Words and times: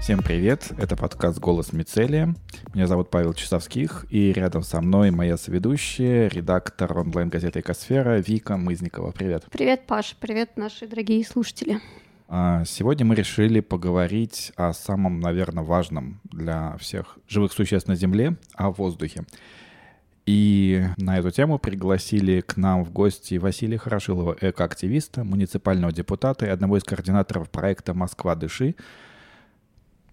Всем 0.00 0.22
привет, 0.22 0.72
это 0.78 0.96
подкаст 0.96 1.38
«Голос 1.38 1.74
Мицелия». 1.74 2.34
Меня 2.72 2.86
зовут 2.86 3.10
Павел 3.10 3.34
Часовских, 3.34 4.06
и 4.08 4.32
рядом 4.32 4.62
со 4.62 4.80
мной 4.80 5.10
моя 5.10 5.36
соведущая, 5.36 6.28
редактор 6.28 6.96
онлайн-газеты 6.96 7.60
«Экосфера» 7.60 8.18
Вика 8.18 8.56
Мызникова. 8.56 9.12
Привет. 9.12 9.44
Привет, 9.52 9.86
Паша, 9.86 10.16
привет, 10.18 10.56
наши 10.56 10.88
дорогие 10.88 11.22
слушатели. 11.22 11.80
А, 12.28 12.64
сегодня 12.64 13.04
мы 13.04 13.14
решили 13.14 13.60
поговорить 13.60 14.52
о 14.56 14.72
самом, 14.72 15.20
наверное, 15.20 15.64
важном 15.64 16.22
для 16.24 16.78
всех 16.78 17.18
живых 17.28 17.52
существ 17.52 17.86
на 17.86 17.94
Земле, 17.94 18.38
о 18.54 18.70
воздухе. 18.70 19.24
И 20.24 20.82
на 20.96 21.18
эту 21.18 21.30
тему 21.30 21.58
пригласили 21.58 22.40
к 22.40 22.56
нам 22.56 22.84
в 22.84 22.90
гости 22.90 23.34
Василия 23.34 23.78
Хорошилова, 23.78 24.34
экоактивиста, 24.40 25.24
муниципального 25.24 25.92
депутата 25.92 26.46
и 26.46 26.50
одного 26.50 26.78
из 26.78 26.84
координаторов 26.84 27.50
проекта 27.50 27.92
«Москва, 27.92 28.34
дыши», 28.34 28.76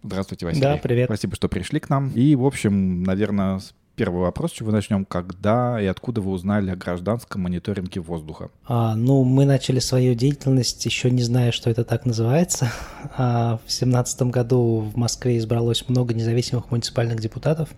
Здравствуйте, 0.08 0.46
Василий. 0.46 0.64
Да, 0.64 0.78
привет. 0.78 1.08
Спасибо, 1.08 1.36
что 1.36 1.50
пришли 1.50 1.82
к 1.82 1.90
нам. 1.90 2.12
И, 2.12 2.34
в 2.36 2.46
общем, 2.46 3.04
наверное, 3.04 3.60
первый 3.98 4.22
вопрос, 4.22 4.52
с 4.52 4.54
чего 4.54 4.72
начнем. 4.72 5.04
Когда 5.04 5.82
и 5.82 5.86
откуда 5.86 6.22
вы 6.22 6.32
узнали 6.32 6.70
о 6.70 6.78
гражданском 6.78 7.42
мониторинге 7.42 8.00
воздуха? 8.00 8.50
А, 8.66 8.96
ну, 8.96 9.26
мы 9.26 9.44
начали 9.44 9.80
свою 9.80 10.16
деятельность, 10.16 10.86
еще 10.86 11.12
не 11.12 11.24
зная, 11.24 11.52
что 11.52 11.70
это 11.70 11.84
так 11.84 12.06
называется. 12.06 12.72
А, 13.18 13.60
в 13.66 13.72
семнадцатом 13.72 14.32
году 14.32 14.80
в 14.80 14.96
Москве 14.96 15.38
избралось 15.38 15.88
много 15.90 16.14
независимых 16.14 16.72
муниципальных 16.72 17.20
депутатов. 17.20 17.70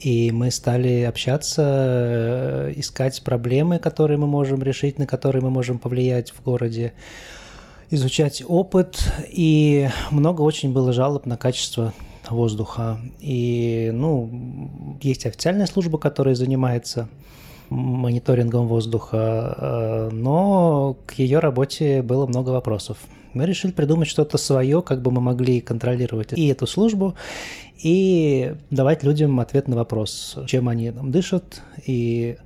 И 0.00 0.32
мы 0.32 0.50
стали 0.50 1.02
общаться, 1.02 1.62
э, 1.66 2.72
искать 2.76 3.22
проблемы, 3.22 3.78
которые 3.78 4.18
мы 4.18 4.26
можем 4.26 4.62
решить, 4.62 4.98
на 4.98 5.06
которые 5.06 5.42
мы 5.42 5.50
можем 5.50 5.78
повлиять 5.78 6.32
в 6.32 6.42
городе 6.42 6.94
изучать 7.90 8.42
опыт, 8.46 9.12
и 9.28 9.88
много 10.10 10.42
очень 10.42 10.72
было 10.72 10.92
жалоб 10.92 11.26
на 11.26 11.36
качество 11.36 11.92
воздуха. 12.30 12.98
И, 13.20 13.90
ну, 13.92 14.98
есть 15.02 15.26
официальная 15.26 15.66
служба, 15.66 15.98
которая 15.98 16.34
занимается 16.34 17.08
мониторингом 17.70 18.66
воздуха, 18.66 19.56
э, 19.58 20.08
но 20.12 20.96
к 21.06 21.14
ее 21.14 21.38
работе 21.38 22.02
было 22.02 22.26
много 22.26 22.50
вопросов. 22.50 22.98
Мы 23.32 23.46
решили 23.46 23.72
придумать 23.72 24.08
что-то 24.08 24.38
свое, 24.38 24.80
как 24.80 25.02
бы 25.02 25.10
мы 25.10 25.20
могли 25.20 25.60
контролировать 25.60 26.32
и 26.34 26.46
эту 26.48 26.66
службу, 26.66 27.14
и 27.82 28.54
давать 28.70 29.02
людям 29.02 29.40
ответ 29.40 29.66
на 29.66 29.76
вопрос, 29.76 30.38
чем 30.46 30.68
они 30.68 30.90
там 30.92 31.10
дышат, 31.10 31.62
и 31.84 32.36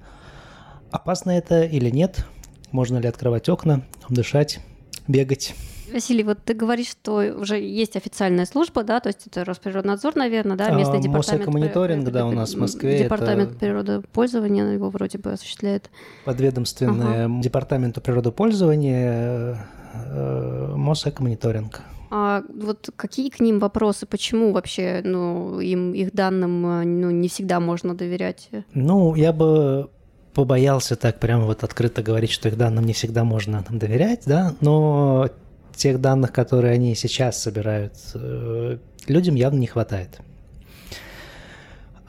опасно 0.90 1.32
это 1.32 1.62
или 1.64 1.90
нет, 1.90 2.24
можно 2.72 2.98
ли 2.98 3.08
открывать 3.08 3.48
окна, 3.48 3.82
дышать, 4.08 4.60
бегать. 5.08 5.54
Василий, 5.92 6.22
вот 6.22 6.38
ты 6.44 6.54
говоришь, 6.54 6.88
что 6.90 7.16
уже 7.38 7.58
есть 7.58 7.96
официальная 7.96 8.44
служба, 8.44 8.84
да, 8.84 9.00
то 9.00 9.08
есть 9.08 9.26
это 9.26 9.44
Росприроднадзор, 9.44 10.16
наверное, 10.16 10.56
да, 10.56 10.70
местный 10.70 10.98
а, 10.98 11.02
департамент. 11.02 11.48
мониторинг, 11.48 12.10
да, 12.10 12.26
у 12.26 12.32
нас 12.32 12.54
в 12.54 12.58
Москве. 12.58 12.98
Департамент 12.98 13.50
это... 13.50 13.58
природопользования 13.58 14.72
его 14.72 14.90
вроде 14.90 15.18
бы 15.18 15.32
осуществляет. 15.32 15.90
Подведомственный 16.24 17.24
ага. 17.24 17.40
департаменту 17.40 18.00
природопользования 18.00 19.66
э, 19.94 20.72
Мосэкомониторинг. 20.76 21.80
А 22.10 22.42
вот 22.54 22.90
какие 22.96 23.28
к 23.28 23.40
ним 23.40 23.58
вопросы? 23.58 24.06
Почему 24.06 24.52
вообще 24.52 25.02
ну, 25.04 25.60
им, 25.60 25.92
их 25.92 26.12
данным 26.12 26.62
ну, 27.00 27.10
не 27.10 27.28
всегда 27.28 27.60
можно 27.60 27.94
доверять? 27.94 28.48
Ну, 28.72 29.14
я 29.14 29.32
бы 29.32 29.90
побоялся 30.38 30.94
так 30.94 31.18
прямо 31.18 31.46
вот 31.46 31.64
открыто 31.64 32.00
говорить, 32.00 32.30
что 32.30 32.46
их 32.46 32.56
данным 32.56 32.84
не 32.84 32.92
всегда 32.92 33.24
можно 33.24 33.64
доверять, 33.70 34.22
да, 34.24 34.54
но 34.60 35.30
тех 35.74 36.00
данных, 36.00 36.30
которые 36.30 36.74
они 36.74 36.94
сейчас 36.94 37.42
собирают, 37.42 37.94
э, 38.14 38.78
людям 39.08 39.34
явно 39.34 39.58
не 39.58 39.66
хватает. 39.66 40.20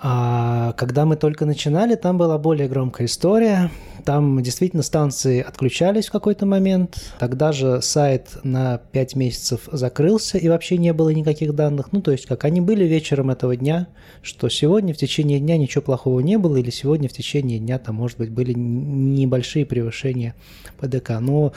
А 0.02 0.74
когда 0.74 1.06
мы 1.06 1.18
только 1.18 1.46
начинали, 1.46 1.96
там 1.96 2.18
была 2.18 2.38
более 2.38 2.70
громкая 2.70 3.08
история. 3.08 3.70
Там 4.06 4.42
действительно 4.42 4.82
станции 4.82 5.42
отключались 5.42 6.08
в 6.08 6.12
какой-то 6.12 6.46
момент. 6.46 7.14
Тогда 7.20 7.52
же 7.52 7.82
сайт 7.82 8.38
на 8.44 8.78
5 8.78 9.16
месяцев 9.18 9.68
закрылся 9.70 10.38
и 10.38 10.48
вообще 10.48 10.78
не 10.78 10.94
было 10.94 11.10
никаких 11.10 11.54
данных. 11.54 11.92
Ну, 11.92 12.02
то 12.02 12.12
есть, 12.12 12.26
как 12.28 12.46
они 12.46 12.62
были 12.62 12.86
вечером 12.86 13.30
этого 13.30 13.58
дня, 13.58 13.88
что 14.22 14.48
сегодня 14.48 14.94
в 14.94 14.98
течение 14.98 15.40
дня 15.40 15.58
ничего 15.58 15.82
плохого 15.82 16.22
не 16.22 16.38
было, 16.38 16.56
или 16.56 16.70
сегодня 16.70 17.10
в 17.10 17.14
течение 17.14 17.60
дня 17.60 17.78
там, 17.78 17.96
может 17.96 18.18
быть, 18.18 18.30
были 18.30 18.54
небольшие 18.54 19.66
превышения 19.66 20.34
ПДК. 20.80 21.20
Но 21.20 21.52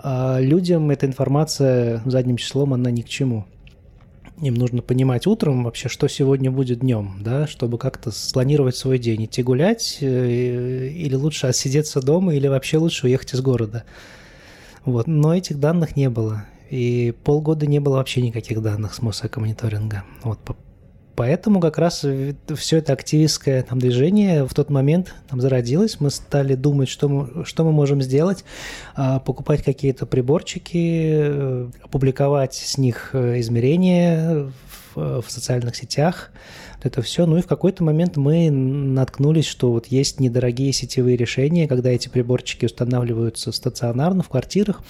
а 0.00 0.38
людям 0.40 0.90
эта 0.90 1.06
информация 1.06 2.02
задним 2.04 2.36
числом, 2.36 2.74
она 2.74 2.90
ни 2.90 3.00
к 3.00 3.08
чему 3.08 3.46
им 4.40 4.54
нужно 4.54 4.82
понимать 4.82 5.26
утром 5.26 5.64
вообще, 5.64 5.88
что 5.88 6.08
сегодня 6.08 6.50
будет 6.50 6.80
днем, 6.80 7.18
да, 7.20 7.46
чтобы 7.46 7.78
как-то 7.78 8.10
спланировать 8.10 8.76
свой 8.76 8.98
день, 8.98 9.24
идти 9.24 9.42
гулять, 9.42 9.98
э, 10.00 10.88
или 10.88 11.14
лучше 11.14 11.46
отсидеться 11.46 12.00
дома, 12.00 12.34
или 12.34 12.46
вообще 12.46 12.78
лучше 12.78 13.06
уехать 13.06 13.34
из 13.34 13.40
города. 13.40 13.84
Вот. 14.84 15.06
Но 15.06 15.34
этих 15.34 15.58
данных 15.58 15.96
не 15.96 16.08
было. 16.08 16.46
И 16.70 17.14
полгода 17.24 17.66
не 17.66 17.80
было 17.80 17.96
вообще 17.96 18.22
никаких 18.22 18.62
данных 18.62 18.94
с 18.94 19.02
Мосэкомониторинга. 19.02 20.04
Вот 20.22 20.38
Поэтому 21.18 21.58
как 21.58 21.78
раз 21.78 22.06
все 22.54 22.76
это 22.76 22.92
активистское 22.92 23.64
там, 23.64 23.80
движение 23.80 24.44
в 24.44 24.54
тот 24.54 24.70
момент 24.70 25.16
там, 25.28 25.40
зародилось. 25.40 25.98
Мы 25.98 26.10
стали 26.10 26.54
думать, 26.54 26.88
что 26.88 27.08
мы, 27.08 27.44
что 27.44 27.64
мы 27.64 27.72
можем 27.72 28.00
сделать, 28.00 28.44
а, 28.94 29.18
покупать 29.18 29.64
какие-то 29.64 30.06
приборчики, 30.06 31.10
э, 31.10 31.68
опубликовать 31.82 32.54
с 32.54 32.78
них 32.78 33.10
э, 33.14 33.40
измерения 33.40 34.52
в, 34.94 35.22
в 35.22 35.24
социальных 35.26 35.74
сетях. 35.74 36.30
Это 36.84 37.02
все. 37.02 37.26
Ну 37.26 37.36
и 37.38 37.42
в 37.42 37.48
какой-то 37.48 37.82
момент 37.82 38.16
мы 38.16 38.48
наткнулись, 38.48 39.46
что 39.46 39.72
вот 39.72 39.88
есть 39.88 40.20
недорогие 40.20 40.72
сетевые 40.72 41.16
решения, 41.16 41.66
когда 41.66 41.90
эти 41.90 42.08
приборчики 42.08 42.66
устанавливаются 42.66 43.50
стационарно 43.50 44.22
в 44.22 44.28
квартирах, 44.28 44.84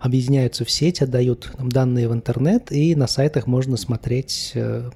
объединяются 0.00 0.64
в 0.64 0.70
сеть, 0.70 1.02
отдают 1.02 1.50
там, 1.56 1.68
данные 1.70 2.08
в 2.08 2.12
интернет, 2.12 2.70
и 2.70 2.94
на 2.94 3.08
сайтах 3.08 3.48
можно 3.48 3.76
смотреть 3.76 4.52
э, 4.54 4.90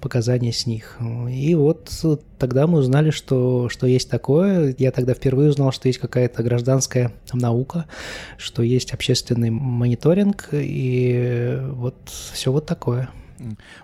показания 0.00 0.52
с 0.52 0.66
них. 0.66 0.98
И 1.30 1.54
вот 1.54 1.90
тогда 2.38 2.66
мы 2.66 2.78
узнали, 2.78 3.10
что, 3.10 3.68
что 3.68 3.86
есть 3.86 4.10
такое. 4.10 4.74
Я 4.78 4.90
тогда 4.90 5.14
впервые 5.14 5.50
узнал, 5.50 5.72
что 5.72 5.88
есть 5.88 5.98
какая-то 5.98 6.42
гражданская 6.42 7.12
наука, 7.32 7.86
что 8.36 8.62
есть 8.62 8.92
общественный 8.92 9.50
мониторинг, 9.50 10.48
и 10.52 11.60
вот 11.72 11.96
все 12.06 12.50
вот 12.50 12.66
такое. 12.66 13.10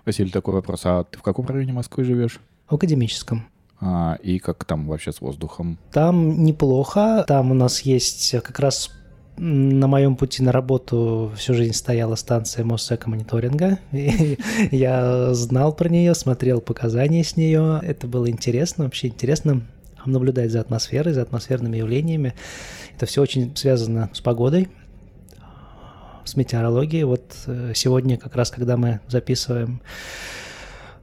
Василий, 0.04 0.30
такой 0.30 0.54
вопрос. 0.54 0.82
А 0.84 1.04
ты 1.04 1.18
в 1.18 1.22
каком 1.22 1.46
районе 1.46 1.72
Москвы 1.72 2.04
живешь? 2.04 2.40
В 2.68 2.74
академическом. 2.74 3.46
А, 3.80 4.18
и 4.22 4.38
как 4.38 4.64
там 4.64 4.86
вообще 4.88 5.12
с 5.12 5.20
воздухом? 5.20 5.78
Там 5.92 6.44
неплохо. 6.44 7.24
Там 7.26 7.50
у 7.50 7.54
нас 7.54 7.80
есть 7.80 8.32
как 8.42 8.58
раз 8.58 8.90
на 9.38 9.86
моем 9.86 10.16
пути 10.16 10.42
на 10.42 10.52
работу 10.52 11.32
всю 11.36 11.54
жизнь 11.54 11.74
стояла 11.74 12.14
станция 12.14 12.64
Моссекомониторинга. 12.64 13.78
Я 14.70 15.34
знал 15.34 15.74
про 15.74 15.88
нее, 15.88 16.14
смотрел 16.14 16.60
показания 16.60 17.22
с 17.22 17.36
нее. 17.36 17.80
Это 17.82 18.06
было 18.06 18.30
интересно, 18.30 18.84
вообще 18.84 19.08
интересно 19.08 19.62
наблюдать 20.06 20.50
за 20.50 20.60
атмосферой, 20.60 21.12
за 21.12 21.22
атмосферными 21.22 21.76
явлениями. 21.76 22.34
Это 22.94 23.06
все 23.06 23.22
очень 23.22 23.54
связано 23.56 24.10
с 24.12 24.20
погодой, 24.20 24.68
с 26.24 26.36
метеорологией. 26.36 27.04
Вот 27.04 27.36
э, 27.46 27.72
сегодня, 27.74 28.16
как 28.16 28.36
раз 28.36 28.50
когда 28.50 28.76
мы 28.76 29.00
записываем 29.08 29.80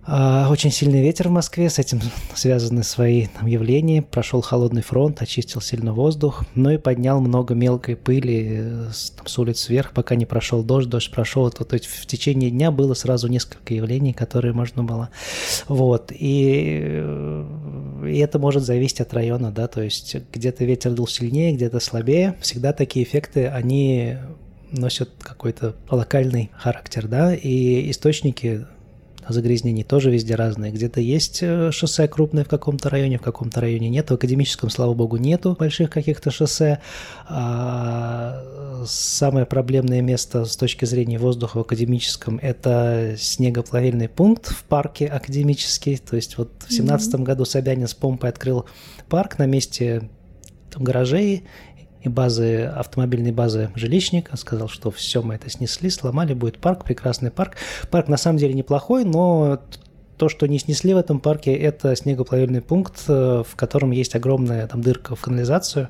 очень 0.06 0.70
сильный 0.70 1.02
ветер 1.02 1.30
в 1.30 1.32
Москве, 1.32 1.70
с 1.70 1.80
этим 1.80 2.02
связаны 2.36 2.84
свои 2.84 3.28
там, 3.28 3.46
явления. 3.46 4.02
Прошел 4.02 4.42
холодный 4.42 4.82
фронт, 4.82 5.22
очистил 5.22 5.62
сильно 5.62 5.94
воздух, 5.94 6.44
но 6.56 6.72
и 6.72 6.78
поднял 6.78 7.22
много 7.22 7.54
мелкой 7.54 7.96
пыли 7.96 8.48
э, 8.50 8.90
с, 8.92 9.12
там, 9.12 9.28
с 9.28 9.40
улиц 9.40 9.70
вверх, 9.70 9.92
пока 9.94 10.16
не 10.16 10.26
прошел 10.26 10.62
дождь. 10.62 10.90
Дождь 10.90 11.10
прошел, 11.10 11.50
то, 11.52 11.64
то 11.64 11.76
есть 11.76 11.86
в 11.86 12.06
течение 12.06 12.52
дня 12.52 12.70
было 12.70 12.96
сразу 12.96 13.30
несколько 13.30 13.74
явлений, 13.74 14.12
которые 14.12 14.54
можно 14.54 14.84
было. 14.84 15.10
Вот. 15.70 16.12
И, 16.12 16.82
э, 16.84 18.08
и 18.10 18.18
это 18.18 18.40
может 18.40 18.64
зависеть 18.64 19.00
от 19.00 19.14
района, 19.14 19.52
да, 19.52 19.68
то 19.68 19.82
есть 19.82 20.18
где-то 20.34 20.66
ветер 20.66 20.92
дул 20.92 21.08
сильнее, 21.08 21.54
где-то 21.54 21.80
слабее. 21.80 22.36
Всегда 22.42 22.74
такие 22.74 23.06
эффекты, 23.06 23.48
они 23.48 24.18
носят 24.72 25.12
какой-то 25.20 25.76
локальный 25.90 26.52
характер, 26.56 27.08
да, 27.08 27.34
и 27.34 27.90
источники 27.90 28.66
загрязнений 29.30 29.84
тоже 29.84 30.12
везде 30.12 30.36
разные. 30.36 30.72
Где-то 30.72 31.00
есть 31.00 31.40
э, 31.42 31.72
шоссе 31.72 32.08
крупное 32.08 32.44
в 32.44 32.48
каком-то 32.48 32.90
районе, 32.90 33.18
в 33.18 33.22
каком-то 33.22 33.62
районе 33.62 33.90
нет. 33.90 34.10
В 34.10 34.14
академическом, 34.14 34.70
слава 34.70 34.94
богу, 34.94 35.18
нету 35.18 35.56
больших 35.58 35.90
каких-то 35.90 36.32
шоссе. 36.32 36.80
А 37.28 38.44
самое 38.86 39.46
проблемное 39.46 40.02
место 40.02 40.46
с 40.46 40.56
точки 40.56 40.86
зрения 40.86 41.18
воздуха 41.18 41.58
в 41.58 41.62
академическом– 41.62 42.40
это 42.42 43.16
снегоплавильный 43.18 44.10
пункт 44.10 44.48
в 44.48 44.64
парке 44.64 45.08
академический. 45.08 45.98
То 45.98 46.16
есть 46.16 46.38
вот 46.38 46.52
в 46.68 46.74
семнадцатом 46.74 47.22
mm-hmm. 47.22 47.26
году 47.26 47.46
Собянин 47.46 47.88
с 47.88 47.94
помпой 47.94 48.30
открыл 48.30 48.66
парк 49.10 49.40
на 49.40 49.46
месте 49.46 50.10
там, 50.72 50.84
гаражей 50.84 51.44
и 52.04 52.10
базы, 52.10 52.64
автомобильной 52.64 53.32
базы 53.32 53.72
жилищника, 53.76 54.36
сказал, 54.38 54.68
что 54.68 54.92
все, 54.92 55.22
мы 55.22 55.36
это 55.36 55.50
снесли, 55.50 55.90
сломали, 55.90 56.34
будет 56.34 56.60
парк, 56.60 56.84
прекрасный 56.86 57.32
парк. 57.32 57.56
Парк 57.90 58.08
на 58.08 58.18
самом 58.18 58.38
деле 58.38 58.54
неплохой, 58.54 59.06
но 59.06 59.60
то, 60.18 60.30
что 60.30 60.48
не 60.48 60.60
снесли 60.60 60.94
в 60.94 60.98
этом 60.98 61.20
парке, 61.20 61.54
это 61.54 61.96
снегоплавильный 61.96 62.62
пункт, 62.62 63.04
э, 63.08 63.44
в 63.48 63.56
котором 63.56 63.92
есть 63.92 64.16
огромная 64.16 64.68
там 64.68 64.82
дырка 64.82 65.16
в 65.16 65.22
канализацию, 65.22 65.90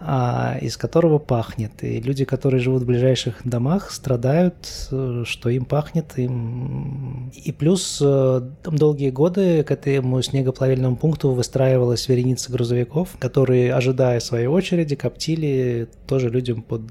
из 0.00 0.76
которого 0.76 1.18
пахнет. 1.18 1.82
И 1.82 2.00
люди, 2.00 2.24
которые 2.24 2.60
живут 2.60 2.82
в 2.82 2.86
ближайших 2.86 3.40
домах, 3.44 3.90
страдают, 3.90 4.88
э, 4.90 5.22
что 5.24 5.48
им 5.48 5.64
пахнет. 5.64 6.18
Им... 6.18 7.30
И 7.34 7.50
плюс 7.52 7.98
э, 8.04 8.40
долгие 8.64 9.10
годы 9.10 9.64
к 9.64 9.70
этому 9.70 10.20
снегоплавильному 10.20 10.96
пункту 10.96 11.30
выстраивалась 11.30 12.08
вереница 12.08 12.52
грузовиков, 12.52 13.16
которые, 13.18 13.72
ожидая 13.72 14.20
своей 14.20 14.46
очереди, 14.46 14.96
коптили 14.96 15.88
тоже 16.06 16.28
людям 16.28 16.62
под 16.62 16.82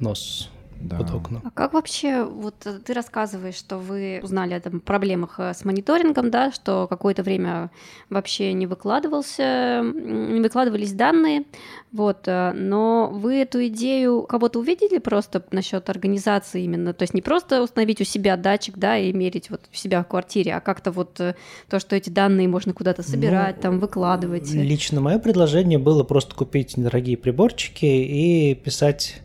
нос 0.00 0.50
да. 0.80 0.96
под 0.96 1.10
окна. 1.10 1.40
А 1.44 1.50
как 1.50 1.72
вообще, 1.72 2.24
вот 2.24 2.54
э, 2.66 2.78
ты 2.84 2.92
рассказываешь, 2.92 3.54
что 3.54 3.78
вы 3.78 4.20
узнали 4.22 4.54
о 4.54 4.60
там, 4.60 4.80
проблемах 4.80 5.38
э, 5.38 5.54
с 5.54 5.64
мониторингом, 5.64 6.30
да, 6.30 6.52
что 6.52 6.86
какое-то 6.88 7.22
время 7.22 7.70
вообще 8.10 8.52
не 8.52 8.66
выкладывался, 8.66 9.82
не 9.82 10.40
выкладывались 10.40 10.92
данные, 10.92 11.44
вот, 11.92 12.26
э, 12.26 12.52
но 12.52 13.10
вы 13.12 13.36
эту 13.36 13.66
идею 13.66 14.22
кого-то 14.22 14.58
увидели 14.58 14.98
просто 14.98 15.44
насчет 15.50 15.88
организации 15.88 16.62
именно, 16.62 16.92
то 16.92 17.02
есть 17.02 17.14
не 17.14 17.22
просто 17.22 17.62
установить 17.62 18.00
у 18.00 18.04
себя 18.04 18.36
датчик, 18.36 18.76
да, 18.78 18.98
и 18.98 19.12
мерить 19.12 19.50
вот 19.50 19.62
у 19.72 19.76
себя 19.76 20.02
в 20.02 20.08
квартире, 20.08 20.54
а 20.54 20.60
как-то 20.60 20.92
вот 20.92 21.14
то, 21.14 21.80
что 21.80 21.96
эти 21.96 22.10
данные 22.10 22.48
можно 22.48 22.72
куда-то 22.72 23.02
собирать, 23.02 23.56
ну, 23.56 23.62
там 23.62 23.80
выкладывать. 23.80 24.50
Лично 24.52 25.00
мое 25.00 25.18
предложение 25.18 25.78
было 25.78 26.04
просто 26.04 26.34
купить 26.34 26.76
недорогие 26.76 27.16
приборчики 27.16 27.86
и 27.86 28.54
писать 28.54 29.22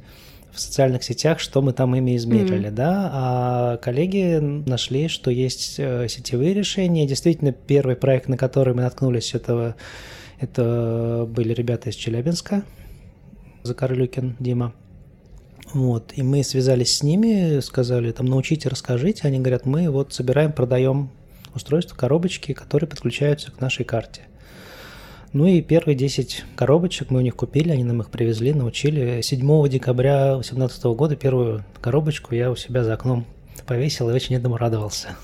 в 0.51 0.59
социальных 0.59 1.03
сетях, 1.03 1.39
что 1.39 1.61
мы 1.61 1.73
там 1.73 1.95
ими 1.95 2.15
измерили, 2.15 2.69
mm-hmm. 2.69 2.75
да, 2.75 3.09
а 3.13 3.77
коллеги 3.77 4.39
нашли, 4.39 5.07
что 5.07 5.31
есть 5.31 5.75
э, 5.77 6.07
сетевые 6.09 6.53
решения. 6.53 7.07
Действительно, 7.07 7.51
первый 7.51 7.95
проект, 7.95 8.27
на 8.27 8.37
который 8.37 8.73
мы 8.73 8.81
наткнулись, 8.81 9.33
этого, 9.33 9.75
это 10.39 11.25
были 11.29 11.53
ребята 11.53 11.89
из 11.89 11.95
Челябинска, 11.95 12.63
Закарлюкин 13.63 14.35
Дима. 14.39 14.73
Вот, 15.73 16.11
и 16.15 16.21
мы 16.21 16.43
связались 16.43 16.97
с 16.97 17.03
ними, 17.03 17.59
сказали, 17.61 18.11
там, 18.11 18.25
научите, 18.25 18.67
расскажите. 18.67 19.27
Они 19.27 19.39
говорят, 19.39 19.65
мы 19.65 19.89
вот 19.89 20.13
собираем, 20.13 20.51
продаем 20.51 21.11
устройства, 21.55 21.95
коробочки, 21.95 22.53
которые 22.53 22.89
подключаются 22.89 23.51
к 23.51 23.61
нашей 23.61 23.85
карте. 23.85 24.21
Ну 25.33 25.45
и 25.45 25.61
первые 25.61 25.95
10 25.95 26.43
коробочек 26.57 27.09
мы 27.09 27.19
у 27.19 27.21
них 27.21 27.37
купили, 27.37 27.71
они 27.71 27.85
нам 27.85 28.01
их 28.01 28.09
привезли, 28.09 28.53
научили. 28.53 29.21
7 29.21 29.69
декабря 29.69 30.33
2018 30.33 30.83
года 30.83 31.15
первую 31.15 31.63
коробочку 31.79 32.35
я 32.35 32.51
у 32.51 32.57
себя 32.57 32.83
за 32.83 32.93
окном 32.93 33.25
повесил 33.65 34.09
и 34.09 34.13
очень 34.13 34.35
этому 34.35 34.57
радовался. 34.57 35.15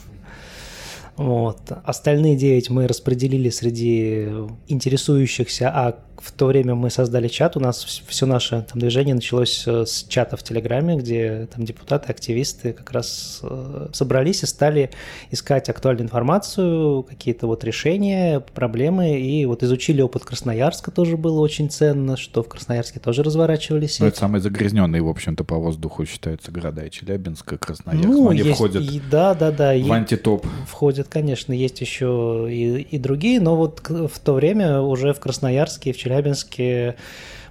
Вот. 1.18 1.60
Остальные 1.84 2.36
9 2.36 2.70
мы 2.70 2.88
распределили 2.88 3.50
среди 3.50 4.28
интересующихся, 4.68 5.70
а 5.74 6.00
в 6.20 6.32
то 6.32 6.48
время 6.48 6.76
мы 6.76 6.90
создали 6.90 7.28
чат, 7.28 7.58
у 7.58 7.60
нас 7.60 7.84
все 8.08 8.26
наше 8.26 8.66
там, 8.70 8.80
движение 8.80 9.16
началось 9.16 9.64
э, 9.68 9.86
с 9.86 10.04
чата 10.08 10.38
в 10.38 10.44
Телеграме, 10.44 10.98
где 10.98 11.48
там 11.54 11.66
депутаты, 11.66 12.12
активисты 12.12 12.74
как 12.74 12.92
раз 12.92 13.40
э, 13.44 13.90
собрались 13.94 14.44
и 14.44 14.46
стали 14.46 14.92
искать 15.32 15.70
актуальную 15.70 16.06
информацию, 16.06 17.04
какие-то 17.04 17.48
вот 17.48 17.64
решения, 17.64 18.40
проблемы, 18.40 19.20
и 19.20 19.46
вот 19.46 19.64
изучили 19.64 20.02
опыт 20.02 20.26
Красноярска, 20.26 20.92
тоже 20.92 21.18
было 21.18 21.40
очень 21.40 21.70
ценно, 21.70 22.18
что 22.18 22.44
в 22.44 22.50
Красноярске 22.50 23.00
тоже 23.00 23.24
разворачивались. 23.24 24.00
Ну, 24.00 24.08
это 24.08 24.18
самые 24.18 24.42
загрязненные, 24.42 25.02
в 25.02 25.10
общем-то, 25.10 25.44
по 25.44 25.56
воздуху 25.56 26.06
считаются 26.06 26.52
города 26.52 26.84
и 26.84 26.90
Челябинск, 26.90 27.54
и 27.54 27.58
Красноярск. 27.58 28.08
Ну, 28.08 28.30
они 28.30 28.42
есть, 28.42 28.56
входят 28.56 28.84
и, 28.84 29.02
да, 29.12 29.34
да, 29.34 29.52
да, 29.52 29.74
в 29.78 29.92
антитоп. 29.92 30.46
Входят, 30.68 31.07
конечно, 31.08 31.54
есть 31.54 31.82
еще 31.82 32.48
и, 32.50 32.82
и 32.82 32.98
другие, 32.98 33.40
но 33.40 33.56
вот 33.56 33.82
в 33.90 34.20
то 34.20 34.34
время 34.34 34.82
уже 34.82 35.14
в 35.14 35.20
Красноярске 35.20 35.90
и 35.90 35.94
в 35.94 35.98
Челябинске 35.98 36.96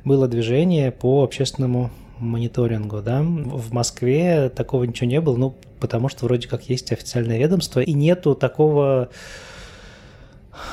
было 0.04 0.28
движение 0.28 0.92
по 0.92 1.22
общественному 1.24 1.90
мониторингу, 2.18 3.02
да. 3.02 3.22
В 3.22 3.72
Москве 3.72 4.48
такого 4.48 4.84
ничего 4.84 5.08
не 5.08 5.20
было, 5.20 5.36
ну, 5.36 5.54
потому 5.80 6.08
что 6.08 6.26
вроде 6.26 6.48
как 6.48 6.68
есть 6.68 6.92
официальное 6.92 7.38
ведомство, 7.38 7.80
и 7.80 7.92
нету 7.92 8.34
такого 8.34 9.10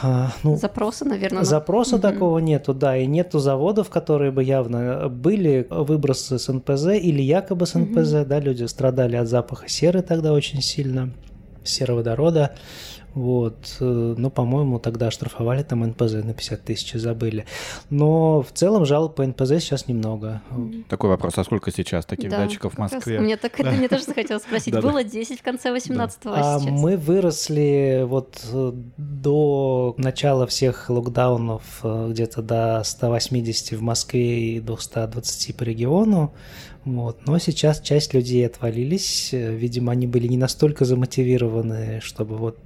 а, 0.01 0.31
ну, 0.43 0.55
запроса, 0.55 1.05
наверное. 1.05 1.43
Запроса 1.43 1.97
mm-hmm. 1.97 2.01
такого 2.01 2.39
нету, 2.39 2.73
да, 2.73 2.97
и 2.97 3.05
нету 3.05 3.39
заводов, 3.39 3.89
которые 3.89 4.31
бы 4.31 4.43
явно 4.43 5.09
были 5.09 5.67
выбросы 5.69 6.39
с 6.39 6.51
НПЗ 6.51 6.87
или 7.01 7.21
якобы 7.21 7.65
с 7.65 7.77
НПЗ, 7.77 8.13
mm-hmm. 8.13 8.25
да, 8.25 8.39
люди 8.39 8.63
страдали 8.63 9.15
от 9.15 9.27
запаха 9.27 9.67
серы 9.67 10.01
тогда 10.01 10.33
очень 10.33 10.61
сильно, 10.61 11.11
сероводорода. 11.63 12.55
Вот, 13.15 13.77
э, 13.79 14.15
ну, 14.17 14.29
по-моему, 14.31 14.79
тогда 14.79 15.11
штрафовали 15.11 15.61
там 15.61 15.85
НПЗ 15.85 16.23
на 16.23 16.33
50 16.33 16.63
тысяч, 16.63 16.93
забыли. 16.93 17.45
Но 17.91 18.41
в 18.41 18.51
целом 18.51 18.85
жалоб 18.85 19.15
по 19.15 19.25
НПЗ 19.25 19.59
сейчас 19.59 19.87
немного. 19.87 20.41
Такой 20.89 21.11
вопрос, 21.11 21.37
а 21.37 21.43
сколько 21.43 21.71
сейчас 21.71 22.05
таких 22.05 22.31
да, 22.31 22.39
датчиков 22.39 22.73
в 22.73 22.77
Москве? 22.79 23.19
Мне, 23.19 23.37
так, 23.37 23.53
да. 23.57 23.71
мне 23.71 23.87
тоже 23.87 24.03
захотелось 24.07 24.43
спросить. 24.43 24.73
Было 24.81 25.03
10 25.03 25.39
в 25.39 25.43
конце 25.43 25.69
18-го, 25.69 26.31
а, 26.33 26.55
а 26.55 26.59
сейчас? 26.59 26.71
Мы 26.71 26.97
выросли 26.97 28.03
вот 28.05 28.43
э, 28.51 28.71
до 28.97 29.93
начала 29.97 30.47
всех 30.47 30.89
локдаунов 30.89 31.81
э, 31.83 32.07
где-то 32.11 32.41
до 32.41 32.81
180 32.83 33.77
в 33.77 33.81
Москве 33.81 34.55
и 34.55 34.59
220 34.59 35.55
по 35.55 35.63
региону. 35.63 36.33
Вот. 36.83 37.27
Но 37.27 37.37
сейчас 37.37 37.79
часть 37.79 38.13
людей 38.13 38.45
отвалились. 38.45 39.29
Видимо, 39.31 39.91
они 39.91 40.07
были 40.07 40.27
не 40.27 40.37
настолько 40.37 40.83
замотивированы, 40.83 42.01
чтобы 42.01 42.37
вот 42.37 42.57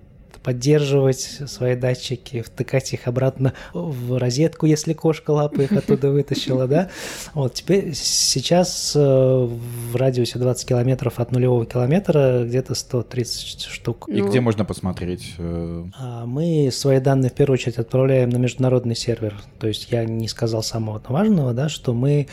поддерживать 0.48 1.42
свои 1.46 1.76
датчики, 1.76 2.42
втыкать 2.42 2.94
их 2.94 3.10
обратно 3.10 3.52
в 3.74 4.18
розетку, 4.18 4.66
если 4.66 4.94
кошка 4.94 5.32
лапы 5.32 5.66
их 5.66 5.74
оттуда 5.74 6.10
вытащила, 6.10 6.70
да. 6.70 6.90
Вот 7.34 7.56
теперь 7.56 7.94
сейчас 7.94 8.94
э, 8.96 9.00
в 9.00 9.94
радиусе 9.94 10.40
20 10.40 10.70
километров 10.70 11.20
от 11.20 11.34
нулевого 11.34 11.66
километра 11.66 12.46
где-то 12.46 12.76
130 12.76 13.64
штук. 13.64 14.08
И 14.08 14.22
ну, 14.22 14.30
где 14.30 14.40
можно 14.40 14.64
посмотреть? 14.64 15.34
Э? 15.38 15.84
А, 16.00 16.26
мы 16.26 16.70
свои 16.72 17.02
данные 17.02 17.30
в 17.30 17.34
первую 17.34 17.56
очередь 17.56 17.78
отправляем 17.78 18.30
на 18.30 18.38
международный 18.38 18.96
сервер. 18.96 19.34
То 19.60 19.68
есть 19.68 19.92
я 19.92 20.06
не 20.06 20.30
сказал 20.30 20.64
самого 20.64 21.04
важного, 21.10 21.54
да, 21.54 21.68
что 21.68 21.94
мы 21.94 22.28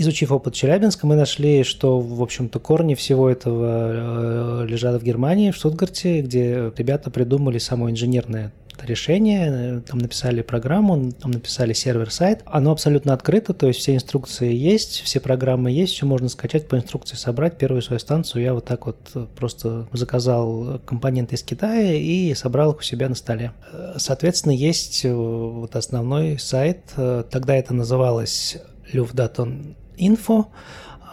Изучив 0.00 0.30
опыт 0.30 0.54
Челябинска, 0.54 1.08
мы 1.08 1.16
нашли, 1.16 1.64
что, 1.64 1.98
в 1.98 2.22
общем-то, 2.22 2.60
корни 2.60 2.94
всего 2.94 3.28
этого 3.28 4.62
э, 4.62 4.66
лежат 4.68 5.02
в 5.02 5.04
Германии, 5.04 5.50
в 5.50 5.56
Штутгарте, 5.56 6.20
где 6.20 6.72
ребята 6.76 7.10
придумали 7.10 7.58
само 7.58 7.90
инженерное 7.90 8.52
решение, 8.80 9.80
там 9.80 9.98
написали 9.98 10.42
программу, 10.42 11.10
там 11.10 11.32
написали 11.32 11.72
сервер-сайт. 11.72 12.42
Оно 12.44 12.70
абсолютно 12.70 13.12
открыто, 13.12 13.54
то 13.54 13.66
есть 13.66 13.80
все 13.80 13.96
инструкции 13.96 14.54
есть, 14.54 15.00
все 15.00 15.18
программы 15.18 15.72
есть, 15.72 15.94
все 15.94 16.06
можно 16.06 16.28
скачать 16.28 16.68
по 16.68 16.76
инструкции, 16.76 17.16
собрать. 17.16 17.58
Первую 17.58 17.82
свою 17.82 17.98
станцию 17.98 18.44
я 18.44 18.54
вот 18.54 18.66
так 18.66 18.86
вот 18.86 18.98
просто 19.34 19.88
заказал 19.92 20.80
компоненты 20.86 21.34
из 21.34 21.42
Китая 21.42 21.94
и 21.94 22.32
собрал 22.34 22.70
их 22.70 22.78
у 22.78 22.82
себя 22.82 23.08
на 23.08 23.16
столе. 23.16 23.50
Соответственно, 23.96 24.52
есть 24.52 25.04
вот 25.04 25.74
основной 25.74 26.38
сайт, 26.38 26.82
тогда 26.94 27.56
это 27.56 27.74
называлось 27.74 28.58
Luftdaton 28.92 29.74
инфо. 29.98 30.48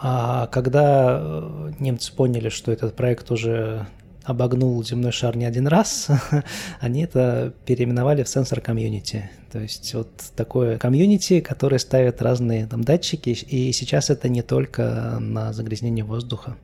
А 0.00 0.46
когда 0.48 1.18
э, 1.20 1.72
немцы 1.78 2.14
поняли, 2.14 2.48
что 2.48 2.70
этот 2.70 2.94
проект 2.94 3.30
уже 3.30 3.86
обогнул 4.24 4.82
земной 4.84 5.12
шар 5.12 5.36
не 5.36 5.44
один 5.44 5.66
раз, 5.68 6.08
они 6.80 7.04
это 7.04 7.54
переименовали 7.64 8.22
в 8.22 8.28
сенсор 8.28 8.60
комьюнити. 8.60 9.30
То 9.52 9.60
есть 9.60 9.94
вот 9.94 10.10
такое 10.34 10.78
комьюнити, 10.78 11.40
которое 11.40 11.78
ставит 11.78 12.20
разные 12.20 12.66
там 12.66 12.82
датчики, 12.82 13.30
и 13.30 13.72
сейчас 13.72 14.10
это 14.10 14.28
не 14.28 14.42
только 14.42 15.18
на 15.20 15.52
загрязнение 15.52 16.04
воздуха. 16.04 16.56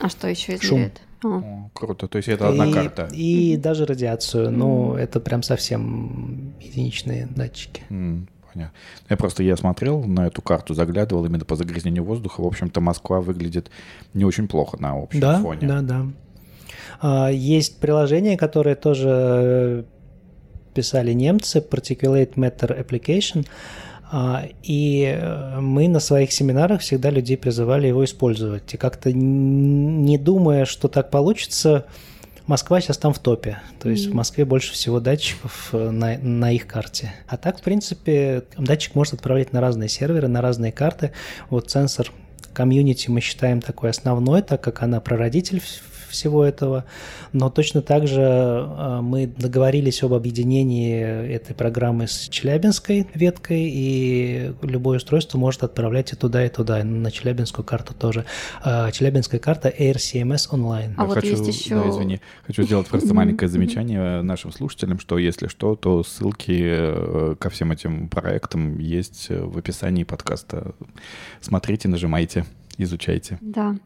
А 0.00 0.08
что 0.08 0.28
еще 0.28 0.56
измеряет? 0.56 1.00
Шум. 1.22 1.44
О, 1.44 1.70
круто, 1.72 2.06
то 2.06 2.18
есть 2.18 2.28
это 2.28 2.48
одна 2.48 2.66
и, 2.66 2.72
карта. 2.72 3.08
И 3.14 3.54
mm-hmm. 3.54 3.60
даже 3.60 3.86
радиацию, 3.86 4.50
но 4.50 4.94
mm-hmm. 4.94 5.00
это 5.00 5.20
прям 5.20 5.42
совсем 5.42 6.54
единичные 6.60 7.28
датчики. 7.34 7.82
Mm 7.88 8.26
понятно. 8.54 8.76
Я 9.10 9.16
просто 9.16 9.42
я 9.42 9.56
смотрел 9.56 10.02
на 10.04 10.26
эту 10.26 10.40
карту, 10.42 10.74
заглядывал 10.74 11.24
именно 11.26 11.44
по 11.44 11.56
загрязнению 11.56 12.04
воздуха. 12.04 12.40
В 12.40 12.46
общем-то, 12.46 12.80
Москва 12.80 13.20
выглядит 13.20 13.70
не 14.14 14.24
очень 14.24 14.48
плохо 14.48 14.80
на 14.80 15.02
общем 15.02 15.20
да, 15.20 15.40
фоне. 15.40 15.66
Да, 15.66 15.80
да, 15.82 16.06
да. 17.02 17.28
Есть 17.28 17.80
приложение, 17.80 18.36
которое 18.36 18.76
тоже 18.76 19.08
э, 19.10 19.82
писали 20.74 21.12
немцы, 21.12 21.58
Particulate 21.58 22.34
Matter 22.34 22.86
Application, 22.86 23.46
а, 24.10 24.44
и 24.62 25.04
э, 25.04 25.60
мы 25.60 25.88
на 25.88 26.00
своих 26.00 26.32
семинарах 26.32 26.82
всегда 26.82 27.10
людей 27.10 27.36
призывали 27.36 27.88
его 27.88 28.04
использовать. 28.04 28.72
И 28.74 28.76
как-то 28.76 29.12
не 29.12 30.18
думая, 30.18 30.66
что 30.66 30.88
так 30.88 31.10
получится, 31.10 31.86
Москва 32.46 32.80
сейчас 32.80 32.98
там 32.98 33.14
в 33.14 33.18
топе. 33.18 33.58
То 33.80 33.88
есть 33.88 34.06
mm-hmm. 34.06 34.10
в 34.10 34.14
Москве 34.14 34.44
больше 34.44 34.72
всего 34.72 35.00
датчиков 35.00 35.70
э, 35.72 35.90
на, 35.90 36.18
на 36.18 36.52
их 36.52 36.66
карте. 36.66 37.14
А 37.26 37.36
так, 37.36 37.58
в 37.58 37.62
принципе, 37.62 38.44
датчик 38.58 38.94
может 38.94 39.14
отправлять 39.14 39.52
на 39.52 39.60
разные 39.60 39.88
серверы, 39.88 40.28
на 40.28 40.42
разные 40.42 40.70
карты. 40.70 41.12
Вот 41.48 41.70
сенсор 41.70 42.12
комьюнити 42.52 43.08
мы 43.08 43.20
считаем 43.20 43.60
такой 43.60 43.90
основной, 43.90 44.42
так 44.42 44.62
как 44.62 44.82
она 44.82 45.00
прародитель 45.00 45.62
всего 46.14 46.44
этого, 46.44 46.84
но 47.32 47.50
точно 47.50 47.82
так 47.82 48.06
же 48.06 48.20
э, 48.20 49.00
мы 49.02 49.26
договорились 49.26 50.02
об 50.02 50.14
объединении 50.14 51.00
этой 51.34 51.54
программы 51.54 52.06
с 52.06 52.28
Челябинской 52.28 53.06
веткой, 53.14 53.68
и 53.70 54.52
любое 54.62 54.98
устройство 54.98 55.36
может 55.38 55.62
отправлять 55.62 56.12
и 56.12 56.16
туда, 56.16 56.44
и 56.46 56.48
туда, 56.48 56.80
и 56.80 56.82
на 56.84 57.10
Челябинскую 57.10 57.64
карту 57.64 57.94
тоже. 57.94 58.24
Э, 58.64 58.90
Челябинская 58.92 59.40
карта 59.40 59.68
AirCMS 59.68 60.50
Online. 60.50 60.94
А 60.96 61.04
вот 61.04 61.14
хочу, 61.14 61.28
есть 61.28 61.46
еще... 61.46 61.74
Да, 61.74 61.90
извини, 61.90 62.20
хочу 62.46 62.62
сделать 62.62 62.86
просто 62.86 63.12
маленькое 63.12 63.48
замечание 63.48 64.22
нашим 64.22 64.52
слушателям, 64.52 64.98
что 64.98 65.18
если 65.18 65.48
что, 65.48 65.76
то 65.76 66.02
ссылки 66.02 66.60
э, 66.64 67.36
ко 67.38 67.50
всем 67.50 67.72
этим 67.72 68.08
проектам 68.08 68.78
есть 68.78 69.28
в 69.28 69.58
описании 69.58 70.04
подкаста. 70.04 70.74
Смотрите, 71.40 71.88
нажимайте 71.88 72.44
изучайте. 72.82 73.38
Да, 73.40 73.76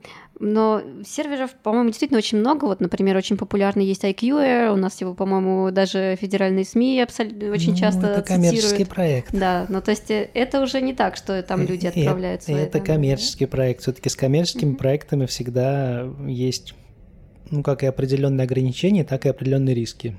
но 0.40 0.82
серверов, 1.04 1.52
по-моему, 1.62 1.88
действительно 1.88 2.18
очень 2.18 2.38
много. 2.38 2.66
Вот, 2.66 2.80
например, 2.80 3.16
очень 3.16 3.36
популярный 3.36 3.84
есть 3.84 4.04
IQR, 4.04 4.72
у 4.72 4.76
нас 4.76 5.00
его, 5.00 5.14
по-моему, 5.14 5.70
даже 5.70 6.16
федеральные 6.20 6.64
СМИ 6.64 7.00
абсолютно 7.00 7.50
очень 7.50 7.72
ну, 7.72 7.76
часто 7.76 8.06
это 8.06 8.22
коммерческий 8.22 8.84
проект. 8.84 9.32
Да, 9.32 9.66
но 9.68 9.80
то 9.80 9.90
есть 9.90 10.10
э, 10.10 10.30
это 10.34 10.60
уже 10.62 10.80
не 10.80 10.94
так, 10.94 11.16
что 11.16 11.42
там 11.42 11.62
люди 11.66 11.86
э, 11.86 11.88
отправляют 11.88 12.42
свои 12.44 12.56
Это 12.56 12.80
коммерческий 12.80 13.46
да? 13.46 13.50
проект. 13.50 13.82
Все-таки 13.82 14.08
с 14.08 14.16
коммерческими 14.16 14.72
mm-hmm. 14.72 14.76
проектами 14.76 15.26
всегда 15.26 16.08
есть, 16.26 16.74
ну, 17.50 17.62
как 17.62 17.82
и 17.82 17.86
определенные 17.86 18.44
ограничения, 18.44 19.04
так 19.04 19.26
и 19.26 19.28
определенные 19.28 19.74
риски. 19.74 20.16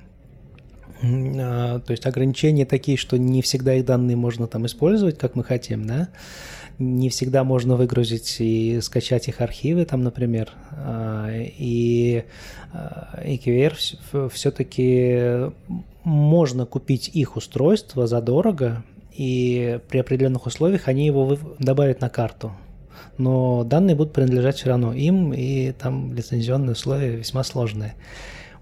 А, 1.01 1.79
то 1.79 1.91
есть 1.91 2.05
ограничения 2.05 2.65
такие, 2.65 2.97
что 2.97 3.17
не 3.17 3.41
всегда 3.41 3.75
их 3.75 3.85
данные 3.85 4.17
можно 4.17 4.47
там 4.47 4.65
использовать, 4.65 5.17
как 5.17 5.35
мы 5.35 5.43
хотим, 5.43 5.87
да, 5.87 6.09
не 6.79 7.09
всегда 7.09 7.43
можно 7.43 7.75
выгрузить 7.75 8.37
и 8.39 8.79
скачать 8.81 9.27
их 9.27 9.41
архивы 9.41 9.85
там, 9.85 10.01
например. 10.01 10.49
А, 10.71 11.29
и 11.31 12.23
EQR 12.73 13.73
а, 14.13 14.29
все-таки 14.29 15.51
можно 16.03 16.65
купить 16.65 17.09
их 17.13 17.35
устройство 17.35 18.07
задорого, 18.07 18.83
и 19.13 19.79
при 19.89 19.99
определенных 19.99 20.45
условиях 20.45 20.87
они 20.87 21.05
его 21.05 21.37
добавят 21.59 21.99
на 21.99 22.09
карту. 22.09 22.53
Но 23.17 23.65
данные 23.65 23.97
будут 23.97 24.13
принадлежать 24.13 24.55
все 24.57 24.69
равно 24.69 24.93
им, 24.93 25.33
и 25.33 25.73
там 25.73 26.13
лицензионные 26.13 26.71
условия 26.71 27.17
весьма 27.17 27.43
сложные. 27.43 27.95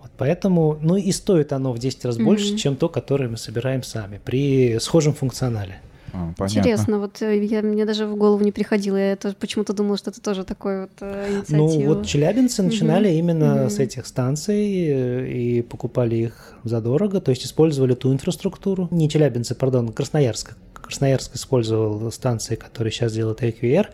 Вот 0.02 0.12
поэтому, 0.18 0.80
ну 0.82 0.96
и 0.96 1.12
стоит 1.12 1.54
оно 1.54 1.72
в 1.74 1.78
10 1.78 2.06
раз 2.06 2.18
mm-hmm. 2.18 2.24
больше, 2.24 2.58
чем 2.58 2.76
то, 2.76 2.90
которое 2.90 3.30
мы 3.30 3.38
собираем 3.38 3.84
сами 3.84 4.20
при 4.24 4.80
схожем 4.80 5.14
функционале. 5.14 5.80
А, 6.18 6.46
Интересно, 6.46 7.00
вот 7.00 7.22
э, 7.22 7.46
я, 7.46 7.62
мне 7.62 7.86
даже 7.86 8.08
в 8.08 8.16
голову 8.16 8.44
не 8.44 8.52
приходило. 8.52 8.98
Я 8.98 9.12
это 9.12 9.36
почему-то 9.40 9.74
думала, 9.74 9.98
что 9.98 10.10
это 10.10 10.22
тоже 10.22 10.44
такой 10.44 10.82
вот 10.82 10.92
э, 11.02 11.28
инициатива. 11.32 11.58
Ну 11.58 11.96
вот 11.96 12.06
челябинцы 12.06 12.64
начинали 12.64 13.08
угу. 13.08 13.18
именно 13.18 13.62
угу. 13.64 13.70
с 13.70 13.80
этих 13.80 14.06
станций 14.08 14.88
э, 14.88 15.28
и 15.28 15.62
покупали 15.62 16.16
их 16.16 16.56
задорого, 16.64 17.22
то 17.22 17.32
есть 17.32 17.46
использовали 17.46 17.94
ту 17.94 18.12
инфраструктуру. 18.12 18.88
Не 18.92 19.10
челябинцы, 19.10 19.54
пардон, 19.54 19.90
Красноярск. 19.94 20.56
Красноярск 20.74 21.36
использовал 21.36 22.12
станции, 22.12 22.56
которые 22.56 22.92
сейчас 22.92 23.14
делают 23.14 23.42
AQR. 23.42 23.88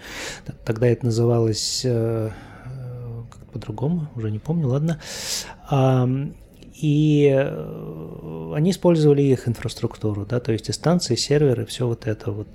Тогда 0.64 0.88
это 0.88 1.06
называлось 1.06 1.82
как 1.84 3.46
по-другому, 3.52 4.08
уже 4.16 4.30
не 4.30 4.40
помню, 4.40 4.68
ладно. 4.68 5.00
И 6.84 7.32
э, 7.34 8.54
они 8.54 8.72
использовали 8.72 9.22
их 9.22 9.48
инфраструктуру, 9.48 10.26
да, 10.26 10.42
то 10.42 10.52
есть 10.52 10.68
и 10.68 10.74
станции, 10.74 11.14
и 11.14 11.18
серверы, 11.18 11.66
все 11.66 11.88
вот 11.88 12.08
это 12.08 12.32
вот. 12.32 12.50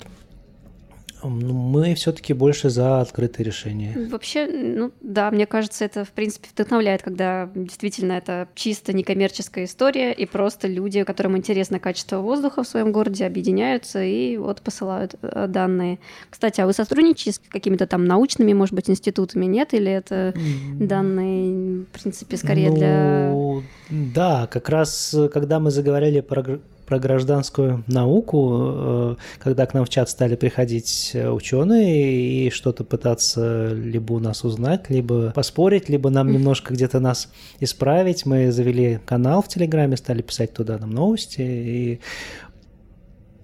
Ну, 1.23 1.53
мы 1.53 1.95
все-таки 1.95 2.33
больше 2.33 2.71
за 2.71 3.01
открытые 3.01 3.45
решения. 3.45 4.09
Вообще, 4.11 4.47
ну 4.47 4.93
да, 5.01 5.31
мне 5.31 5.47
кажется, 5.47 5.85
это 5.85 6.05
в 6.05 6.11
принципе 6.11 6.49
вдохновляет, 6.53 7.03
когда 7.03 7.51
действительно 7.55 8.13
это 8.13 8.49
чисто 8.55 8.93
некоммерческая 8.93 9.65
история, 9.65 10.13
и 10.13 10.27
просто 10.27 10.69
люди, 10.69 11.03
которым 11.05 11.37
интересно 11.37 11.79
качество 11.79 12.19
воздуха 12.19 12.63
в 12.63 12.69
своем 12.69 12.93
городе, 12.93 13.27
объединяются 13.27 14.03
и 14.03 14.37
вот 14.37 14.63
посылают 14.63 15.17
э, 15.23 15.47
данные. 15.49 15.99
Кстати, 16.31 16.61
а 16.61 16.67
вы 16.67 16.73
сотрудничаете 16.73 17.33
с 17.33 17.39
какими-то 17.39 17.87
там 17.87 18.05
научными, 18.05 18.53
может 18.53 18.75
быть, 18.75 18.89
институтами, 18.89 19.47
нет? 19.47 19.75
Или 19.75 19.91
это 19.91 20.35
данные, 20.79 21.85
в 21.85 22.01
принципе, 22.01 22.37
скорее 22.37 22.71
ну, 22.71 22.77
для... 22.77 24.13
Да, 24.15 24.47
как 24.47 24.69
раз 24.69 25.15
когда 25.33 25.59
мы 25.61 25.71
заговорили 25.71 26.21
про 26.21 26.61
про 26.89 26.99
гражданскую 26.99 27.85
науку, 27.87 28.57
э, 28.61 29.17
когда 29.41 29.67
к 29.67 29.75
нам 29.75 29.85
в 29.85 29.91
чат 29.91 30.09
стали 30.09 30.37
приходить 30.37 31.11
э, 31.13 31.29
ученые 31.29 32.47
и 32.47 32.51
что-то 32.51 32.83
пытаться 32.83 33.73
либо 33.75 34.15
у 34.15 34.19
нас 34.19 34.43
узнать, 34.43 34.89
либо 34.89 35.31
поспорить, 35.33 35.91
либо 35.91 36.09
нам 36.09 36.33
немножко 36.33 36.73
где-то 36.73 36.99
нас 36.99 37.31
исправить. 37.61 38.25
Мы 38.25 38.51
завели 38.51 39.01
канал 39.05 39.43
в 39.43 39.49
Телеграме, 39.49 39.99
стали 39.99 40.23
писать 40.23 40.55
туда 40.55 40.79
нам 40.79 40.91
новости, 40.91 41.43
и 41.43 42.01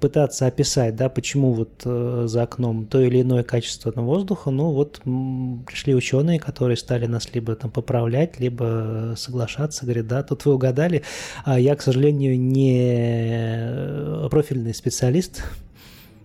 пытаться 0.04 0.46
описать, 0.46 0.96
да, 0.96 1.08
почему 1.08 1.54
вот 1.54 1.80
э, 1.86 2.24
за 2.26 2.42
окном 2.42 2.84
то 2.84 3.00
или 3.00 3.22
иное 3.22 3.42
качество 3.42 3.90
на 3.96 4.02
воздуха, 4.02 4.50
ну 4.50 4.70
вот 4.70 5.00
пришли 5.66 5.94
ученые, 5.94 6.38
которые 6.38 6.76
стали 6.76 7.06
нас 7.06 7.32
либо 7.32 7.54
там 7.56 7.70
поправлять, 7.70 8.38
либо 8.38 9.14
соглашаться, 9.16 9.86
говорят, 9.86 10.06
да, 10.06 10.22
тут 10.22 10.44
вы 10.44 10.52
угадали, 10.56 11.04
а 11.46 11.58
я, 11.58 11.74
к 11.74 11.80
сожалению, 11.80 12.38
не 12.38 14.28
профильный 14.28 14.74
специалист, 14.74 15.42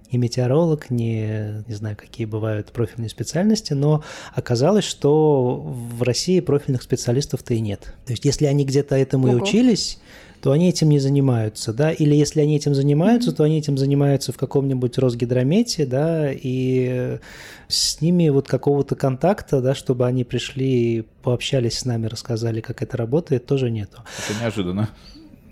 и 0.10 0.18
метеоролог, 0.18 0.90
не, 0.90 1.64
не 1.66 1.74
знаю, 1.74 1.96
какие 1.96 2.26
бывают 2.26 2.74
профильные 2.74 3.10
специальности, 3.10 3.72
но 3.72 4.04
оказалось, 4.36 4.84
что 4.84 5.56
в 5.56 6.04
России 6.04 6.42
профильных 6.42 6.82
специалистов-то 6.82 7.54
и 7.54 7.62
нет. 7.62 7.94
То 8.06 8.12
есть 8.12 8.26
если 8.26 8.46
они 8.46 8.66
где-то 8.66 8.96
этому 8.98 9.30
Ого. 9.30 9.38
и 9.38 9.42
учились, 9.42 10.00
то 10.42 10.52
они 10.52 10.70
этим 10.70 10.90
не 10.90 11.00
занимаются, 11.00 11.74
да, 11.74 11.92
или 11.92 12.16
если 12.16 12.42
они 12.42 12.56
этим 12.56 12.74
занимаются, 12.74 13.32
то 13.32 13.44
они 13.44 13.60
этим 13.60 13.78
занимаются 13.78 14.32
в 14.32 14.38
каком-нибудь 14.38 14.98
Росгидромете, 14.98 15.86
да, 15.86 16.32
и 16.32 17.20
с 17.68 18.02
ними 18.02 18.30
вот 18.30 18.48
какого-то 18.48 18.96
контакта, 18.96 19.62
да, 19.62 19.76
чтобы 19.76 20.06
они 20.06 20.24
пришли 20.24 21.06
пообщались 21.24 21.80
с 21.80 21.86
нами, 21.86 22.08
рассказали, 22.08 22.62
как 22.62 22.82
это 22.82 22.98
работает, 22.98 23.46
тоже 23.46 23.70
нету. 23.70 24.04
Это 24.30 24.42
неожиданно 24.42 24.90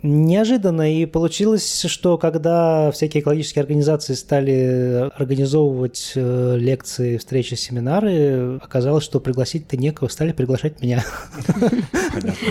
неожиданно. 0.03 0.93
И 0.93 1.05
получилось, 1.05 1.85
что 1.87 2.17
когда 2.17 2.91
всякие 2.91 3.21
экологические 3.21 3.61
организации 3.61 4.13
стали 4.13 5.09
организовывать 5.15 6.13
э, 6.15 6.55
лекции, 6.57 7.17
встречи, 7.17 7.55
семинары, 7.55 8.57
оказалось, 8.57 9.03
что 9.03 9.19
пригласить-то 9.19 9.77
некого, 9.77 10.07
стали 10.07 10.31
приглашать 10.31 10.81
меня. 10.81 11.03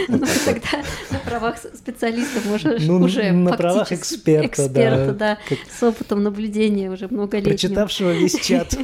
Ну, 0.08 0.24
тогда 0.44 0.84
на 1.10 1.18
правах 1.18 1.56
специалиста 1.58 2.40
можешь 2.48 2.82
ну, 2.82 2.98
уже 2.98 3.32
на 3.32 3.56
правах 3.56 3.90
эксперта, 3.92 4.46
эксперта, 4.46 5.12
да, 5.12 5.38
с 5.68 5.82
опытом 5.82 6.22
наблюдения 6.22 6.90
уже 6.90 7.08
многолетним. 7.08 7.52
Прочитавшего 7.52 8.12
весь 8.12 8.38
чат. 8.40 8.76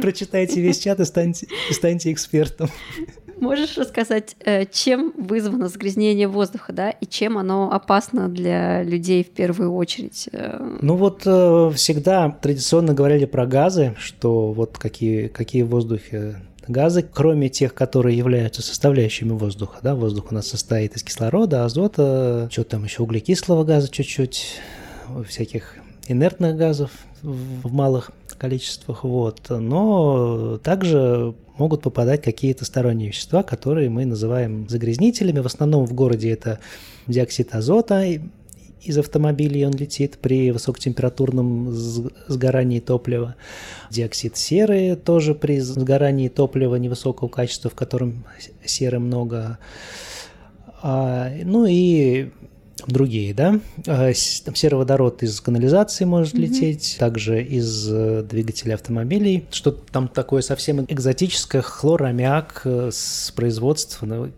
Прочитайте 0.00 0.60
весь 0.60 0.78
чат 0.78 1.00
и 1.00 1.04
станьте 1.04 2.12
экспертом. 2.12 2.70
Можешь 3.40 3.76
рассказать, 3.78 4.36
э, 4.40 4.64
чем 4.66 5.12
вызвано 5.16 5.68
загрязнение 5.68 6.28
воздуха, 6.28 6.72
да, 6.72 6.90
и 6.90 7.06
чем 7.06 7.38
оно 7.38 7.70
опасно 7.72 8.28
для 8.28 8.82
людей 8.82 9.24
в 9.24 9.30
первую 9.30 9.74
очередь? 9.74 10.28
Э? 10.32 10.78
Ну 10.80 10.96
вот 10.96 11.22
э, 11.24 11.70
всегда 11.74 12.30
традиционно 12.30 12.94
говорили 12.94 13.26
про 13.26 13.46
газы, 13.46 13.94
что 13.98 14.52
вот 14.52 14.78
какие, 14.78 15.28
какие 15.28 15.62
в 15.62 15.68
воздухе 15.68 16.36
газы, 16.66 17.02
кроме 17.02 17.48
тех, 17.48 17.74
которые 17.74 18.16
являются 18.16 18.62
составляющими 18.62 19.32
воздуха. 19.32 19.78
Да? 19.82 19.94
Воздух 19.94 20.30
у 20.30 20.34
нас 20.34 20.46
состоит 20.48 20.96
из 20.96 21.02
кислорода, 21.02 21.64
азота, 21.64 22.48
что 22.50 22.64
там 22.64 22.84
еще, 22.84 23.02
углекислого 23.02 23.64
газа 23.64 23.88
чуть-чуть, 23.88 24.60
всяких 25.26 25.76
инертных 26.08 26.56
газов 26.56 26.90
в 27.22 27.72
малых 27.72 28.10
количествах. 28.38 29.04
Вот. 29.04 29.42
Но 29.48 30.58
также 30.62 31.34
могут 31.58 31.82
попадать 31.82 32.22
какие-то 32.22 32.64
сторонние 32.64 33.08
вещества, 33.08 33.42
которые 33.42 33.90
мы 33.90 34.04
называем 34.04 34.68
загрязнителями. 34.68 35.40
В 35.40 35.46
основном 35.46 35.86
в 35.86 35.92
городе 35.92 36.30
это 36.30 36.58
диоксид 37.06 37.54
азота 37.54 38.04
из 38.82 38.96
автомобилей, 38.96 39.66
он 39.66 39.72
летит 39.72 40.18
при 40.18 40.50
высокотемпературном 40.50 41.70
сгорании 41.70 42.80
топлива. 42.80 43.34
Диоксид 43.90 44.36
серы 44.36 44.96
тоже 44.96 45.34
при 45.34 45.58
сгорании 45.58 46.28
топлива 46.28 46.76
невысокого 46.76 47.28
качества, 47.28 47.70
в 47.70 47.74
котором 47.74 48.24
серы 48.64 48.98
много. 48.98 49.58
А, 50.80 51.30
ну 51.44 51.66
и 51.66 52.30
другие, 52.86 53.34
да. 53.34 53.60
А, 53.86 54.12
там 54.44 54.54
сероводород 54.54 55.22
из 55.22 55.40
канализации 55.40 56.04
может 56.04 56.34
mm-hmm. 56.34 56.40
лететь, 56.40 56.96
также 56.98 57.42
из 57.42 57.88
э, 57.90 58.22
двигателя 58.22 58.74
автомобилей. 58.74 59.44
Что 59.50 59.72
там 59.72 60.08
такое 60.08 60.42
совсем 60.42 60.84
экзотическое, 60.88 61.62
хлораммиак 61.62 62.62
э, 62.64 62.90
с 62.92 63.32
производства, 63.34 64.06
ну, 64.06 64.30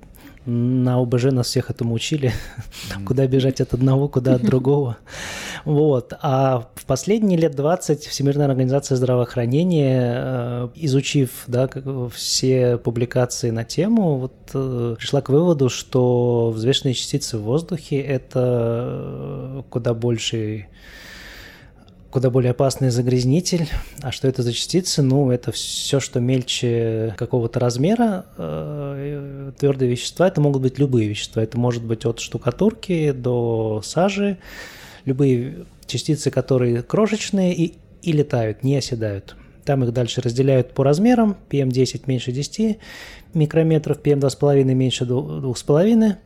на 0.47 0.99
ОБЖ 1.01 1.25
нас 1.33 1.49
всех 1.49 1.71
этому 1.71 1.95
учили, 1.95 2.33
куда 3.07 3.27
бежать 3.27 3.61
от 3.61 3.75
одного, 3.75 4.09
куда 4.09 4.35
от 4.35 4.43
другого. 4.43 4.97
Вот. 5.67 6.15
А 6.23 6.67
в 6.75 6.87
последние 6.87 7.39
лет 7.39 7.55
20 7.55 8.07
Всемирная 8.07 8.47
организация 8.47 8.97
здравоохранения, 8.97 10.15
э, 10.17 10.69
изучив 10.75 11.31
да, 11.49 11.69
все 12.15 12.79
публикации 12.79 13.51
на 13.51 13.65
тему, 13.65 14.17
вот, 14.17 14.35
э, 14.55 14.97
пришла 14.99 15.21
к 15.21 15.29
выводу, 15.29 15.69
что 15.69 16.51
взвешенные 16.55 16.95
частицы 16.95 17.37
в 17.37 17.43
воздухе– 17.43 18.01
это 18.01 19.63
куда 19.69 19.93
больший 19.93 20.69
куда 22.11 22.31
более 22.31 22.51
опасный 22.51 22.91
загрязнитель. 22.91 23.69
А 24.03 24.11
что 24.11 24.29
это 24.29 24.43
за 24.43 24.53
частицы? 24.53 25.03
Ну, 25.03 25.31
это 25.31 25.53
все, 25.53 26.01
что 26.01 26.21
мельче 26.21 27.15
какого-то 27.17 27.61
размера 27.61 28.27
э, 28.37 29.53
твердые 29.59 29.91
вещества. 29.91 30.27
Это 30.27 30.41
могут 30.41 30.63
быть 30.63 30.79
любые 30.79 31.09
вещества. 31.09 31.43
Это 31.43 31.59
может 31.59 31.85
быть 31.85 32.05
от 32.05 32.19
штукатурки 32.19 33.13
до 33.13 33.81
сажи. 33.85 34.39
Любые 35.05 35.67
частицы, 35.87 36.31
которые 36.31 36.83
крошечные 36.83 37.55
и, 37.55 37.75
и 38.03 38.13
летают, 38.13 38.65
не 38.65 38.77
оседают. 38.77 39.37
Там 39.65 39.85
их 39.85 39.93
дальше 39.93 40.21
разделяют 40.21 40.73
по 40.73 40.83
размерам. 40.83 41.37
PM10 41.49 42.03
меньше 42.07 42.33
10 42.33 42.79
микрометров, 43.35 44.01
PM2,5 44.03 44.65
меньше 44.65 45.05
2,5. 45.05 46.17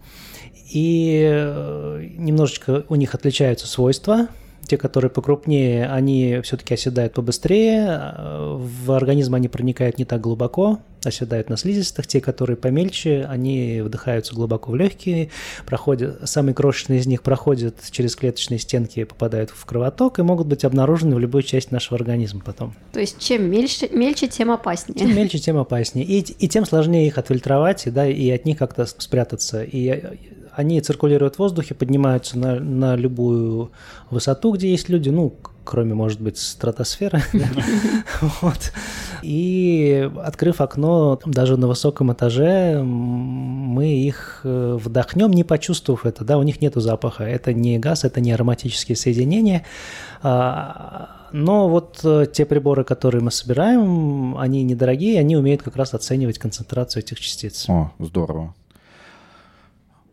И 0.73 1.29
э, 1.31 2.09
немножечко 2.17 2.85
у 2.89 2.95
них 2.95 3.15
отличаются 3.15 3.67
свойства– 3.67 4.29
те, 4.67 4.77
которые 4.77 5.11
покрупнее, 5.11 5.87
они 5.87 6.41
все-таки 6.43 6.75
оседают 6.75 7.15
побыстрее, 7.15 8.15
в 8.57 8.93
организм 8.93 9.35
они 9.35 9.49
проникают 9.49 9.99
не 9.99 10.05
так 10.05 10.21
глубоко, 10.21 10.81
оседают 11.05 11.51
на 11.51 11.57
слизистых. 11.57 12.07
Те, 12.07 12.21
которые 12.21 12.57
помельче, 12.57 13.27
они 13.29 13.81
вдыхаются 13.83 14.35
глубоко 14.35 14.73
в 14.73 14.77
легкие, 14.77 15.31
проходят, 15.67 16.29
самые 16.29 16.55
крошечные 16.55 17.01
из 17.01 17.07
них 17.07 17.23
проходят 17.23 17.77
через 17.91 18.17
клеточные 18.17 18.59
стенки, 18.59 19.05
попадают 19.05 19.51
в 19.51 19.65
кровоток 19.65 20.19
и 20.19 20.23
могут 20.23 20.47
быть 20.47 20.65
обнаружены 20.65 21.17
в 21.17 21.19
любой 21.19 21.43
части 21.43 21.73
нашего 21.73 21.97
организма 21.97 22.41
потом. 22.45 22.75
То 22.93 23.01
есть 23.01 23.19
чем 23.19 23.51
мельче, 23.51 23.89
мельче 23.93 24.29
тем 24.29 24.51
опаснее. 24.51 24.99
Тем 24.99 25.15
мельче, 25.15 25.39
тем 25.39 25.59
опаснее. 25.59 26.07
И, 26.07 26.21
и 26.21 26.49
тем 26.49 26.65
сложнее 26.65 27.07
их 27.07 27.19
отфильтровать, 27.19 27.87
и, 27.87 27.91
да, 27.91 28.07
и 28.07 28.31
от 28.31 28.45
них 28.45 28.59
как-то 28.59 28.87
спрятаться. 28.87 29.63
И 29.63 30.03
они 30.57 30.81
циркулируют 30.81 31.37
в 31.37 31.39
воздухе, 31.39 31.75
поднимаются 31.75 32.39
на, 32.39 32.61
на 32.61 32.97
любую 32.97 33.73
высоту, 34.11 34.53
где 34.53 34.71
есть 34.71 34.89
люди, 34.89 35.11
ну, 35.11 35.35
кроме, 35.65 35.95
может 35.95 36.21
быть, 36.21 36.39
стратосферы. 36.39 37.23
И 39.23 40.11
открыв 40.23 40.61
окно, 40.61 41.19
даже 41.25 41.57
на 41.57 41.67
высоком 41.67 42.13
этаже, 42.13 42.83
мы 42.83 43.95
их 43.95 44.43
э, 44.45 44.79
вдохнем, 44.81 45.31
не 45.31 45.45
почувствовав 45.45 46.07
это, 46.07 46.25
да, 46.25 46.39
у 46.39 46.43
них 46.43 46.61
нет 46.61 46.75
запаха. 46.77 47.25
Это 47.25 47.53
не 47.53 47.79
газ, 47.79 48.05
это 48.05 48.21
не 48.21 48.33
ароматические 48.33 48.97
соединения. 48.97 49.65
А, 50.23 51.29
но 51.33 51.69
вот 51.69 52.01
э, 52.05 52.27
те 52.33 52.45
приборы, 52.45 52.85
которые 52.85 53.23
мы 53.23 53.31
собираем, 53.31 54.37
они 54.39 54.63
недорогие, 54.63 55.19
они 55.19 55.37
умеют 55.37 55.63
как 55.63 55.77
раз 55.77 55.95
оценивать 55.95 56.39
концентрацию 56.39 57.03
этих 57.03 57.19
частиц. 57.19 57.69
О, 57.69 57.91
здорово. 57.99 58.55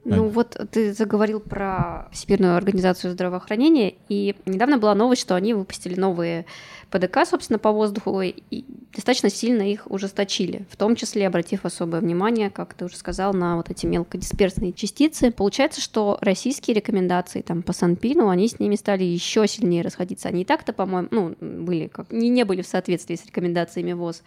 Ну 0.04 0.30
вот 0.30 0.60
ты 0.72 0.94
заговорил 0.94 1.40
про 1.40 2.10
Всемирную 2.12 2.56
организацию 2.56 3.12
здравоохранения, 3.12 3.96
и 4.10 4.36
недавно 4.46 4.80
была 4.80 4.96
новость, 4.96 5.22
что 5.22 5.36
они 5.36 5.54
выпустили 5.54 6.00
новые 6.00 6.46
ПДК, 6.90 7.20
собственно, 7.26 7.60
по 7.60 7.72
воздуху, 7.72 8.22
и 8.22 8.66
достаточно 8.94 9.30
сильно 9.30 9.62
их 9.62 9.90
ужесточили, 9.90 10.66
в 10.72 10.76
том 10.76 10.96
числе 10.96 11.28
обратив 11.28 11.66
особое 11.66 12.02
внимание, 12.02 12.50
как 12.50 12.74
ты 12.74 12.86
уже 12.86 12.98
сказал, 12.98 13.34
на 13.34 13.58
вот 13.58 13.70
эти 13.70 13.86
мелкодисперсные 13.86 14.74
частицы. 14.74 15.32
Получается, 15.32 15.82
что 15.82 16.18
российские 16.22 16.76
рекомендации 16.76 17.42
там 17.42 17.62
по 17.62 17.72
Санпину, 17.72 18.30
они 18.30 18.48
с 18.48 18.60
ними 18.60 18.76
стали 18.76 19.04
еще 19.04 19.48
сильнее 19.48 19.84
расходиться. 19.84 20.30
Они 20.30 20.42
и 20.42 20.46
так-то, 20.46 20.74
по-моему, 20.74 21.08
ну, 21.12 21.36
были 21.40 21.88
как 21.88 22.12
не, 22.12 22.30
не 22.30 22.44
были 22.44 22.64
в 22.64 22.68
соответствии 22.68 23.16
с 23.16 23.26
рекомендациями 23.26 23.94
ВОЗ. 23.94 24.24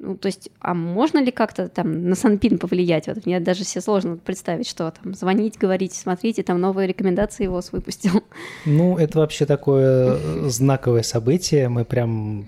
Ну, 0.00 0.16
то 0.16 0.26
есть, 0.26 0.50
а 0.60 0.74
можно 0.74 1.18
ли 1.18 1.32
как-то 1.32 1.68
там 1.68 2.08
на 2.08 2.14
Санпин 2.14 2.58
повлиять? 2.58 3.08
Вот 3.08 3.26
мне 3.26 3.40
даже 3.40 3.64
все 3.64 3.80
сложно 3.80 4.16
представить, 4.16 4.68
что 4.68 4.92
там 4.92 5.14
звонить, 5.14 5.58
говорить, 5.58 5.92
смотрите, 5.92 6.44
там 6.44 6.60
новые 6.60 6.86
рекомендации 6.86 7.44
его 7.44 7.60
выпустил. 7.72 8.22
Ну, 8.64 8.96
это 8.96 9.18
вообще 9.18 9.44
такое 9.44 10.16
э, 10.16 10.48
знаковое 10.48 11.02
событие. 11.02 11.68
Мы 11.68 11.84
прям 11.84 12.46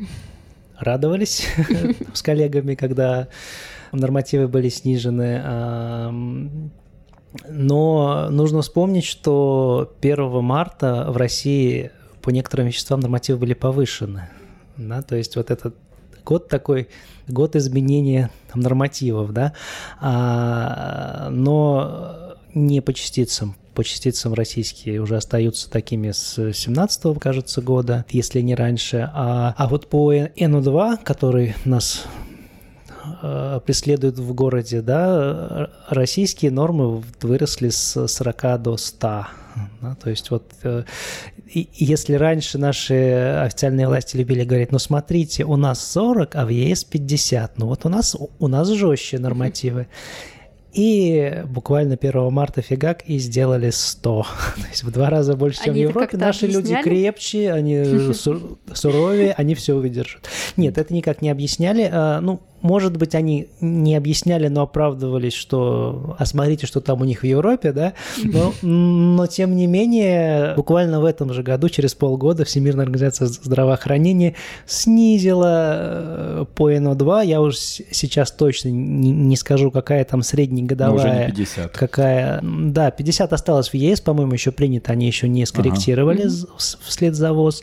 радовались 0.78 1.46
с 2.14 2.22
коллегами, 2.22 2.76
когда 2.76 3.28
нормативы 3.92 4.46
были 4.46 4.68
снижены. 4.68 5.42
Но 7.48 8.28
нужно 8.30 8.62
вспомнить, 8.62 9.04
что 9.04 9.92
1 10.00 10.42
марта 10.42 11.06
в 11.08 11.16
России 11.16 11.90
по 12.22 12.30
некоторым 12.30 12.66
веществам 12.66 13.00
нормативы 13.00 13.38
были 13.38 13.54
повышены. 13.54 14.28
Да, 14.76 15.02
то 15.02 15.16
есть 15.16 15.36
вот 15.36 15.50
этот 15.50 15.76
год 16.30 16.46
такой, 16.46 16.88
год 17.26 17.56
изменения 17.56 18.30
нормативов, 18.54 19.32
да, 19.32 19.52
а, 20.00 21.28
но 21.30 22.36
не 22.54 22.80
по 22.80 22.92
частицам. 22.94 23.56
По 23.74 23.82
частицам 23.82 24.34
российские 24.34 25.00
уже 25.00 25.16
остаются 25.16 25.68
такими 25.68 26.12
с 26.12 26.52
17 26.52 27.18
кажется, 27.18 27.62
года, 27.62 28.04
если 28.10 28.42
не 28.42 28.54
раньше. 28.54 29.10
А, 29.12 29.54
а 29.56 29.66
вот 29.66 29.88
по 29.88 30.12
НУ-2, 30.12 30.98
который 31.02 31.56
нас 31.64 32.04
э, 33.22 33.60
преследуют 33.66 34.20
в 34.20 34.32
городе, 34.32 34.82
да, 34.82 35.68
российские 35.88 36.52
нормы 36.52 37.02
выросли 37.22 37.70
с 37.70 38.06
40 38.06 38.62
до 38.62 38.76
100 38.76 39.26
да, 39.80 39.94
то 39.94 40.10
есть 40.10 40.30
вот 40.30 40.44
э, 40.62 40.84
и, 41.52 41.68
если 41.72 42.14
раньше 42.14 42.58
наши 42.58 42.94
официальные 43.44 43.88
власти 43.88 44.16
любили 44.16 44.44
говорить, 44.44 44.72
ну 44.72 44.78
смотрите, 44.78 45.44
у 45.44 45.56
нас 45.56 45.84
40, 45.92 46.36
а 46.36 46.46
в 46.46 46.48
ЕС 46.48 46.84
50, 46.84 47.58
ну 47.58 47.66
вот 47.66 47.84
у 47.84 47.88
нас, 47.88 48.16
у 48.38 48.48
нас 48.48 48.68
жестче 48.68 49.18
нормативы. 49.18 49.88
И 50.72 51.42
буквально 51.46 51.98
1 52.00 52.32
марта 52.32 52.62
фигак 52.62 53.02
и 53.06 53.18
сделали 53.18 53.70
100. 53.70 54.22
То 54.56 54.68
есть 54.70 54.84
в 54.84 54.92
два 54.92 55.10
раза 55.10 55.34
больше, 55.34 55.64
чем 55.64 55.74
они 55.74 55.86
в 55.86 55.88
Европе. 55.88 56.16
Наши 56.16 56.46
объясняли? 56.46 56.66
люди 56.68 56.82
крепче, 56.82 57.52
они 57.52 57.84
суровее, 58.74 59.32
они 59.32 59.56
все 59.56 59.74
выдержат. 59.74 60.28
Нет, 60.56 60.78
это 60.78 60.94
никак 60.94 61.22
не 61.22 61.30
объясняли. 61.30 61.88
А, 61.92 62.20
ну, 62.20 62.40
может 62.62 62.96
быть, 62.96 63.14
они 63.14 63.48
не 63.60 63.96
объясняли, 63.96 64.48
но 64.48 64.62
оправдывались, 64.62 65.32
что 65.32 66.16
«а 66.18 66.26
смотрите, 66.26 66.66
что 66.66 66.80
там 66.80 67.00
у 67.00 67.04
них 67.04 67.20
в 67.20 67.26
Европе», 67.26 67.72
да? 67.72 67.94
Но, 68.22 68.52
но 68.62 69.26
тем 69.26 69.56
не 69.56 69.66
менее, 69.66 70.54
буквально 70.56 71.00
в 71.00 71.04
этом 71.04 71.32
же 71.32 71.42
году, 71.42 71.68
через 71.68 71.94
полгода, 71.94 72.44
Всемирная 72.44 72.84
организация 72.84 73.26
здравоохранения 73.26 74.34
снизила 74.66 75.74
э, 75.78 76.44
по 76.54 76.70
НО2. 76.70 77.26
Я 77.26 77.40
уже 77.40 77.56
сейчас 77.56 78.30
точно 78.30 78.68
не, 78.68 79.10
не 79.10 79.36
скажу, 79.36 79.70
какая 79.70 80.04
там 80.04 80.22
среднегодовая. 80.22 81.04
Но 81.04 81.10
уже 81.10 81.20
не 81.20 81.26
50. 81.26 81.72
Какая... 81.72 82.40
Да, 82.42 82.90
50 82.90 83.32
осталось 83.32 83.68
в 83.70 83.74
ЕС, 83.74 84.00
по-моему, 84.00 84.32
еще 84.32 84.52
принято, 84.52 84.92
они 84.92 85.06
еще 85.06 85.28
не 85.28 85.46
скорректировали 85.46 86.22
ага. 86.22 86.56
вслед 86.58 87.14
за 87.14 87.32
ВОЗ. 87.32 87.62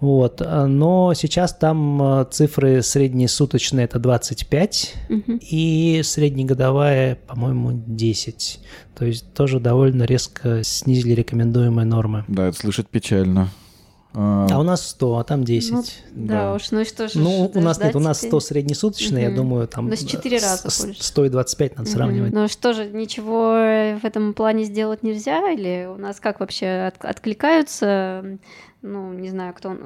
Вот. 0.00 0.40
Но 0.40 1.12
сейчас 1.14 1.54
там 1.54 2.20
э, 2.20 2.26
цифры 2.30 2.82
среднесуточные, 2.82 3.84
это 3.84 3.98
20 3.98 4.27
25 4.28 4.94
угу. 5.08 5.38
и 5.40 6.00
среднегодовая, 6.04 7.16
по-моему, 7.26 7.82
10. 7.86 8.60
То 8.96 9.04
есть 9.04 9.32
тоже 9.32 9.60
довольно 9.60 10.02
резко 10.02 10.62
снизили 10.62 11.12
рекомендуемые 11.12 11.86
нормы. 11.86 12.24
Да, 12.28 12.48
это 12.48 12.58
слышать 12.58 12.88
печально. 12.88 13.48
А, 14.14 14.46
а 14.50 14.58
у 14.58 14.62
нас 14.62 14.88
100, 14.88 15.18
а 15.18 15.24
там 15.24 15.44
10. 15.44 15.72
Ну, 15.72 15.82
да, 16.12 16.34
да 16.34 16.54
уж, 16.54 16.70
ну 16.70 16.80
и 16.80 16.84
что 16.84 17.08
же 17.08 17.18
Ну, 17.18 17.50
у 17.54 17.60
нас 17.60 17.78
нет, 17.78 17.94
у 17.94 18.00
нас 18.00 18.18
100 18.20 18.40
среднесуточные, 18.40 19.26
угу. 19.26 19.30
я 19.30 19.36
думаю, 19.36 19.68
там... 19.68 19.86
То 19.86 19.92
есть 19.92 20.08
4 20.08 20.38
раза 20.38 20.70
с, 20.70 20.84
больше. 20.84 21.02
100 21.02 21.24
и 21.26 21.28
25 21.28 21.76
надо 21.76 21.88
угу. 21.88 21.96
сравнивать. 21.96 22.32
Ну 22.32 22.48
что 22.48 22.72
же, 22.72 22.88
ничего 22.88 23.52
в 24.00 24.04
этом 24.04 24.32
плане 24.34 24.64
сделать 24.64 25.02
нельзя? 25.02 25.50
Или 25.50 25.86
у 25.86 25.98
нас 25.98 26.20
как 26.20 26.40
вообще 26.40 26.88
от, 26.88 27.04
откликаются 27.04 28.38
ну, 28.80 29.12
не 29.12 29.28
знаю, 29.28 29.54
кто, 29.54 29.76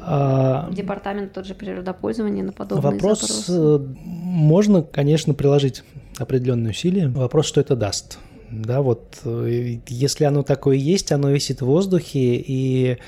а, 0.00 0.70
департамент 0.72 1.34
тот 1.34 1.46
же 1.46 1.54
природопользования 1.54 2.42
на 2.42 2.52
подобные 2.52 2.92
Вопрос 2.92 3.20
запросы. 3.20 3.52
Э, 3.52 3.78
можно, 4.06 4.82
конечно, 4.82 5.34
приложить 5.34 5.84
определенные 6.16 6.70
усилия. 6.70 7.08
Вопрос, 7.08 7.46
что 7.46 7.60
это 7.60 7.76
даст. 7.76 8.18
Да, 8.50 8.80
вот 8.80 9.18
э, 9.24 9.78
если 9.86 10.24
оно 10.24 10.42
такое 10.42 10.76
есть, 10.76 11.12
оно 11.12 11.30
висит 11.30 11.60
в 11.60 11.66
воздухе, 11.66 12.36
и 12.36 12.98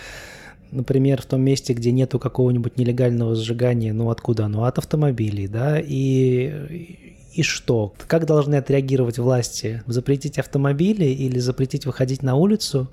например, 0.74 1.22
в 1.22 1.26
том 1.26 1.40
месте, 1.40 1.72
где 1.72 1.92
нету 1.92 2.18
какого-нибудь 2.18 2.76
нелегального 2.76 3.34
сжигания, 3.34 3.92
ну 3.92 4.10
откуда 4.10 4.46
оно? 4.46 4.64
От 4.64 4.78
автомобилей, 4.78 5.48
да, 5.48 5.80
и 5.80 7.14
и 7.34 7.42
что? 7.42 7.92
Как 8.06 8.26
должны 8.26 8.54
отреагировать 8.54 9.18
власти? 9.18 9.82
Запретить 9.86 10.38
автомобили 10.38 11.06
или 11.06 11.40
запретить 11.40 11.84
выходить 11.84 12.22
на 12.22 12.36
улицу? 12.36 12.88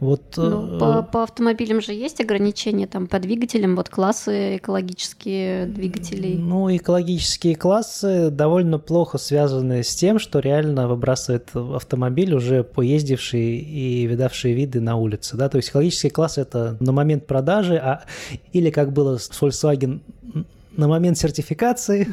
Вот, 0.00 0.34
ну, 0.36 0.76
э, 0.76 0.78
по, 0.78 1.02
по 1.02 1.22
автомобилям 1.24 1.80
же 1.80 1.92
есть 1.92 2.20
ограничения 2.20 2.86
там 2.86 3.08
по 3.08 3.18
двигателям, 3.18 3.74
вот 3.74 3.88
классы 3.88 4.56
экологические 4.56 5.66
двигателей. 5.66 6.36
Ну, 6.36 6.74
экологические 6.74 7.56
классы 7.56 8.30
довольно 8.30 8.78
плохо 8.78 9.18
связаны 9.18 9.82
с 9.82 9.94
тем, 9.96 10.20
что 10.20 10.38
реально 10.38 10.86
выбрасывает 10.86 11.50
автомобиль 11.54 12.32
уже 12.32 12.62
поездивший 12.62 13.58
и 13.58 14.06
видавшие 14.06 14.54
виды 14.54 14.80
на 14.80 14.96
улице, 14.96 15.36
да, 15.36 15.48
то 15.48 15.56
есть 15.56 15.70
экологический 15.70 16.10
класс 16.10 16.38
это 16.38 16.76
на 16.78 16.92
момент 16.92 17.26
продажи, 17.26 17.76
а 17.76 18.04
или 18.52 18.70
как 18.70 18.92
было 18.92 19.18
с 19.18 19.30
Volkswagen 19.30 20.00
на 20.76 20.86
момент 20.86 21.18
сертификации. 21.18 22.08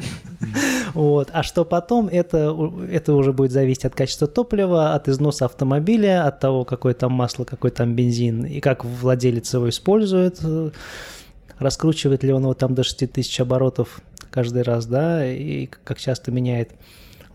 Вот. 0.96 1.28
А 1.34 1.42
что 1.42 1.66
потом, 1.66 2.08
это, 2.08 2.56
это 2.90 3.12
уже 3.12 3.34
будет 3.34 3.52
зависеть 3.52 3.84
от 3.84 3.94
качества 3.94 4.26
топлива, 4.26 4.94
от 4.94 5.08
износа 5.08 5.44
автомобиля, 5.44 6.26
от 6.26 6.40
того, 6.40 6.64
какое 6.64 6.94
там 6.94 7.12
масло, 7.12 7.44
какой 7.44 7.70
там 7.70 7.94
бензин, 7.94 8.46
и 8.46 8.60
как 8.60 8.82
владелец 8.82 9.52
его 9.52 9.68
использует, 9.68 10.40
раскручивает 11.58 12.24
ли 12.24 12.32
он 12.32 12.44
его 12.44 12.54
там 12.54 12.74
до 12.74 12.82
6 12.82 13.12
тысяч 13.12 13.38
оборотов 13.38 14.00
каждый 14.30 14.62
раз, 14.62 14.86
да, 14.86 15.30
и 15.30 15.66
как 15.66 15.98
часто 15.98 16.32
меняет 16.32 16.70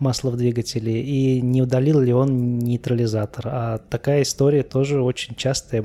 масло 0.02 0.30
в 0.30 0.36
двигателе 0.36 1.00
и 1.02 1.40
не 1.40 1.62
удалил 1.62 2.00
ли 2.00 2.12
он 2.12 2.58
нейтрализатор. 2.58 3.48
А 3.48 3.78
такая 3.88 4.22
история 4.22 4.62
тоже 4.62 5.00
очень 5.00 5.34
частая. 5.34 5.82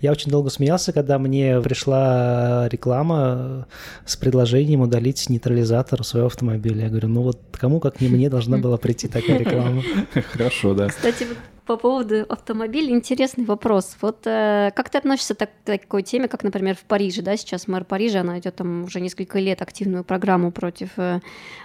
Я 0.00 0.12
очень 0.12 0.30
долго 0.30 0.48
смеялся, 0.50 0.92
когда 0.92 1.18
мне 1.18 1.60
пришла 1.60 2.68
реклама 2.68 3.66
с 4.06 4.16
предложением 4.16 4.80
удалить 4.80 5.28
нейтрализатор 5.28 6.02
своего 6.04 6.28
автомобиля. 6.28 6.84
Я 6.84 6.88
говорю, 6.88 7.08
ну 7.08 7.22
вот 7.22 7.40
кому 7.52 7.80
как 7.80 8.00
не 8.00 8.08
мне 8.08 8.30
должна 8.30 8.58
была 8.58 8.76
прийти 8.76 9.08
такая 9.08 9.38
реклама. 9.38 9.82
Хорошо, 10.32 10.74
да. 10.74 10.88
Кстати, 10.88 11.26
по 11.70 11.76
поводу 11.76 12.26
автомобилей 12.28 12.90
интересный 12.90 13.44
вопрос. 13.44 13.96
Вот 14.00 14.26
э, 14.26 14.72
как 14.74 14.90
ты 14.90 14.98
относишься 14.98 15.36
так, 15.36 15.50
к 15.50 15.66
такой 15.66 16.02
теме, 16.02 16.26
как, 16.26 16.42
например, 16.42 16.74
в 16.74 16.80
Париже, 16.80 17.22
да, 17.22 17.36
сейчас 17.36 17.68
мэр 17.68 17.84
Парижа, 17.84 18.22
она 18.22 18.40
идет 18.40 18.56
там 18.56 18.82
уже 18.82 19.00
несколько 19.00 19.38
лет 19.38 19.62
активную 19.62 20.02
программу 20.02 20.50
против 20.50 20.88
э, 20.96 21.20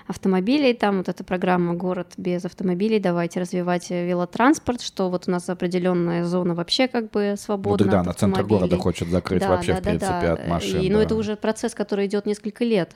автомобилей, 0.06 0.76
там 0.76 0.98
вот 0.98 1.10
эта 1.10 1.24
программа 1.24 1.74
«Город 1.74 2.14
без 2.18 2.46
автомобилей», 2.46 3.00
давайте 3.00 3.40
развивать 3.40 3.90
велотранспорт, 3.90 4.82
что 4.82 5.10
вот 5.10 5.24
у 5.28 5.32
нас 5.32 5.50
определенная 5.50 6.24
зона 6.24 6.54
вообще 6.54 6.88
как 6.88 7.10
бы 7.10 7.34
свободна 7.36 7.86
Вот 7.86 7.92
да, 7.92 8.04
на 8.04 8.14
центр 8.14 8.44
города 8.44 8.78
хочет 8.78 9.08
закрыть 9.08 9.42
да, 9.42 9.50
вообще, 9.50 9.74
да, 9.74 9.80
в 9.80 9.82
принципе, 9.82 10.22
да, 10.22 10.34
от 10.34 10.48
машин. 10.48 10.82
И, 10.82 10.88
да. 10.88 10.94
Ну, 10.94 11.02
это 11.02 11.16
уже 11.16 11.36
процесс, 11.36 11.74
который 11.74 12.06
идет 12.06 12.28
несколько 12.28 12.64
лет. 12.64 12.92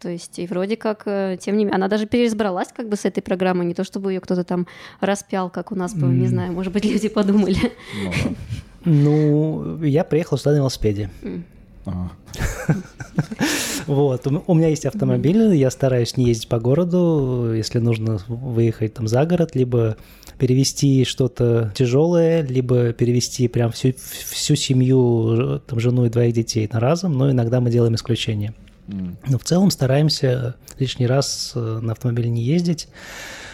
То 0.00 0.08
есть, 0.08 0.38
и 0.38 0.46
вроде 0.46 0.76
как, 0.76 1.02
э, 1.06 1.36
тем 1.40 1.56
не 1.56 1.64
менее, 1.64 1.76
она 1.76 1.88
даже 1.88 2.06
переизбралась 2.06 2.68
как 2.74 2.88
бы 2.88 2.96
с 2.96 3.04
этой 3.04 3.20
программой, 3.20 3.66
не 3.66 3.74
то 3.74 3.82
чтобы 3.82 4.12
ее 4.12 4.20
кто-то 4.20 4.44
там 4.44 4.66
распял, 5.00 5.50
как 5.50 5.72
у 5.72 5.74
нас, 5.74 5.94
mm. 5.94 6.06
не 6.06 6.28
знаю, 6.28 6.52
может 6.52 6.72
быть, 6.72 6.84
люди 6.84 7.08
подумали. 7.08 7.56
Ну, 8.84 9.62
ну 9.64 9.82
я 9.82 10.04
приехал 10.04 10.38
сюда 10.38 10.52
на 10.52 10.56
велосипеде. 10.58 11.10
Mm. 11.22 11.42
Вот, 13.86 14.26
у 14.26 14.54
меня 14.54 14.68
есть 14.68 14.84
автомобиль, 14.84 15.54
я 15.54 15.70
стараюсь 15.70 16.16
не 16.16 16.26
ездить 16.26 16.48
по 16.48 16.60
городу, 16.60 17.54
если 17.54 17.78
нужно 17.78 18.20
выехать 18.28 18.94
там 18.94 19.08
за 19.08 19.24
город, 19.24 19.54
либо 19.54 19.96
перевести 20.38 21.04
что-то 21.04 21.72
тяжелое, 21.74 22.42
либо 22.42 22.92
перевести 22.92 23.48
прям 23.48 23.72
всю, 23.72 23.94
всю 23.96 24.56
семью, 24.56 25.60
там, 25.66 25.80
жену 25.80 26.04
и 26.04 26.10
двоих 26.10 26.34
детей 26.34 26.68
на 26.70 26.80
разом, 26.80 27.16
но 27.16 27.30
иногда 27.30 27.60
мы 27.60 27.70
делаем 27.70 27.94
исключение. 27.94 28.52
Но 28.88 29.38
в 29.38 29.44
целом 29.44 29.70
стараемся 29.70 30.56
лишний 30.78 31.06
раз 31.06 31.52
э, 31.54 31.60
на 31.82 31.92
автомобиле 31.92 32.30
не 32.30 32.42
ездить. 32.42 32.88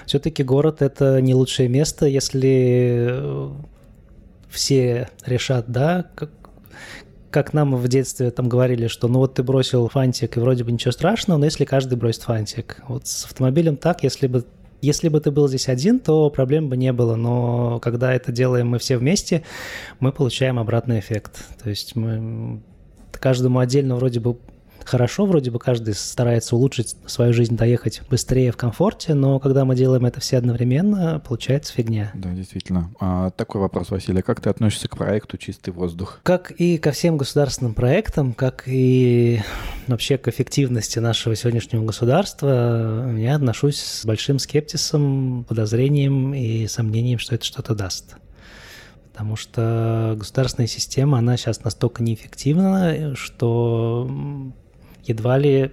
Все-таки 0.06 0.44
город 0.44 0.80
это 0.80 1.20
не 1.20 1.34
лучшее 1.34 1.68
место, 1.68 2.06
если 2.06 3.08
э, 3.10 3.50
все 4.48 5.08
решат, 5.26 5.64
да, 5.68 6.06
как, 6.14 6.30
как 7.30 7.52
нам 7.52 7.74
в 7.74 7.88
детстве 7.88 8.30
там 8.30 8.48
говорили, 8.48 8.86
что 8.86 9.08
ну 9.08 9.18
вот 9.18 9.34
ты 9.34 9.42
бросил 9.42 9.88
фантик, 9.88 10.36
и 10.36 10.40
вроде 10.40 10.62
бы 10.62 10.70
ничего 10.70 10.92
страшного, 10.92 11.38
но 11.38 11.46
если 11.46 11.64
каждый 11.64 11.96
бросит 11.96 12.22
фантик. 12.22 12.82
Вот 12.86 13.08
с 13.08 13.24
автомобилем 13.24 13.76
так, 13.76 14.04
если 14.04 14.28
бы 14.28 14.44
если 14.82 15.08
бы 15.08 15.18
ты 15.18 15.30
был 15.30 15.48
здесь 15.48 15.68
один, 15.68 15.98
то 15.98 16.28
проблем 16.28 16.68
бы 16.68 16.76
не 16.76 16.92
было, 16.92 17.16
но 17.16 17.80
когда 17.80 18.12
это 18.12 18.32
делаем 18.32 18.68
мы 18.68 18.78
все 18.78 18.98
вместе, 18.98 19.42
мы 19.98 20.12
получаем 20.12 20.58
обратный 20.58 20.98
эффект. 20.98 21.42
То 21.62 21.70
есть 21.70 21.96
мы 21.96 22.60
каждому 23.12 23.60
отдельно 23.60 23.96
вроде 23.96 24.20
бы 24.20 24.36
хорошо, 24.84 25.26
вроде 25.26 25.50
бы 25.50 25.58
каждый 25.58 25.94
старается 25.94 26.56
улучшить 26.56 26.96
свою 27.06 27.32
жизнь, 27.32 27.56
доехать 27.56 28.02
быстрее 28.08 28.52
в 28.52 28.56
комфорте, 28.56 29.14
но 29.14 29.38
когда 29.38 29.64
мы 29.64 29.76
делаем 29.76 30.06
это 30.06 30.20
все 30.20 30.38
одновременно, 30.38 31.20
получается 31.26 31.72
фигня. 31.72 32.10
Да, 32.14 32.30
действительно. 32.30 32.90
А, 33.00 33.30
такой 33.30 33.60
вопрос, 33.60 33.90
Василий. 33.90 34.22
Как 34.22 34.40
ты 34.40 34.50
относишься 34.50 34.88
к 34.88 34.96
проекту 34.96 35.38
«Чистый 35.38 35.70
воздух»? 35.70 36.20
Как 36.22 36.50
и 36.50 36.78
ко 36.78 36.92
всем 36.92 37.16
государственным 37.16 37.74
проектам, 37.74 38.32
как 38.32 38.64
и 38.66 39.40
вообще 39.86 40.18
к 40.18 40.28
эффективности 40.28 40.98
нашего 40.98 41.36
сегодняшнего 41.36 41.84
государства, 41.84 43.14
я 43.16 43.36
отношусь 43.36 43.80
с 43.80 44.04
большим 44.04 44.38
скептисом, 44.38 45.44
подозрением 45.48 46.34
и 46.34 46.66
сомнением, 46.66 47.18
что 47.18 47.34
это 47.34 47.44
что-то 47.44 47.74
даст 47.74 48.16
потому 49.14 49.36
что 49.36 50.16
государственная 50.18 50.66
система, 50.66 51.18
она 51.18 51.36
сейчас 51.36 51.62
настолько 51.62 52.02
неэффективна, 52.02 53.14
что 53.14 54.10
едва 55.06 55.38
ли 55.38 55.70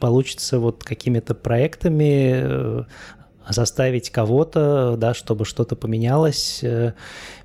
получится 0.00 0.58
вот 0.58 0.84
какими-то 0.84 1.34
проектами 1.34 2.32
э, 2.34 2.82
заставить 3.48 4.10
кого-то, 4.10 4.96
да, 4.98 5.14
чтобы 5.14 5.44
что-то 5.44 5.76
поменялось 5.76 6.60
э, 6.62 6.92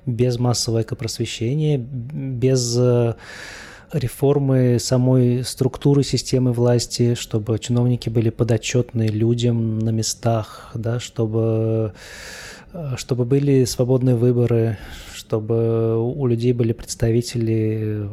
без 0.06 0.38
массового 0.38 0.82
экопросвещения, 0.82 1.78
без 1.78 2.76
э, 2.78 3.14
реформы 3.92 4.78
самой 4.78 5.44
структуры 5.44 6.02
системы 6.02 6.52
власти, 6.52 7.14
чтобы 7.14 7.58
чиновники 7.58 8.08
были 8.08 8.30
подотчетны 8.30 9.06
людям 9.08 9.78
на 9.78 9.90
местах, 9.90 10.70
да, 10.74 10.98
чтобы, 10.98 11.92
чтобы 12.96 13.24
были 13.26 13.64
свободные 13.64 14.16
выборы, 14.16 14.78
чтобы 15.22 16.02
у 16.02 16.26
людей 16.26 16.52
были 16.52 16.72
представители 16.72 18.08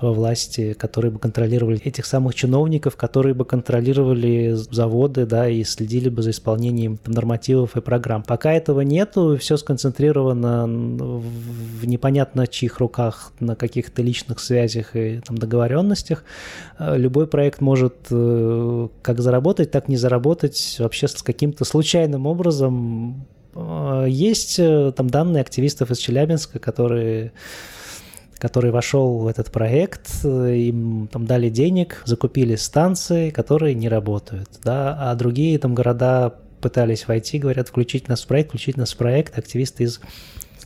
во 0.00 0.12
власти, 0.12 0.74
которые 0.74 1.10
бы 1.10 1.18
контролировали 1.18 1.80
этих 1.82 2.04
самых 2.04 2.34
чиновников, 2.34 2.96
которые 2.96 3.34
бы 3.34 3.44
контролировали 3.46 4.52
заводы, 4.52 5.24
да, 5.24 5.48
и 5.48 5.64
следили 5.64 6.10
бы 6.10 6.22
за 6.22 6.30
исполнением 6.30 6.98
там, 6.98 7.14
нормативов 7.14 7.76
и 7.76 7.80
программ. 7.80 8.22
Пока 8.22 8.52
этого 8.52 8.82
нету, 8.82 9.38
все 9.38 9.56
сконцентрировано 9.56 10.66
в 10.66 11.86
непонятно 11.86 12.46
чьих 12.46 12.78
руках, 12.78 13.32
на 13.40 13.56
каких-то 13.56 14.02
личных 14.02 14.38
связях 14.38 14.94
и 14.96 15.20
там, 15.26 15.38
договоренностях. 15.38 16.24
Любой 16.78 17.26
проект 17.26 17.60
может 17.60 17.94
э, 18.10 18.88
как 19.00 19.20
заработать, 19.20 19.70
так 19.70 19.88
не 19.88 19.96
заработать 19.96 20.76
вообще 20.78 21.08
с 21.08 21.22
каким-то 21.22 21.64
случайным 21.64 22.26
образом 22.26 23.26
есть 24.06 24.58
э, 24.58 24.92
там 24.96 25.10
данные 25.10 25.40
активистов 25.40 25.90
из 25.90 25.98
Челябинска, 25.98 26.58
которые 26.58 27.32
который 28.38 28.70
вошел 28.70 29.18
в 29.18 29.26
этот 29.26 29.52
проект, 29.52 30.24
э, 30.24 30.54
им 30.56 31.08
там 31.12 31.26
дали 31.26 31.50
денег, 31.50 32.02
закупили 32.06 32.56
станции, 32.56 33.28
которые 33.28 33.74
не 33.74 33.88
работают, 33.88 34.48
да, 34.64 34.96
а 34.98 35.14
другие 35.14 35.58
там 35.58 35.74
города 35.74 36.34
пытались 36.60 37.06
войти, 37.06 37.38
говорят, 37.38 37.68
включить 37.68 38.08
нас 38.08 38.22
в 38.22 38.26
проект, 38.26 38.48
включить 38.48 38.78
нас 38.78 38.94
в 38.94 38.96
проект, 38.96 39.36
активисты 39.38 39.84
из 39.84 40.00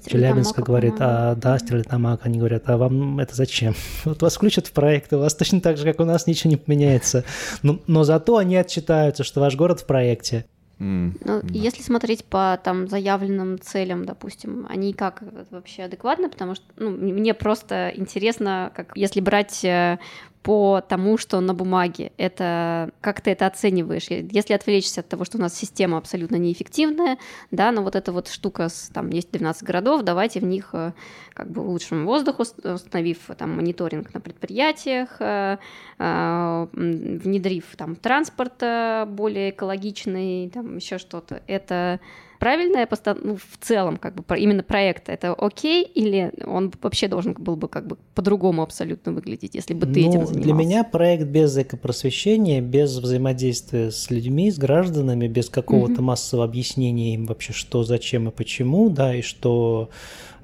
Челябинска 0.07 0.63
говорят, 0.63 0.95
а, 0.99 1.35
да, 1.35 1.59
Стерлитамак, 1.59 2.21
они 2.25 2.39
говорят, 2.39 2.65
а 2.67 2.77
вам 2.77 3.19
это 3.19 3.35
зачем? 3.35 3.75
Вот 4.05 4.23
вас 4.23 4.35
включат 4.37 4.67
в 4.67 4.73
проект, 4.73 5.13
у 5.13 5.19
вас 5.19 5.35
точно 5.35 5.61
так 5.61 5.79
же, 5.79 5.85
как 5.85 6.01
у 6.01 6.05
нас, 6.05 6.27
ничего 6.27 6.51
не 6.51 6.57
поменяется. 6.57 7.25
Но, 7.63 7.79
но 7.87 8.05
зато 8.05 8.37
они 8.37 8.57
отчитаются, 8.57 9.25
что 9.25 9.41
ваш 9.41 9.57
город 9.57 9.81
в 9.81 9.87
проекте. 9.87 10.45
Mm, 10.79 11.19
ну, 11.25 11.41
да. 11.43 11.49
Если 11.53 11.83
смотреть 11.83 12.25
по 12.25 12.59
там 12.63 12.89
заявленным 12.89 13.61
целям, 13.61 14.05
допустим, 14.05 14.67
они 14.69 14.93
как 14.93 15.23
вообще 15.51 15.85
адекватны, 15.85 16.29
потому 16.29 16.55
что 16.55 16.65
ну, 16.77 16.91
мне 16.91 17.33
просто 17.35 17.93
интересно, 17.95 18.73
как 18.75 18.97
если 18.97 19.21
брать 19.21 19.65
э, 19.65 19.99
по 20.45 20.83
тому, 20.87 21.17
что 21.17 21.41
на 21.41 21.55
бумаге. 21.55 22.13
Это 22.19 22.91
как 23.01 23.23
ты 23.23 23.31
это 23.31 23.47
оцениваешь? 23.47 24.09
Если 24.09 24.53
отвлечься 24.53 25.01
от 25.01 25.09
того, 25.09 25.25
что 25.25 25.39
у 25.39 25.41
нас 25.41 25.57
система 25.57 25.97
абсолютно 25.97 26.37
неэффективная, 26.37 27.17
да, 27.51 27.73
но 27.73 27.83
вот 27.83 27.97
эта 27.97 28.13
вот 28.13 28.29
штука, 28.29 28.69
с, 28.69 28.91
там 28.93 29.09
есть 29.09 29.33
12 29.33 29.63
городов, 29.63 30.03
давайте 30.03 30.41
в 30.41 30.45
них 30.45 30.69
э, 30.75 30.93
как 31.33 31.51
бы 31.51 31.63
улучшим 31.63 32.05
воздух, 32.05 32.41
установив 32.41 33.19
там 33.39 33.57
мониторинг 33.57 34.13
на 34.13 34.21
предприятиях, 34.21 35.17
э, 35.19 35.57
э, 35.99 36.67
внедрив 36.75 37.65
там 37.79 37.97
транспорт 37.97 38.63
более 39.09 39.49
экологичный, 39.49 40.51
там 40.51 40.77
еще 40.77 40.99
что-то. 40.99 41.43
Это 41.47 42.01
правильная 42.39 42.87
постан... 42.87 43.19
ну, 43.23 43.37
в 43.37 43.59
целом 43.61 43.97
как 43.97 44.15
бы 44.15 44.39
именно 44.39 44.63
проект 44.63 45.09
это 45.09 45.33
окей 45.33 45.85
или 45.85 46.33
он 46.45 46.73
вообще 46.83 47.09
должен 47.09 47.35
был 47.35 47.57
бы 47.57 47.69
как 47.69 47.87
бы 47.87 47.97
по-другому 48.15 48.63
абсолютно 48.63 49.13
выглядеть, 49.13 49.55
если 49.55 49.75
бы 49.75 49.87
ты 49.87 50.01
ну, 50.03 50.09
этим 50.09 50.27
занимался? 50.27 50.35
Для 50.35 50.53
меня 50.53 50.85
проект 50.85 51.25
без 51.25 51.57
экопросвещения, 51.57 52.61
без 52.61 52.97
взаимодействия 52.99 53.91
с 53.91 54.11
людьми, 54.11 54.51
с 54.51 54.59
гражданами, 54.59 55.27
без 55.29 55.49
какого-то 55.49 55.95
угу. 55.95 56.03
массового 56.03 56.47
объяснения 56.47 57.15
им 57.15 57.27
вообще 57.27 57.53
что, 57.53 57.85
зачем 57.85 58.29
и 58.29 58.31
почему, 58.31 58.91
да, 58.91 59.15
и 59.15 59.23
что 59.23 59.91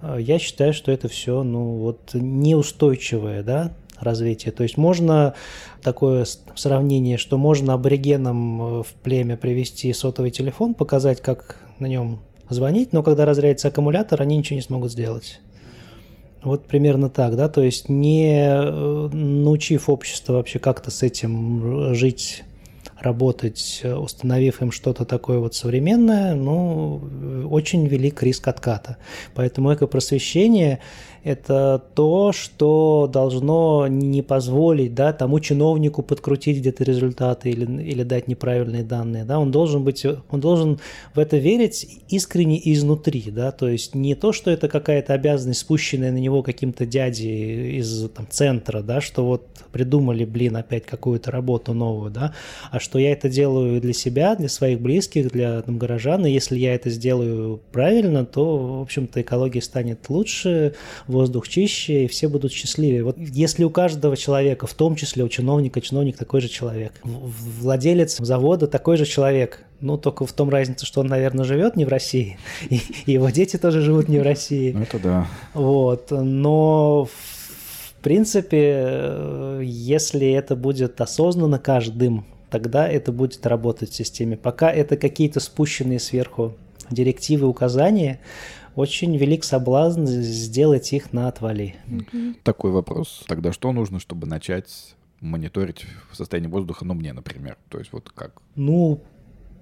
э, 0.02 0.18
я 0.20 0.38
считаю, 0.38 0.72
что 0.72 0.92
это 0.92 1.08
все, 1.08 1.42
ну 1.42 1.76
вот 1.76 2.10
неустойчивое, 2.14 3.42
да, 3.42 3.72
развитие. 4.00 4.52
То 4.52 4.62
есть 4.62 4.76
можно 4.76 5.34
такое 5.82 6.26
сравнение, 6.54 7.18
что 7.18 7.38
можно 7.38 7.74
аборигенам 7.74 8.62
э, 8.62 8.82
в 8.82 8.92
племя 9.02 9.36
привести 9.36 9.92
сотовый 9.92 10.30
телефон, 10.30 10.74
показать, 10.74 11.20
как 11.20 11.56
на 11.78 11.86
нем 11.86 12.20
звонить, 12.48 12.92
но 12.92 13.02
когда 13.02 13.24
разрядится 13.24 13.68
аккумулятор, 13.68 14.20
они 14.22 14.36
ничего 14.36 14.56
не 14.56 14.62
смогут 14.62 14.92
сделать. 14.92 15.40
Вот 16.42 16.66
примерно 16.66 17.10
так, 17.10 17.36
да, 17.36 17.48
то 17.48 17.62
есть 17.62 17.88
не 17.88 18.48
э, 18.48 19.08
научив 19.12 19.88
общество 19.88 20.34
вообще 20.34 20.58
как-то 20.58 20.90
с 20.90 21.02
этим 21.02 21.94
жить, 21.94 22.44
работать, 22.98 23.82
установив 23.82 24.60
им 24.60 24.72
что-то 24.72 25.06
такое 25.06 25.38
вот 25.38 25.54
современное, 25.54 26.34
ну, 26.34 27.00
очень 27.50 27.86
велик 27.86 28.22
риск 28.22 28.46
отката. 28.48 28.98
Поэтому 29.34 29.72
экопросвещение– 29.72 30.80
это 31.22 31.82
то, 31.94 32.32
что 32.32 33.08
должно 33.12 33.86
не 33.88 34.22
позволить 34.22 34.94
да, 34.94 35.12
тому 35.12 35.40
чиновнику 35.40 36.02
подкрутить 36.02 36.58
где-то 36.58 36.84
результаты 36.84 37.50
или, 37.50 37.82
или 37.82 38.02
дать 38.02 38.28
неправильные 38.28 38.82
данные. 38.82 39.24
Да. 39.24 39.38
Он, 39.38 39.50
должен 39.50 39.84
быть, 39.84 40.04
он 40.30 40.40
должен 40.40 40.80
в 41.14 41.18
это 41.18 41.36
верить 41.36 41.86
искренне 42.08 42.60
изнутри. 42.72 43.30
Да. 43.30 43.52
То 43.52 43.68
есть 43.68 43.94
не 43.94 44.14
то, 44.14 44.32
что 44.32 44.50
это 44.50 44.68
какая-то 44.68 45.14
обязанность, 45.14 45.60
спущенная 45.60 46.12
на 46.12 46.18
него 46.18 46.42
каким-то 46.42 46.86
дядей 46.86 47.78
из 47.78 48.08
там, 48.10 48.26
центра, 48.30 48.82
да, 48.82 49.00
что 49.00 49.24
вот 49.24 49.46
придумали, 49.72 50.24
блин, 50.24 50.56
опять 50.56 50.86
какую-то 50.86 51.30
работу 51.30 51.74
новую, 51.74 52.10
да, 52.10 52.34
а 52.70 52.80
что 52.80 52.98
я 52.98 53.12
это 53.12 53.28
делаю 53.28 53.80
для 53.80 53.92
себя, 53.92 54.34
для 54.34 54.48
своих 54.48 54.80
близких, 54.80 55.30
для 55.30 55.62
там, 55.62 55.78
горожан, 55.78 56.26
и 56.26 56.30
если 56.30 56.58
я 56.58 56.74
это 56.74 56.90
сделаю 56.90 57.60
правильно, 57.72 58.24
то, 58.24 58.78
в 58.78 58.82
общем-то, 58.82 59.20
экология 59.20 59.62
станет 59.62 60.08
лучше, 60.08 60.74
воздух 61.10 61.48
чище, 61.48 62.04
и 62.04 62.08
все 62.08 62.28
будут 62.28 62.52
счастливее. 62.52 63.04
Вот 63.04 63.16
если 63.18 63.64
у 63.64 63.70
каждого 63.70 64.16
человека, 64.16 64.66
в 64.66 64.74
том 64.74 64.96
числе 64.96 65.24
у 65.24 65.28
чиновника, 65.28 65.80
чиновник 65.80 66.16
такой 66.16 66.40
же 66.40 66.48
человек, 66.48 66.92
владелец 67.04 68.18
завода 68.18 68.66
такой 68.66 68.96
же 68.96 69.06
человек, 69.06 69.64
ну, 69.80 69.96
только 69.96 70.26
в 70.26 70.32
том 70.32 70.50
разница, 70.50 70.86
что 70.86 71.00
он, 71.00 71.06
наверное, 71.06 71.44
живет 71.44 71.76
не 71.76 71.84
в 71.84 71.88
России, 71.88 72.38
и, 72.70 72.80
его 73.06 73.30
дети 73.30 73.56
тоже 73.56 73.80
живут 73.80 74.08
не 74.08 74.18
в 74.18 74.22
России. 74.22 74.76
Это 74.80 74.98
да. 74.98 75.26
Вот, 75.54 76.10
но 76.10 77.04
в 77.04 78.02
принципе, 78.02 79.58
если 79.62 80.30
это 80.30 80.56
будет 80.56 81.00
осознанно 81.00 81.58
каждым, 81.58 82.24
тогда 82.50 82.88
это 82.88 83.12
будет 83.12 83.46
работать 83.46 83.90
в 83.90 83.94
системе. 83.94 84.36
Пока 84.36 84.70
это 84.70 84.96
какие-то 84.96 85.40
спущенные 85.40 86.00
сверху 86.00 86.54
директивы, 86.90 87.46
указания, 87.46 88.20
очень 88.80 89.16
велик 89.16 89.44
соблазн 89.44 90.06
сделать 90.06 90.92
их 90.92 91.12
на 91.12 91.28
отвали. 91.28 91.76
Такой 92.42 92.70
вопрос. 92.70 93.24
Тогда 93.28 93.52
что 93.52 93.72
нужно, 93.72 94.00
чтобы 94.00 94.26
начать 94.26 94.96
мониторить 95.20 95.84
состояние 96.12 96.50
воздуха, 96.50 96.84
ну, 96.84 96.94
мне, 96.94 97.12
например? 97.12 97.58
То 97.68 97.78
есть 97.78 97.92
вот 97.92 98.10
как? 98.10 98.40
Ну, 98.54 99.02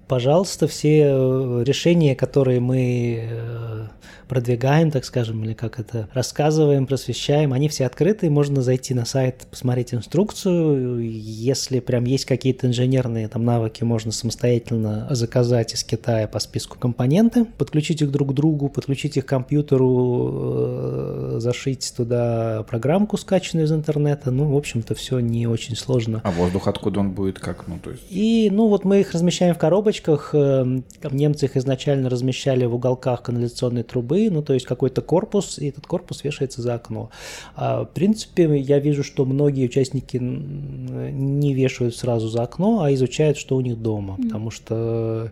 пожалуйста, 0.09 0.67
все 0.67 1.03
э, 1.03 1.63
решения, 1.65 2.15
которые 2.15 2.59
мы 2.59 3.29
э, 3.31 3.87
продвигаем, 4.29 4.91
так 4.91 5.03
скажем, 5.03 5.43
или 5.43 5.53
как 5.53 5.79
это, 5.79 6.07
рассказываем, 6.13 6.85
просвещаем, 6.85 7.51
они 7.51 7.67
все 7.67 7.85
открыты, 7.85 8.29
можно 8.29 8.61
зайти 8.61 8.93
на 8.93 9.03
сайт, 9.03 9.47
посмотреть 9.49 9.93
инструкцию, 9.93 10.99
если 11.01 11.79
прям 11.79 12.05
есть 12.05 12.25
какие-то 12.25 12.67
инженерные 12.67 13.27
там 13.27 13.43
навыки, 13.43 13.83
можно 13.83 14.11
самостоятельно 14.11 15.07
заказать 15.09 15.73
из 15.73 15.83
Китая 15.83 16.27
по 16.27 16.39
списку 16.39 16.77
компоненты, 16.77 17.45
подключить 17.45 18.01
их 18.03 18.11
друг 18.11 18.29
к 18.29 18.33
другу, 18.33 18.69
подключить 18.69 19.17
их 19.17 19.25
к 19.25 19.29
компьютеру, 19.29 20.31
э, 20.31 21.37
зашить 21.39 21.91
туда 21.97 22.63
программку, 22.69 23.17
скачанную 23.17 23.65
из 23.65 23.71
интернета, 23.71 24.29
ну, 24.29 24.45
в 24.45 24.55
общем-то, 24.55 24.93
все 24.93 25.19
не 25.19 25.47
очень 25.47 25.75
сложно. 25.75 26.21
А 26.23 26.31
воздух 26.31 26.67
откуда 26.67 26.99
он 26.99 27.11
будет, 27.11 27.39
как, 27.39 27.67
ну, 27.67 27.79
то 27.83 27.89
есть? 27.89 28.03
И, 28.11 28.49
ну, 28.51 28.67
вот 28.67 28.85
мы 28.85 28.99
их 28.99 29.11
размещаем 29.13 29.55
в 29.55 29.57
коробочках, 29.99 30.31
э, 30.33 30.81
немцы 31.11 31.45
их 31.45 31.57
изначально 31.57 32.09
размещали 32.09 32.65
в 32.65 32.75
уголках 32.75 33.23
канализационной 33.23 33.83
трубы, 33.83 34.29
ну 34.29 34.41
то 34.41 34.53
есть 34.53 34.65
какой-то 34.65 35.01
корпус, 35.01 35.59
и 35.59 35.69
этот 35.69 35.87
корпус 35.87 36.23
вешается 36.23 36.61
за 36.61 36.75
окно. 36.75 37.09
А, 37.55 37.83
в 37.83 37.89
принципе, 37.89 38.57
я 38.57 38.79
вижу, 38.79 39.03
что 39.03 39.25
многие 39.25 39.65
участники 39.65 40.17
не 40.17 41.53
вешают 41.53 41.95
сразу 41.95 42.27
за 42.27 42.43
окно, 42.43 42.83
а 42.83 42.93
изучают, 42.93 43.37
что 43.37 43.55
у 43.55 43.61
них 43.61 43.81
дома, 43.81 44.15
mm. 44.17 44.23
потому 44.23 44.51
что... 44.51 45.31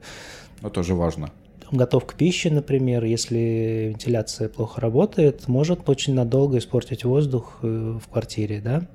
Это 0.59 0.69
тоже 0.69 0.95
важно. 0.95 1.31
Готовка 1.71 2.15
пищи, 2.15 2.47
например, 2.47 3.03
если 3.03 3.89
вентиляция 3.89 4.47
плохо 4.47 4.79
работает, 4.79 5.47
может 5.47 5.89
очень 5.89 6.13
надолго 6.13 6.57
испортить 6.59 7.03
воздух 7.03 7.59
э, 7.61 7.97
в 8.01 8.07
квартире, 8.07 8.61
да. 8.61 8.87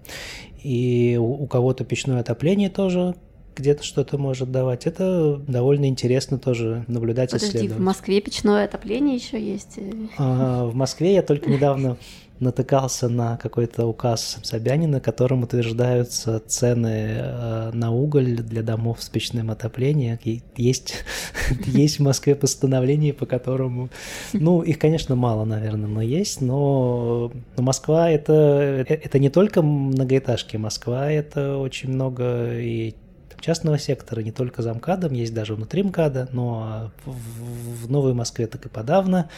И 0.63 1.19
у 1.21 1.47
кого-то 1.49 1.85
печное 1.85 2.21
отопление 2.21 2.71
тоже 2.71 3.15
где-то 3.55 3.83
что-то 3.83 4.19
может 4.19 4.51
давать. 4.51 4.87
Это 4.87 5.37
довольно 5.47 5.87
интересно 5.87 6.39
тоже 6.39 6.85
наблюдать 6.89 7.31
Подожди, 7.31 7.59
исследовать. 7.59 7.81
в 7.81 7.85
Москве 7.85 8.21
печное 8.21 8.65
отопление 8.65 9.17
еще 9.17 9.41
есть? 9.41 9.79
А, 10.19 10.67
в 10.67 10.75
Москве 10.75 11.15
я 11.15 11.23
только 11.23 11.51
недавно 11.51 11.97
натыкался 12.43 13.09
на 13.09 13.37
какой-то 13.37 13.87
указ 13.87 14.39
Собянина, 14.43 15.01
которым 15.01 15.45
утверждаются 15.45 16.41
цены 16.41 17.17
э, 17.17 17.71
на 17.73 17.93
уголь 17.93 18.37
для 18.37 18.63
домов 18.63 19.03
с 19.03 19.09
печным 19.09 19.51
отоплением. 19.51 20.19
Есть, 20.57 21.05
есть 21.67 21.99
в 21.99 22.03
Москве 22.03 22.35
постановление, 22.35 23.15
по 23.15 23.27
которому... 23.27 23.89
Ну, 24.33 24.63
их, 24.63 24.79
конечно, 24.79 25.15
мало, 25.15 25.45
наверное, 25.45 25.89
но 25.89 26.03
есть, 26.03 26.41
но, 26.41 27.33
но 27.57 27.63
Москва 27.63 28.11
это, 28.11 28.85
это 28.89 29.19
не 29.19 29.31
только 29.31 29.63
многоэтажки, 29.63 30.57
Москва 30.57 31.11
это 31.11 31.59
очень 31.59 31.91
много 31.91 32.59
и 32.59 32.95
частного 33.43 33.79
сектора, 33.79 34.21
не 34.21 34.33
только 34.33 34.63
за 34.63 34.73
МКАДом, 34.73 35.13
есть 35.13 35.35
даже 35.35 35.55
внутри 35.55 35.83
МКАДа, 35.83 36.29
но 36.33 36.91
в, 37.05 37.91
Новой 37.91 38.15
Москве 38.15 38.47
так 38.47 38.65
и 38.65 38.69
подавно. 38.69 39.29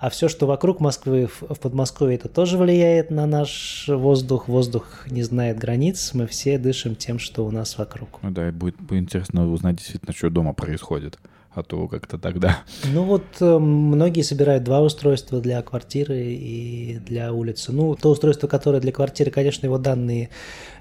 А 0.00 0.08
все, 0.08 0.28
что 0.28 0.46
вокруг 0.46 0.80
Москвы, 0.80 1.26
в, 1.26 1.58
Подмосковье, 1.58 2.16
это 2.16 2.28
тоже 2.28 2.56
влияет 2.56 3.10
на 3.10 3.26
наш 3.26 3.84
воздух. 3.88 4.48
Воздух 4.48 5.06
не 5.10 5.22
знает 5.22 5.58
границ, 5.58 6.12
мы 6.14 6.26
все 6.26 6.56
дышим 6.58 6.94
тем, 6.94 7.18
что 7.18 7.44
у 7.44 7.50
нас 7.50 7.76
вокруг. 7.76 8.20
Ну 8.22 8.30
да, 8.30 8.50
будет, 8.52 8.80
будет 8.80 9.02
интересно 9.02 9.50
узнать 9.50 9.76
действительно, 9.76 10.14
что 10.14 10.30
дома 10.30 10.54
происходит 10.54 11.18
а 11.50 11.62
то 11.62 11.88
как-то 11.88 12.18
тогда. 12.18 12.58
Ну 12.92 13.04
вот 13.04 13.24
э, 13.40 13.58
многие 13.58 14.22
собирают 14.22 14.64
два 14.64 14.80
устройства 14.80 15.40
для 15.40 15.60
квартиры 15.62 16.32
и 16.32 16.98
для 17.06 17.32
улицы. 17.32 17.72
Ну, 17.72 17.94
то 17.94 18.10
устройство, 18.10 18.46
которое 18.46 18.80
для 18.80 18.92
квартиры, 18.92 19.30
конечно, 19.30 19.66
его 19.66 19.78
данные 19.78 20.30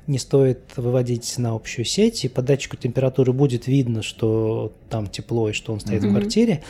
не 0.07 0.19
стоит 0.19 0.59
выводить 0.77 1.37
на 1.37 1.53
общую 1.53 1.85
сеть, 1.85 2.23
и 2.25 2.29
по 2.29 2.41
датчику 2.41 2.77
температуры 2.77 3.33
будет 3.33 3.67
видно, 3.67 4.01
что 4.01 4.73
там 4.89 5.07
тепло 5.07 5.49
и 5.49 5.53
что 5.53 5.73
он 5.73 5.79
стоит 5.79 6.03
mm-hmm. 6.03 6.09
в 6.09 6.11
квартире. 6.11 6.63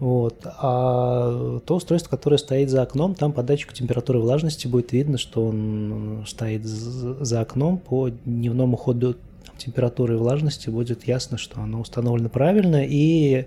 Вот. 0.00 0.40
А 0.44 1.60
то 1.60 1.76
устройство, 1.76 2.10
которое 2.10 2.38
стоит 2.38 2.70
за 2.70 2.82
окном, 2.82 3.14
там 3.14 3.32
по 3.32 3.42
датчику 3.42 3.74
температуры 3.74 4.18
и 4.18 4.22
влажности 4.22 4.66
будет 4.66 4.92
видно, 4.92 5.18
что 5.18 5.46
он 5.46 6.24
стоит 6.26 6.64
за 6.64 7.40
окном 7.40 7.78
по 7.78 8.08
дневному 8.08 8.76
ходу 8.76 9.16
температуры 9.60 10.14
и 10.14 10.16
влажности 10.16 10.70
будет 10.70 11.06
ясно, 11.06 11.38
что 11.38 11.60
оно 11.60 11.80
установлено 11.80 12.28
правильно 12.28 12.84
и 12.84 13.46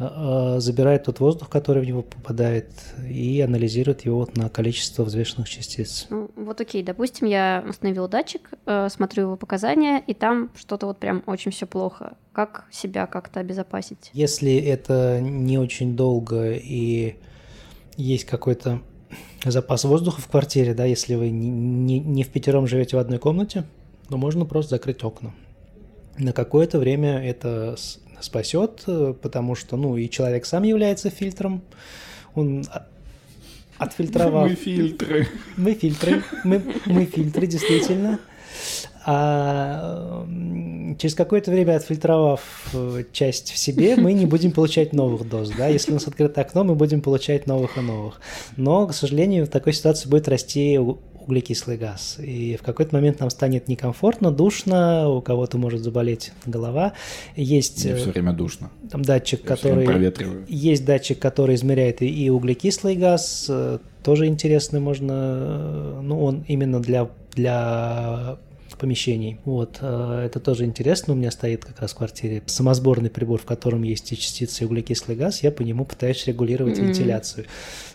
а, 0.00 0.56
а, 0.56 0.60
забирает 0.60 1.04
тот 1.04 1.20
воздух, 1.20 1.50
который 1.50 1.82
в 1.82 1.86
него 1.86 2.02
попадает, 2.02 2.70
и 3.06 3.42
анализирует 3.42 4.06
его 4.06 4.20
вот 4.20 4.34
на 4.34 4.48
количество 4.48 5.04
взвешенных 5.04 5.46
частиц. 5.46 6.06
Ну, 6.08 6.30
вот 6.36 6.58
окей, 6.58 6.82
допустим, 6.82 7.26
я 7.26 7.62
установил 7.68 8.08
датчик, 8.08 8.50
э, 8.64 8.88
смотрю 8.88 9.24
его 9.24 9.36
показания, 9.36 10.02
и 10.06 10.14
там 10.14 10.50
что-то 10.56 10.86
вот 10.86 10.98
прям 10.98 11.22
очень 11.26 11.50
все 11.50 11.66
плохо. 11.66 12.14
Как 12.32 12.64
себя 12.70 13.06
как-то 13.06 13.40
обезопасить? 13.40 14.10
Если 14.14 14.56
это 14.56 15.20
не 15.20 15.58
очень 15.58 15.94
долго 15.96 16.52
и 16.52 17.16
есть 17.98 18.24
какой-то 18.24 18.80
запас 19.44 19.84
воздуха 19.84 20.22
в 20.22 20.28
квартире, 20.28 20.72
да, 20.72 20.86
если 20.86 21.14
вы 21.14 21.28
не, 21.28 21.50
не, 21.50 22.00
не 22.00 22.22
в 22.22 22.28
пятером 22.28 22.66
живете 22.66 22.96
в 22.96 23.00
одной 23.00 23.18
комнате, 23.18 23.64
то 24.10 24.16
можно 24.16 24.44
просто 24.44 24.70
закрыть 24.70 25.02
окна. 25.04 25.32
На 26.18 26.32
какое-то 26.32 26.78
время 26.78 27.24
это 27.24 27.76
спасет, 28.20 28.82
э, 28.86 29.14
потому 29.20 29.54
что, 29.54 29.76
ну, 29.76 29.96
и 29.96 30.10
человек 30.10 30.44
сам 30.44 30.64
является 30.64 31.08
фильтром, 31.10 31.62
он 32.34 32.64
отфильтровал. 33.78 34.48
Мы 34.48 34.54
фильтры. 34.54 35.28
Мы 35.56 35.74
фильтры, 35.74 36.22
мы, 36.44 36.62
мы 36.84 37.06
фильтры, 37.06 37.46
действительно. 37.46 38.18
А 39.06 40.26
через 40.98 41.14
какое-то 41.14 41.50
время, 41.50 41.76
отфильтровав 41.76 42.42
э, 42.74 43.04
часть 43.12 43.50
в 43.50 43.56
себе, 43.56 43.96
мы 43.96 44.12
не 44.12 44.26
будем 44.26 44.52
получать 44.52 44.92
новых 44.92 45.26
доз. 45.26 45.50
Да? 45.56 45.68
Если 45.68 45.92
у 45.92 45.94
нас 45.94 46.06
открыто 46.06 46.42
окно, 46.42 46.64
мы 46.64 46.74
будем 46.74 47.00
получать 47.00 47.46
новых 47.46 47.78
и 47.78 47.80
новых. 47.80 48.20
Но, 48.56 48.86
к 48.86 48.92
сожалению, 48.92 49.46
в 49.46 49.48
такой 49.48 49.72
ситуации 49.72 50.08
будет 50.08 50.28
расти 50.28 50.78
углекислый 51.20 51.76
газ. 51.76 52.16
И 52.18 52.56
в 52.56 52.62
какой-то 52.62 52.94
момент 52.94 53.20
нам 53.20 53.30
станет 53.30 53.68
некомфортно, 53.68 54.30
душно, 54.30 55.08
у 55.08 55.20
кого-то 55.20 55.58
может 55.58 55.82
заболеть 55.82 56.32
голова. 56.46 56.94
Есть 57.36 57.84
Мне 57.84 57.96
все 57.96 58.10
время 58.10 58.32
душно. 58.32 58.70
Там 58.90 59.02
датчик, 59.02 59.40
Я 59.42 59.46
который 59.46 60.44
есть 60.48 60.84
датчик, 60.84 61.18
который 61.18 61.54
измеряет 61.54 62.02
и 62.02 62.30
углекислый 62.30 62.96
газ. 62.96 63.46
Э, 63.48 63.78
тоже 64.02 64.26
интересный, 64.26 64.80
можно, 64.80 65.12
э, 65.12 66.00
ну 66.02 66.22
он 66.24 66.44
именно 66.48 66.80
для 66.80 67.08
для 67.34 68.38
помещений. 68.80 69.38
Вот, 69.44 69.78
э, 69.80 70.22
это 70.26 70.40
тоже 70.40 70.64
интересно. 70.64 71.12
У 71.12 71.16
меня 71.16 71.30
стоит 71.30 71.64
как 71.64 71.80
раз 71.80 71.92
в 71.92 71.96
квартире 71.96 72.42
самосборный 72.46 73.10
прибор, 73.10 73.40
в 73.40 73.44
котором 73.44 73.82
есть 73.82 74.10
и 74.10 74.16
частицы 74.16 74.64
и 74.64 74.66
углекислый 74.66 75.16
газ. 75.16 75.42
Я 75.42 75.52
по 75.52 75.62
нему 75.62 75.84
пытаюсь 75.84 76.26
регулировать 76.26 76.78
mm-hmm. 76.78 76.86
вентиляцию. 76.86 77.46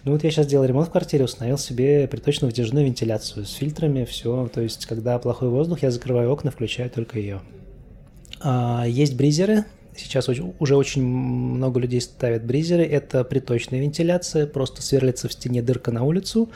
Ну 0.04 0.14
вот 0.14 0.24
я 0.24 0.32
сейчас 0.32 0.48
делал 0.48 0.66
ремонт 0.66 0.88
в 0.88 0.92
квартире, 0.92 1.26
установил 1.26 1.58
себе 1.58 2.08
приточно-вытяжную 2.08 2.86
вентиляцию 2.86 3.46
с 3.46 3.54
фильтрами, 3.54 4.06
все. 4.06 4.50
То 4.54 4.62
есть, 4.62 4.86
когда 4.86 5.20
плохой 5.20 5.50
воздух, 5.50 5.82
я 5.82 5.92
закрываю 5.92 6.32
окна, 6.32 6.52
включаю 6.52 6.90
только 6.90 7.20
ее. 7.20 7.42
А, 8.40 8.86
есть 8.88 9.16
бризеры, 9.16 9.66
Сейчас 9.98 10.28
уже 10.28 10.76
очень 10.76 11.06
много 11.06 11.80
людей 11.80 12.02
ставят 12.02 12.44
бризеры. 12.44 12.84
Это 12.84 13.24
приточная 13.24 13.80
вентиляция, 13.80 14.46
просто 14.46 14.82
сверлится 14.82 15.30
в 15.30 15.34
стене 15.34 15.62
дырка 15.62 15.92
на 15.92 16.04
улицу, 16.04 16.50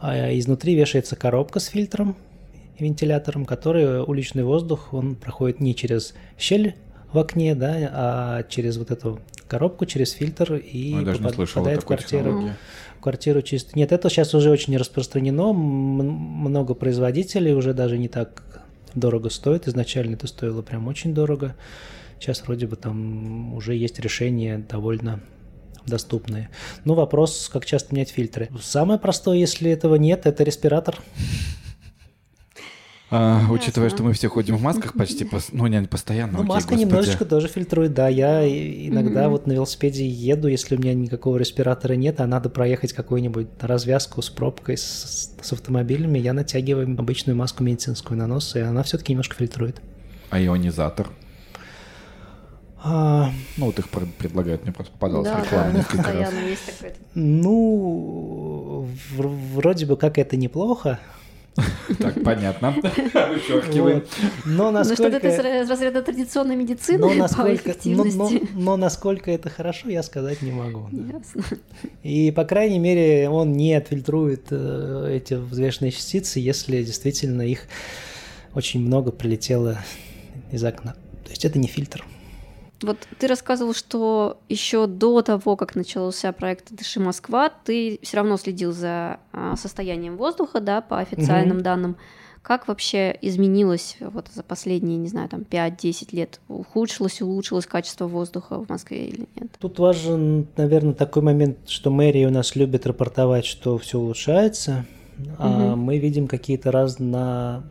а 0.00 0.36
изнутри 0.36 0.74
вешается 0.74 1.14
коробка 1.14 1.60
с 1.60 1.66
фильтром, 1.66 2.16
вентилятором, 2.80 3.44
который 3.44 4.02
уличный 4.02 4.44
воздух, 4.44 4.92
он 4.92 5.14
проходит 5.14 5.60
не 5.60 5.74
через 5.74 6.14
щель 6.38 6.74
в 7.12 7.18
окне, 7.18 7.54
да, 7.54 7.90
а 7.92 8.42
через 8.44 8.76
вот 8.76 8.90
эту 8.90 9.20
коробку, 9.48 9.84
через 9.84 10.12
фильтр 10.12 10.54
и 10.54 10.94
Ой, 10.94 11.04
попад, 11.04 11.36
попадает 11.36 11.82
в 11.82 11.86
квартиру. 11.86 12.50
В 12.98 13.02
квартиру 13.02 13.42
чисто. 13.42 13.76
Нет, 13.76 13.92
это 13.92 14.08
сейчас 14.08 14.34
уже 14.34 14.50
очень 14.50 14.76
распространено. 14.76 15.52
Много 15.52 16.74
производителей 16.74 17.52
уже 17.52 17.74
даже 17.74 17.98
не 17.98 18.08
так 18.08 18.44
дорого 18.94 19.30
стоит. 19.30 19.66
Изначально 19.66 20.14
это 20.14 20.26
стоило 20.26 20.62
прям 20.62 20.86
очень 20.86 21.14
дорого. 21.14 21.56
Сейчас 22.20 22.42
вроде 22.42 22.66
бы 22.66 22.76
там 22.76 23.54
уже 23.54 23.74
есть 23.74 23.98
решения 23.98 24.58
довольно 24.58 25.20
доступные. 25.86 26.50
Ну, 26.84 26.94
вопрос, 26.94 27.48
как 27.52 27.64
часто 27.64 27.94
менять 27.94 28.10
фильтры. 28.10 28.50
Самое 28.60 29.00
простое, 29.00 29.38
если 29.38 29.70
этого 29.70 29.96
нет, 29.96 30.26
это 30.26 30.44
респиратор. 30.44 30.98
А, 33.12 33.44
учитывая, 33.50 33.90
что 33.90 34.04
мы 34.04 34.12
все 34.12 34.28
ходим 34.28 34.56
в 34.56 34.62
масках 34.62 34.94
почти, 34.94 35.28
ну 35.50 35.66
не 35.66 35.82
постоянно. 35.82 36.38
Ну, 36.38 36.44
маска 36.44 36.70
господи. 36.70 36.80
немножечко 36.80 37.24
тоже 37.24 37.48
фильтрует, 37.48 37.92
да. 37.92 38.08
Я 38.08 38.46
иногда 38.46 39.28
вот 39.28 39.48
на 39.48 39.52
велосипеде 39.52 40.06
еду, 40.06 40.46
если 40.46 40.76
у 40.76 40.78
меня 40.78 40.94
никакого 40.94 41.36
респиратора 41.36 41.94
нет, 41.94 42.20
а 42.20 42.26
надо 42.28 42.50
проехать 42.50 42.92
какую-нибудь 42.92 43.48
развязку 43.60 44.22
с 44.22 44.30
пробкой, 44.30 44.78
с, 44.78 45.34
с 45.40 45.52
автомобилями, 45.52 46.20
я 46.20 46.32
натягиваю 46.32 46.86
обычную 46.98 47.36
маску 47.36 47.64
медицинскую 47.64 48.16
на 48.16 48.28
нос, 48.28 48.54
и 48.54 48.60
она 48.60 48.84
все-таки 48.84 49.12
немножко 49.12 49.34
фильтрует. 49.34 49.82
А 50.30 50.40
ионизатор? 50.40 51.08
А... 52.82 53.30
Ну, 53.56 53.66
вот 53.66 53.78
их 53.78 53.88
предлагают, 53.88 54.62
мне 54.62 54.72
просто 54.72 54.92
попадалось 54.92 55.28
да, 55.28 55.40
реклама 55.40 55.72
да, 55.72 55.78
несколько 55.78 56.12
раз. 56.12 56.32
Есть 56.48 56.66
такое. 56.66 56.94
Ну, 57.14 58.88
вроде 59.16 59.84
бы 59.84 59.96
как 59.96 60.16
это 60.16 60.36
неплохо, 60.36 61.00
так, 61.98 62.22
понятно. 62.22 62.70
Вычеркиваем. 62.82 64.04
Но 64.44 64.70
насколько... 64.70 65.02
Ну, 65.02 65.18
что 65.18 65.28
это 65.28 65.62
из 65.62 65.70
разряда 65.70 66.02
традиционной 66.02 66.56
медицины 66.56 66.98
но 66.98 67.14
насколько... 67.14 67.74
но, 67.84 68.04
но, 68.04 68.30
но 68.54 68.76
насколько 68.76 69.30
это 69.30 69.50
хорошо, 69.50 69.88
я 69.88 70.02
сказать 70.02 70.42
не 70.42 70.52
могу. 70.52 70.88
И, 72.02 72.30
по 72.30 72.44
крайней 72.44 72.78
мере, 72.78 73.28
он 73.28 73.52
не 73.52 73.74
отфильтрует 73.74 74.46
э, 74.50 75.16
эти 75.16 75.34
взвешенные 75.34 75.90
частицы, 75.90 76.40
если 76.40 76.82
действительно 76.82 77.42
их 77.42 77.66
очень 78.54 78.80
много 78.80 79.12
прилетело 79.12 79.78
из 80.50 80.64
окна. 80.64 80.94
То 81.24 81.30
есть 81.30 81.44
это 81.44 81.58
не 81.58 81.68
фильтр. 81.68 82.04
Вот 82.82 82.96
ты 83.18 83.26
рассказывал, 83.26 83.74
что 83.74 84.40
еще 84.48 84.86
до 84.86 85.22
того, 85.22 85.56
как 85.56 85.74
начался 85.74 86.32
проект 86.32 86.72
«Дыши 86.72 87.00
Москва», 87.00 87.50
ты 87.50 87.98
все 88.02 88.18
равно 88.18 88.36
следил 88.36 88.72
за 88.72 89.20
а, 89.32 89.56
состоянием 89.56 90.16
воздуха, 90.16 90.60
да, 90.60 90.80
по 90.80 90.98
официальным 90.98 91.58
угу. 91.58 91.64
данным. 91.64 91.96
Как 92.42 92.68
вообще 92.68 93.18
изменилось 93.20 93.98
вот 94.00 94.28
за 94.34 94.42
последние, 94.42 94.96
не 94.96 95.08
знаю, 95.08 95.28
там 95.28 95.40
5-10 95.40 96.08
лет? 96.12 96.40
Ухудшилось, 96.48 97.20
улучшилось 97.20 97.66
качество 97.66 98.06
воздуха 98.06 98.58
в 98.58 98.68
Москве 98.70 99.08
или 99.08 99.28
нет? 99.36 99.50
Тут 99.58 99.78
важен, 99.78 100.48
наверное, 100.56 100.94
такой 100.94 101.22
момент, 101.22 101.58
что 101.68 101.90
мэрия 101.90 102.28
у 102.28 102.30
нас 102.30 102.56
любит 102.56 102.86
рапортовать, 102.86 103.44
что 103.44 103.76
все 103.76 103.98
улучшается, 103.98 104.86
угу. 105.18 105.30
а 105.38 105.76
мы 105.76 105.98
видим 105.98 106.28
какие-то 106.28 106.72
разно 106.72 107.70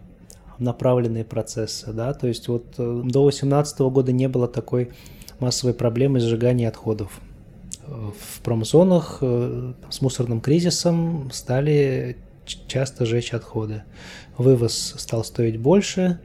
направленные 0.60 1.24
процессы, 1.24 1.92
да, 1.94 2.14
то 2.14 2.28
есть 2.28 2.48
вот 2.48 2.66
э, 2.78 3.02
до 3.06 3.22
2018 3.22 3.80
года 3.80 4.12
не 4.12 4.28
было 4.28 4.48
такой 4.48 4.92
массовой 5.40 5.74
проблемы 5.74 6.20
сжигания 6.20 6.68
отходов. 6.68 7.20
В 7.88 8.42
промзонах 8.42 9.20
э, 9.22 9.74
с 9.90 10.02
мусорным 10.02 10.42
кризисом 10.42 11.30
стали 11.32 12.18
часто 12.68 13.06
жечь 13.06 13.34
отходы. 13.34 13.84
Вывоз 14.38 14.96
стал 14.98 15.24
стоить 15.24 15.58
больше, 15.58 16.20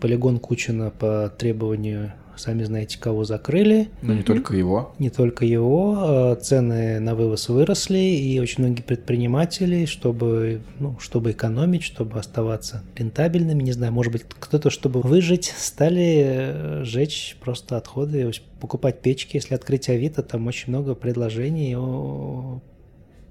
полигон 0.00 0.38
Кучина 0.38 0.90
по 0.90 1.32
требованию 1.36 2.12
сами 2.36 2.64
знаете, 2.64 2.98
кого 2.98 3.24
закрыли. 3.24 3.88
Но 4.02 4.14
не 4.14 4.22
только 4.22 4.56
его. 4.56 4.94
Не 4.98 5.10
только 5.10 5.44
его. 5.44 5.96
А 5.98 6.34
цены 6.36 7.00
на 7.00 7.14
вывоз 7.14 7.48
выросли, 7.48 7.98
и 7.98 8.38
очень 8.40 8.64
многие 8.64 8.82
предприниматели, 8.82 9.84
чтобы, 9.84 10.60
ну, 10.78 10.98
чтобы 10.98 11.32
экономить, 11.32 11.82
чтобы 11.82 12.18
оставаться 12.18 12.82
рентабельными, 12.96 13.62
не 13.62 13.72
знаю, 13.72 13.92
может 13.92 14.12
быть, 14.12 14.22
кто-то, 14.28 14.70
чтобы 14.70 15.00
выжить, 15.00 15.52
стали 15.56 16.22
э, 16.26 16.84
жечь 16.84 17.36
просто 17.40 17.76
отходы, 17.76 18.30
покупать 18.60 19.00
печки. 19.00 19.36
Если 19.36 19.54
открыть 19.54 19.88
Авито, 19.88 20.22
там 20.22 20.46
очень 20.46 20.70
много 20.70 20.94
предложений 20.94 21.76
о 21.76 22.60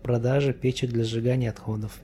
продаже 0.03 0.53
печек 0.53 0.91
для 0.91 1.03
сжигания 1.03 1.49
отходов. 1.49 1.99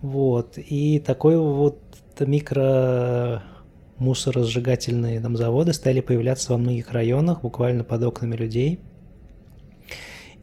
Вот. 0.00 0.58
И 0.58 1.00
такой 1.00 1.36
вот 1.38 1.80
микро 2.20 3.42
мусоросжигательные 3.98 5.20
там, 5.20 5.36
заводы 5.36 5.72
стали 5.72 6.00
появляться 6.00 6.52
во 6.52 6.58
многих 6.58 6.92
районах, 6.92 7.42
буквально 7.42 7.84
под 7.84 8.02
окнами 8.02 8.36
людей. 8.36 8.80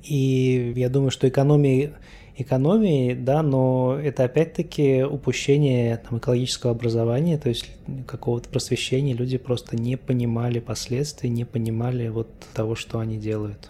И 0.03 0.73
я 0.75 0.89
думаю, 0.89 1.11
что 1.11 1.27
экономии, 1.27 1.93
экономии, 2.35 3.13
да, 3.13 3.43
но 3.43 3.99
это 4.01 4.23
опять-таки 4.23 5.03
упущение 5.03 5.97
там, 5.97 6.17
экологического 6.17 6.71
образования, 6.71 7.37
то 7.37 7.49
есть 7.49 7.69
какого-то 8.07 8.49
просвещения. 8.49 9.13
Люди 9.13 9.37
просто 9.37 9.75
не 9.75 9.97
понимали 9.97 10.59
последствий, 10.59 11.29
не 11.29 11.45
понимали 11.45 12.07
вот 12.07 12.29
того, 12.53 12.75
что 12.75 12.99
они 12.99 13.17
делают. 13.17 13.69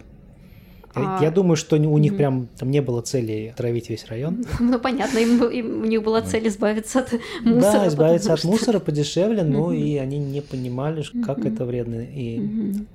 А... 0.94 1.18
Я 1.22 1.30
думаю, 1.30 1.56
что 1.56 1.76
у 1.76 1.98
них 1.98 2.12
mm-hmm. 2.12 2.16
прям 2.16 2.48
там 2.58 2.70
не 2.70 2.80
было 2.80 3.00
цели 3.02 3.54
травить 3.56 3.90
весь 3.90 4.06
район. 4.06 4.44
Ну, 4.60 4.78
понятно, 4.78 5.18
им, 5.18 5.44
им, 5.44 5.82
у 5.82 5.84
них 5.86 6.02
была 6.02 6.22
цель 6.22 6.48
избавиться 6.48 7.00
от 7.00 7.12
мусора. 7.42 7.72
Да, 7.72 7.88
избавиться 7.88 8.32
от 8.32 8.38
что... 8.38 8.48
мусора 8.48 8.78
подешевле, 8.78 9.42
но 9.42 9.72
и 9.72 9.96
они 9.96 10.18
не 10.18 10.40
понимали, 10.40 11.04
как 11.24 11.38
mm-hmm. 11.38 11.54
это 11.54 11.64
вредно 11.64 12.00
и 12.00 12.38
mm-hmm. 12.38 12.86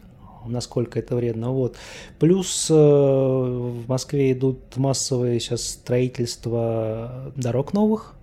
насколько 0.48 1.00
это 1.00 1.16
вредно. 1.16 1.52
Вот. 1.52 1.76
Плюс 2.20 2.68
э, 2.70 2.74
в 2.74 3.88
Москве 3.88 4.32
идут 4.32 4.60
массовые 4.76 5.40
сейчас 5.40 5.64
строительства 5.68 7.32
дорог 7.36 7.74
новых. 7.74 8.14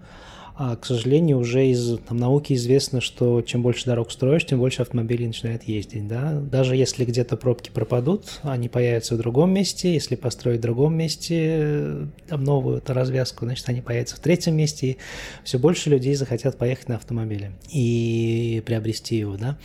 А, 0.56 0.76
к 0.76 0.86
сожалению, 0.86 1.38
уже 1.38 1.66
из 1.66 1.98
там, 2.06 2.16
науки 2.16 2.52
известно, 2.52 3.00
что 3.00 3.42
чем 3.42 3.62
больше 3.62 3.86
дорог 3.86 4.12
строишь, 4.12 4.46
тем 4.46 4.60
больше 4.60 4.82
автомобилей 4.82 5.26
начинает 5.26 5.64
ездить. 5.64 6.06
Да? 6.06 6.40
Даже 6.40 6.76
если 6.76 7.04
где-то 7.04 7.36
пробки 7.36 7.70
пропадут, 7.74 8.40
они 8.42 8.68
появятся 8.68 9.16
в 9.16 9.18
другом 9.18 9.52
месте. 9.52 9.92
Если 9.92 10.14
построить 10.14 10.60
в 10.60 10.62
другом 10.62 10.96
месте 10.96 12.08
там, 12.28 12.44
новую 12.44 12.80
развязку, 12.86 13.46
значит, 13.46 13.68
они 13.68 13.80
появятся 13.80 14.14
в 14.14 14.20
третьем 14.20 14.56
месте. 14.56 14.86
И 14.86 14.96
все 15.42 15.58
больше 15.58 15.90
людей 15.90 16.14
захотят 16.14 16.56
поехать 16.56 16.88
на 16.88 16.96
автомобиле 16.96 17.52
и 17.72 18.62
приобрести 18.64 19.16
его. 19.16 19.36
Да? 19.36 19.58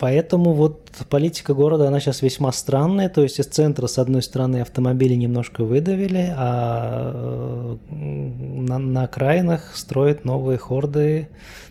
Поэтому 0.00 0.54
вот 0.54 0.90
политика 1.10 1.52
города, 1.52 1.86
она 1.86 2.00
сейчас 2.00 2.22
весьма 2.22 2.52
странная. 2.52 3.10
То 3.10 3.22
есть 3.22 3.38
из 3.38 3.44
центра, 3.44 3.86
с 3.86 3.98
одной 3.98 4.22
стороны, 4.22 4.62
автомобили 4.62 5.12
немножко 5.14 5.62
выдавили, 5.62 6.32
а 6.34 7.76
на, 7.90 8.78
на 8.78 9.02
окраинах 9.02 9.76
строят 9.76 10.24
новые 10.24 10.56
хорды, 10.56 11.28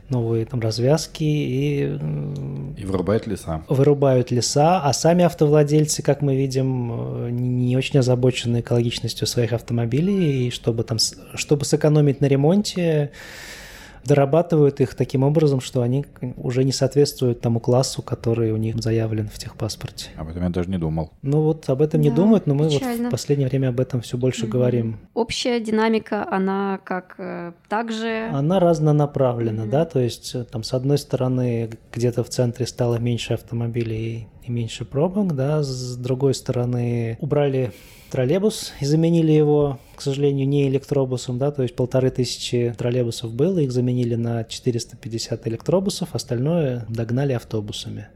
новые 0.09 0.45
там 0.45 0.59
развязки 0.59 1.23
и... 1.23 1.97
И 2.77 2.85
вырубают 2.85 3.25
леса. 3.25 3.63
Вырубают 3.67 4.29
леса, 4.29 4.79
а 4.79 4.93
сами 4.93 5.23
автовладельцы, 5.25 6.03
как 6.03 6.21
мы 6.21 6.35
видим, 6.35 7.35
не 7.35 7.75
очень 7.75 7.97
озабочены 7.97 8.59
экологичностью 8.59 9.25
своих 9.25 9.53
автомобилей, 9.53 10.47
и 10.47 10.51
чтобы 10.51 10.83
там, 10.83 10.99
чтобы 11.33 11.65
сэкономить 11.65 12.21
на 12.21 12.27
ремонте, 12.27 13.09
дорабатывают 14.06 14.79
их 14.81 14.95
таким 14.95 15.23
образом, 15.23 15.60
что 15.62 15.81
они 15.81 16.06
уже 16.37 16.63
не 16.63 16.71
соответствуют 16.71 17.41
тому 17.41 17.60
классу, 17.60 18.02
который 18.02 18.52
у 18.52 18.58
них 18.58 18.77
заявлен 18.81 19.27
в 19.29 19.37
техпаспорте. 19.37 20.10
Об 20.17 20.29
этом 20.29 20.43
я 20.43 20.50
даже 20.50 20.69
не 20.69 20.77
думал. 20.77 21.12
Ну 21.21 21.41
вот 21.41 21.69
об 21.69 21.81
этом 21.81 22.02
не 22.02 22.10
Да, 22.10 22.15
думают, 22.17 22.47
но 22.47 22.56
мы 22.56 22.65
вот 22.65 22.73
печально. 22.79 23.10
в 23.10 23.12
последнее 23.12 23.47
время 23.50 23.69
об 23.69 23.79
этом 23.79 24.02
все 24.02 24.17
больше 24.17 24.43
Мгм. 24.43 24.52
говорим. 24.52 24.97
Общая 25.13 25.60
динамика, 25.60 26.27
она 26.31 26.79
как 26.83 27.15
э, 27.17 27.54
также... 27.67 28.29
Она 28.33 28.60
разнонаправлена, 28.60 29.63
Мгм. 29.63 29.71
да, 29.71 29.85
то 29.85 30.00
есть 30.00 30.33
э, 30.35 30.43
там 30.43 30.63
с 30.63 30.73
одной 30.73 30.97
стороны 30.97 31.69
где-то 31.93 32.23
в 32.23 32.29
центре 32.29 32.65
стало 32.65 32.95
меньше 32.97 33.33
автомобилей 33.33 34.27
и 34.44 34.52
меньше 34.52 34.85
пробок, 34.85 35.35
да, 35.35 35.63
с 35.63 35.96
другой 35.96 36.33
стороны 36.33 37.17
убрали 37.21 37.71
троллейбус 38.10 38.73
и 38.79 38.85
заменили 38.85 39.31
его, 39.31 39.79
к 39.96 40.02
сожалению, 40.02 40.48
не 40.48 40.67
электробусом, 40.67 41.37
да, 41.37 41.52
то 41.52 41.63
есть 41.63 41.75
полторы 41.75 42.10
тысячи 42.10 42.73
троллейбусов 42.77 43.33
было, 43.33 43.60
их 43.60 43.71
заменили 43.71 44.15
на 44.15 44.44
450 44.44 45.48
электробусов, 45.48 46.15
остальное 46.15 46.85
догнали 46.90 47.33
автобусами. 47.33 48.08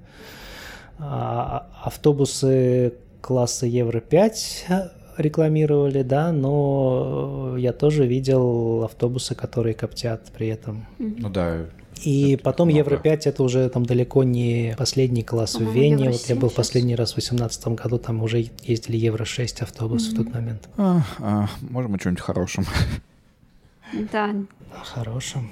А, 0.99 1.67
автобусы 1.83 2.93
класса 3.21 3.65
Евро-5 3.65 4.89
рекламировали, 5.17 6.01
да, 6.01 6.31
но 6.31 7.55
я 7.57 7.71
тоже 7.73 8.05
видел 8.05 8.83
автобусы, 8.83 9.35
которые 9.35 9.73
коптят 9.73 10.31
при 10.35 10.47
этом. 10.47 10.85
Ну 10.97 11.29
да, 11.29 11.65
И 12.01 12.33
Это 12.33 12.43
потом 12.43 12.69
много. 12.69 12.79
Евро-5 12.79 13.21
это 13.25 13.43
уже 13.43 13.69
там 13.69 13.85
далеко 13.85 14.23
не 14.23 14.75
последний 14.77 15.23
класс 15.23 15.55
в 15.55 15.71
Вене. 15.71 15.91
Евро 16.05 16.11
Вот 16.11 16.21
я 16.21 16.27
7 16.27 16.39
был 16.39 16.49
щас. 16.49 16.55
последний 16.55 16.95
раз 16.95 17.11
в 17.11 17.15
2018 17.15 17.67
году, 17.69 17.97
там 17.99 18.21
уже 18.23 18.49
ездили 18.63 18.97
Евро-6 18.97 19.63
автобусы 19.63 20.11
в 20.11 20.15
тот 20.17 20.33
момент. 20.33 20.67
А, 20.77 21.01
а, 21.19 21.47
можем 21.61 21.93
о 21.95 21.99
чем-нибудь 21.99 22.23
хорошем. 22.23 22.65
Да, 24.11 24.33
Хорошим. 24.83 25.49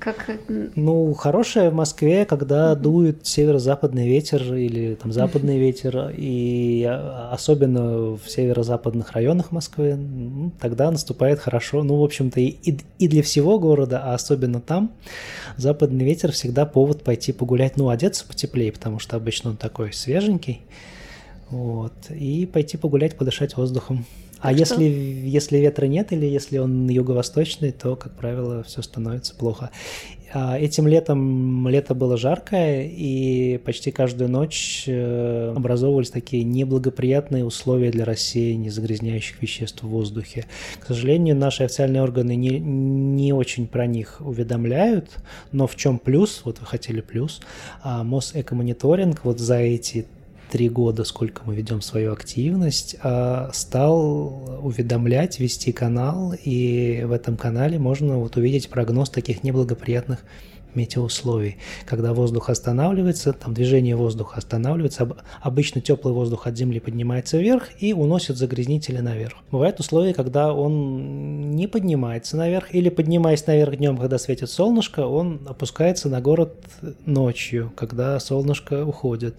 Как... 0.00 0.30
Ну, 0.74 1.12
хорошее 1.14 1.70
в 1.70 1.74
Москве, 1.74 2.24
когда 2.24 2.74
дует 2.74 3.26
северо-западный 3.26 4.08
ветер 4.08 4.54
или 4.54 4.94
там 4.94 5.12
западный 5.12 5.58
ветер, 5.66 6.12
и 6.16 6.84
а, 6.88 7.30
особенно 7.32 8.16
в 8.16 8.20
северо-западных 8.26 9.12
районах 9.12 9.52
Москвы, 9.52 9.90
м, 9.90 10.52
тогда 10.60 10.90
наступает 10.90 11.38
хорошо. 11.38 11.82
Ну, 11.82 11.96
в 11.96 12.04
общем-то, 12.04 12.40
и- 12.40 12.56
и 12.98 13.08
для 13.08 13.22
всего 13.22 13.58
города, 13.58 14.00
а 14.04 14.14
особенно 14.14 14.60
там, 14.60 14.90
западный 15.56 16.04
ветер 16.04 16.32
всегда 16.32 16.66
повод 16.66 17.02
пойти 17.04 17.32
погулять, 17.32 17.76
ну, 17.76 17.88
одеться 17.88 18.26
потеплее, 18.26 18.72
потому 18.72 18.98
что 18.98 19.16
обычно 19.16 19.50
он 19.50 19.56
такой 19.56 19.92
свеженький, 19.92 20.62
вот, 21.50 21.92
и 22.10 22.46
пойти 22.46 22.76
погулять, 22.76 23.16
подышать 23.16 23.56
воздухом. 23.56 24.04
А 24.40 24.50
что- 24.52 24.58
если, 24.58 24.84
если 24.84 25.58
ветра 25.58 25.86
нет 25.86 26.12
или 26.12 26.26
если 26.26 26.58
он 26.58 26.88
юго-восточный, 26.88 27.72
то, 27.72 27.96
как 27.96 28.12
правило, 28.12 28.62
все 28.62 28.82
становится 28.82 29.34
плохо. 29.34 29.70
А 30.32 30.56
Этим 30.58 30.86
летом 30.86 31.66
лето 31.68 31.94
было 31.94 32.16
жаркое, 32.16 32.84
и 32.84 33.58
почти 33.58 33.90
каждую 33.90 34.30
ночь 34.30 34.84
э, 34.86 35.52
образовывались 35.56 36.10
такие 36.10 36.44
неблагоприятные 36.44 37.44
условия 37.44 37.90
для 37.90 38.04
рассеяния 38.04 38.70
загрязняющих 38.70 39.42
веществ 39.42 39.82
в 39.82 39.88
воздухе. 39.88 40.46
К 40.78 40.86
сожалению, 40.86 41.34
наши 41.34 41.64
официальные 41.64 42.02
органы 42.02 42.36
не, 42.36 42.60
не 42.60 43.32
очень 43.32 43.66
про 43.66 43.86
них 43.86 44.20
уведомляют, 44.20 45.10
но 45.50 45.66
в 45.66 45.74
чем 45.74 45.98
плюс, 45.98 46.42
вот 46.44 46.60
вы 46.60 46.66
хотели 46.66 47.00
плюс, 47.00 47.40
а 47.82 48.04
Мосэкомониторинг 48.04 49.24
вот 49.24 49.40
за 49.40 49.56
эти 49.56 50.06
три 50.50 50.68
года, 50.68 51.04
сколько 51.04 51.42
мы 51.44 51.54
ведем 51.54 51.80
свою 51.80 52.12
активность, 52.12 52.96
а, 53.02 53.50
стал 53.52 54.60
уведомлять, 54.62 55.38
вести 55.38 55.72
канал, 55.72 56.34
и 56.44 57.02
в 57.04 57.12
этом 57.12 57.36
канале 57.36 57.78
можно 57.78 58.18
вот 58.18 58.36
увидеть 58.36 58.68
прогноз 58.68 59.10
таких 59.10 59.42
неблагоприятных 59.44 60.24
метеоусловий. 60.74 61.56
Когда 61.86 62.12
воздух 62.12 62.50
останавливается, 62.50 63.32
там 63.32 63.54
движение 63.54 63.96
воздуха 63.96 64.38
останавливается, 64.38 65.04
об- 65.04 65.14
обычно 65.40 65.80
теплый 65.80 66.12
воздух 66.12 66.46
от 66.46 66.56
Земли 66.56 66.80
поднимается 66.80 67.38
вверх 67.38 67.68
и 67.78 67.92
уносит 67.92 68.36
загрязнители 68.36 68.98
наверх. 68.98 69.34
Бывают 69.50 69.80
условия, 69.80 70.14
когда 70.14 70.52
он 70.52 71.50
не 71.52 71.66
поднимается 71.66 72.36
наверх, 72.36 72.74
или 72.74 72.88
поднимаясь 72.88 73.46
наверх 73.46 73.76
днем, 73.76 73.96
когда 73.96 74.18
светит 74.18 74.50
солнышко, 74.50 75.00
он 75.00 75.40
опускается 75.46 76.08
на 76.08 76.20
город 76.20 76.54
ночью, 77.06 77.72
когда 77.76 78.18
солнышко 78.20 78.84
уходит. 78.84 79.36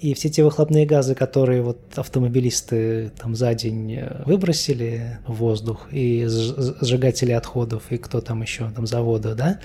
И 0.00 0.14
все 0.14 0.28
те 0.28 0.44
выхлопные 0.44 0.86
газы, 0.86 1.14
которые 1.14 1.62
вот 1.62 1.78
автомобилисты 1.96 3.10
там 3.18 3.34
за 3.34 3.54
день 3.54 3.94
э, 3.94 4.22
выбросили 4.26 5.18
в 5.26 5.34
воздух, 5.34 5.88
и 5.92 6.24
сж- 6.24 6.76
сжигатели 6.84 7.32
отходов, 7.32 7.84
и 7.90 7.96
кто 7.96 8.20
там 8.20 8.42
еще, 8.42 8.70
там 8.70 8.86
завода, 8.86 9.34
да, 9.34 9.60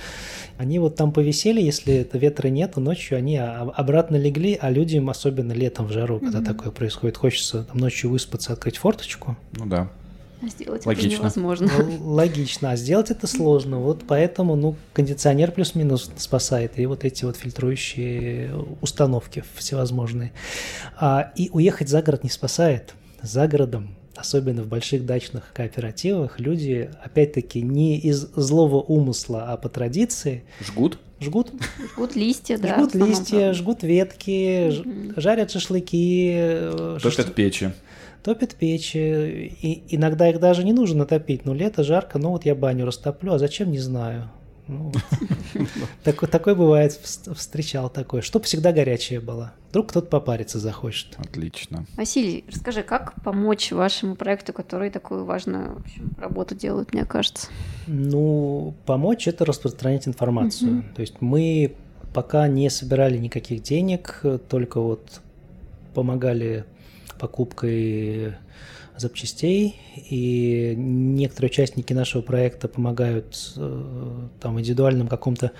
они 0.58 0.80
вот 0.80 0.96
там 1.00 1.14
повисели, 1.14 1.62
если 1.62 1.94
это 1.94 2.18
ветра 2.18 2.50
нет, 2.50 2.74
то 2.74 2.82
ночью 2.82 3.18
они 3.18 3.38
а- 3.38 3.72
обратно 3.74 4.18
легли, 4.18 4.58
а 4.60 4.70
людям, 4.70 5.10
особенно 5.10 5.54
летом 5.54 5.86
в 5.86 5.94
жару, 5.94 6.20
когда 6.20 6.42
такое 6.42 6.74
происходит, 6.74 7.16
хочется 7.16 7.64
там 7.64 7.78
ночью 7.78 8.10
выспаться, 8.10 8.52
открыть 8.52 8.76
форточку. 8.76 9.38
Ну 9.54 9.66
да. 9.66 9.90
Сделать 10.42 10.86
Логично. 10.86 11.08
это 11.08 11.16
невозможно. 11.16 11.72
Ну, 11.78 12.14
Логично, 12.14 12.72
а 12.72 12.76
сделать 12.76 13.12
это 13.12 13.28
сложно. 13.28 13.80
Вот 13.80 14.04
поэтому, 14.06 14.58
ну, 14.58 14.76
кондиционер 14.92 15.54
плюс-минус 15.54 16.12
спасает, 16.18 16.78
и 16.78 16.86
вот 16.86 17.06
эти 17.06 17.24
вот 17.24 17.38
фильтрующие 17.38 18.54
установки 18.82 19.46
всевозможные. 19.56 20.34
А, 21.00 21.32
и 21.38 21.50
уехать 21.54 21.88
за 21.88 22.02
город 22.02 22.26
не 22.26 22.30
спасает. 22.30 22.94
За 23.22 23.48
городом, 23.48 23.96
особенно 24.20 24.62
в 24.64 24.68
больших 24.68 25.06
дачных 25.06 25.52
кооперативах, 25.54 26.40
люди, 26.40 26.90
опять-таки, 27.04 27.62
не 27.62 27.98
из 27.98 28.20
злого 28.36 28.82
умысла, 28.82 29.46
а 29.50 29.58
по 29.58 29.70
традиции, 29.70 30.44
Жгут? 30.62 30.98
жгут 31.20 31.52
Жгут 31.94 32.16
листья, 32.16 32.58
да. 32.58 32.76
жгут 32.76 32.96
листья, 32.96 33.54
жгут 33.54 33.84
ветки, 33.84 34.72
жарят 35.20 35.52
шашлыки, 35.52 36.32
э, 36.34 36.98
Топят 37.02 37.20
шаш- 37.28 37.34
печи. 37.34 37.72
топят 38.24 38.56
печи. 38.56 38.98
И 39.62 39.84
иногда 39.96 40.30
их 40.30 40.40
даже 40.40 40.64
не 40.64 40.74
нужно 40.74 41.06
топить. 41.06 41.46
Ну, 41.46 41.54
лето 41.54 41.84
жарко, 41.84 42.20
ну 42.20 42.30
вот 42.30 42.46
я 42.46 42.56
баню 42.56 42.86
растоплю, 42.86 43.34
а 43.34 43.40
зачем, 43.40 43.72
не 43.72 43.80
знаю. 43.80 44.30
Ну, 44.70 44.92
такой, 46.04 46.30
такой 46.30 46.56
бывает, 46.56 46.92
вс- 46.92 47.34
встречал 47.34 47.90
такое. 47.90 48.22
Чтоб 48.22 48.46
всегда 48.46 48.72
горячее 48.72 49.20
было. 49.20 49.54
Вдруг 49.70 49.90
кто-то 49.90 50.08
попариться 50.08 50.60
захочет. 50.60 51.18
Отлично. 51.18 51.86
Василий, 51.98 52.46
расскажи, 52.48 52.84
как 52.84 53.22
помочь 53.24 53.72
вашему 53.72 54.16
проекту, 54.16 54.54
который 54.54 54.92
такую 54.92 55.26
важную 55.26 55.78
общем, 55.80 56.12
работу 56.18 56.56
делает, 56.56 56.94
мне 56.94 57.06
кажется? 57.06 57.48
Ну, 57.88 58.76
помочь 58.86 59.28
это 59.28 59.44
распространять 59.44 60.08
информацию. 60.08 60.86
То 60.96 61.02
есть 61.02 61.16
мы 61.20 61.76
пока 62.14 62.48
не 62.48 62.70
собирали 62.70 63.18
никаких 63.18 63.64
денег, 63.64 64.24
только 64.50 64.80
вот 64.80 65.22
помогали 65.94 66.66
покупкой 67.20 68.36
запчастей, 69.02 69.76
и 69.96 70.74
некоторые 70.78 71.50
участники 71.50 71.94
нашего 71.94 72.22
проекта 72.22 72.68
помогают 72.68 73.54
э, 73.58 74.28
там 74.40 74.56
в 74.56 74.60
индивидуальном 74.60 75.08
каком-то 75.08 75.52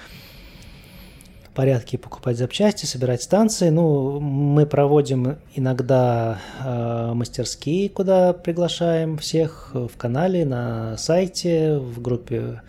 порядке 1.56 1.98
покупать 1.98 2.38
запчасти, 2.38 2.86
собирать 2.86 3.22
станции. 3.22 3.70
Ну, 3.70 4.20
мы 4.20 4.66
проводим 4.66 5.38
иногда 5.56 6.40
э, 6.64 7.12
мастерские, 7.14 7.90
куда 7.90 8.34
приглашаем 8.34 9.18
всех 9.18 9.72
в 9.74 9.92
канале, 9.98 10.46
на 10.46 10.98
сайте, 10.98 11.78
в 11.78 12.02
группе 12.02 12.62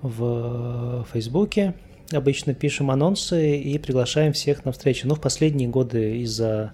в 0.00 1.06
Фейсбуке. 1.12 1.74
Обычно 2.12 2.54
пишем 2.54 2.90
анонсы 2.90 3.58
и 3.58 3.78
приглашаем 3.78 4.32
всех 4.32 4.64
на 4.64 4.72
встречу. 4.72 5.06
Но 5.06 5.14
в 5.14 5.20
последние 5.20 5.68
годы 5.68 6.20
из-за 6.20 6.72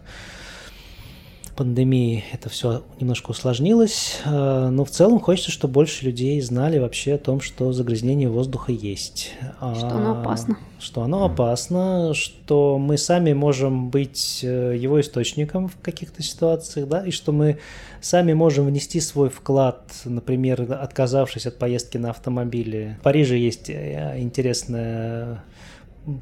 пандемии 1.57 2.24
это 2.32 2.48
все 2.48 2.84
немножко 3.00 3.30
усложнилось, 3.30 4.20
э, 4.24 4.68
но 4.68 4.84
в 4.84 4.90
целом 4.90 5.18
хочется, 5.18 5.50
чтобы 5.50 5.74
больше 5.74 6.04
людей 6.04 6.40
знали 6.40 6.78
вообще 6.78 7.14
о 7.14 7.18
том, 7.18 7.40
что 7.40 7.72
загрязнение 7.72 8.28
воздуха 8.28 8.72
есть. 8.72 9.32
Что 9.59 9.88
оно 9.88 10.12
А, 10.12 10.20
опасно. 10.20 10.59
Что 10.78 11.02
оно 11.02 11.24
опасно, 11.24 12.12
что 12.14 12.78
мы 12.78 12.98
сами 12.98 13.32
можем 13.32 13.90
быть 13.90 14.40
э, 14.42 14.76
его 14.78 15.00
источником 15.00 15.68
в 15.68 15.80
каких-то 15.80 16.22
ситуациях, 16.22 16.88
да, 16.88 17.04
и 17.04 17.11
что 17.11 17.32
мы 17.32 17.59
сами 18.00 18.34
можем 18.34 18.66
внести 18.66 19.00
свой 19.00 19.30
вклад, 19.30 19.82
например, 20.04 20.70
отказавшись 20.70 21.46
от 21.46 21.59
поездки 21.59 21.96
на 21.96 22.11
автомобиле. 22.11 22.98
В 23.00 23.04
Париже 23.04 23.36
есть 23.38 23.70
э, 23.70 24.16
интересная 24.18 25.42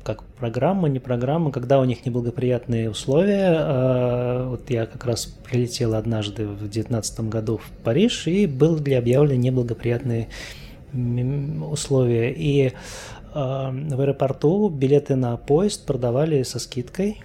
как 0.02 0.24
программа, 0.24 0.88
не 0.88 0.98
программа, 0.98 1.50
когда 1.50 1.80
у 1.80 1.84
них 1.84 2.06
неблагоприятные 2.06 2.90
условия. 2.90 3.54
А, 3.56 4.48
Вот 4.48 4.70
я 4.70 4.86
как 4.86 5.04
раз 5.04 5.26
прилетел 5.26 5.94
однажды 5.94 6.46
в 6.46 6.58
2019 6.58 7.20
году 7.28 7.58
в 7.58 7.70
Париж, 7.82 8.26
и 8.26 8.46
были 8.46 8.94
объявлены 8.94 9.38
неблагоприятные 9.38 10.28
условия. 10.92 12.32
И 12.32 12.72
а, 13.34 13.70
в 13.72 14.00
аэропорту 14.00 14.68
билеты 14.68 15.16
на 15.16 15.36
поезд 15.36 15.84
продавали 15.84 16.42
со 16.44 16.58
скидкой, 16.58 17.20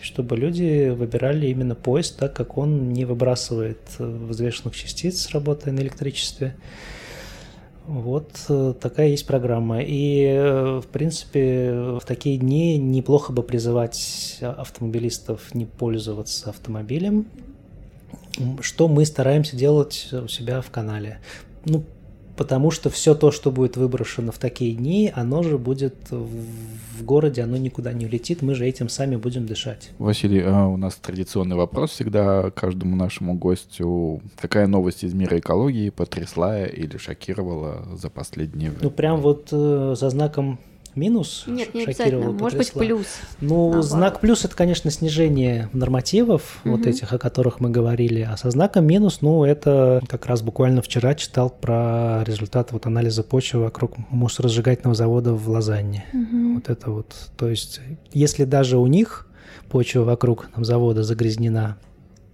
чтобы 0.00 0.36
люди 0.36 0.90
выбирали 0.90 1.46
именно 1.46 1.74
поезд, 1.74 2.18
так 2.18 2.34
как 2.34 2.56
он 2.56 2.92
не 2.92 3.04
выбрасывает 3.04 3.78
э, 3.98 4.04
взвешенных 4.04 4.76
частиц, 4.76 5.30
работая 5.30 5.72
на 5.72 5.80
электричестве. 5.80 6.54
Вот 7.88 8.44
э, 8.50 8.74
такая 8.78 9.08
есть 9.08 9.26
программа. 9.26 9.80
И, 9.80 10.22
э, 10.24 10.80
в 10.84 10.86
принципе, 10.88 11.72
в 11.72 12.04
такие 12.04 12.36
дни 12.36 12.76
неплохо 12.76 13.32
бы 13.32 13.42
призывать 13.42 14.38
автомобилистов 14.42 15.54
не 15.54 15.64
пользоваться 15.64 16.50
автомобилем, 16.50 17.24
что 18.60 18.88
мы 18.88 19.06
стараемся 19.06 19.56
делать 19.56 20.10
у 20.12 20.28
себя 20.28 20.60
в 20.60 20.70
канале. 20.70 21.20
Ну, 21.64 21.82
потому 22.38 22.70
что 22.70 22.88
все 22.88 23.14
то, 23.16 23.32
что 23.32 23.50
будет 23.50 23.76
выброшено 23.76 24.30
в 24.30 24.38
такие 24.38 24.72
дни, 24.72 25.12
оно 25.14 25.42
же 25.42 25.58
будет 25.58 25.96
в 26.10 27.02
городе, 27.02 27.42
оно 27.42 27.56
никуда 27.56 27.92
не 27.92 28.06
улетит, 28.06 28.42
мы 28.42 28.54
же 28.54 28.64
этим 28.64 28.88
сами 28.88 29.16
будем 29.16 29.44
дышать. 29.44 29.90
Василий, 29.98 30.42
а 30.46 30.68
у 30.68 30.76
нас 30.76 30.94
традиционный 30.94 31.56
вопрос 31.56 31.90
всегда 31.90 32.50
каждому 32.52 32.94
нашему 32.94 33.34
гостю. 33.34 34.22
Какая 34.40 34.68
новость 34.68 35.02
из 35.02 35.14
мира 35.14 35.38
экологии 35.38 35.90
потрясла 35.90 36.64
или 36.64 36.96
шокировала 36.96 37.84
за 37.96 38.08
последние 38.08 38.70
время? 38.70 38.84
Ну, 38.84 38.90
прям 38.92 39.20
вот 39.20 39.48
э, 39.50 39.94
за 39.98 40.08
знаком 40.08 40.60
минус 40.94 41.44
Нет, 41.46 41.74
не 41.74 41.84
обязательно. 41.84 42.32
Может 42.32 42.58
быть, 42.58 42.72
плюс. 42.72 43.06
Ну, 43.40 43.64
наоборот. 43.64 43.84
знак 43.84 44.20
плюс 44.20 44.44
это, 44.44 44.56
конечно, 44.56 44.90
снижение 44.90 45.68
нормативов, 45.72 46.60
угу. 46.64 46.76
вот 46.76 46.86
этих, 46.86 47.12
о 47.12 47.18
которых 47.18 47.60
мы 47.60 47.70
говорили. 47.70 48.20
А 48.20 48.36
со 48.36 48.50
знаком 48.50 48.86
минус, 48.86 49.18
ну, 49.20 49.44
это 49.44 50.00
как 50.08 50.26
раз 50.26 50.42
буквально 50.42 50.82
вчера 50.82 51.14
читал 51.14 51.50
про 51.50 52.22
результаты 52.24 52.74
вот 52.74 52.86
анализа 52.86 53.22
почвы 53.22 53.60
вокруг 53.60 53.96
мусоросжигательного 54.10 54.94
завода 54.94 55.34
в 55.34 55.48
Лозанне. 55.48 56.04
Угу. 56.12 56.54
Вот 56.54 56.68
это 56.68 56.90
вот. 56.90 57.14
То 57.36 57.48
есть, 57.48 57.80
если 58.12 58.44
даже 58.44 58.78
у 58.78 58.86
них 58.86 59.26
почва 59.68 60.00
вокруг 60.00 60.48
там, 60.54 60.64
завода 60.64 61.02
загрязнена, 61.02 61.78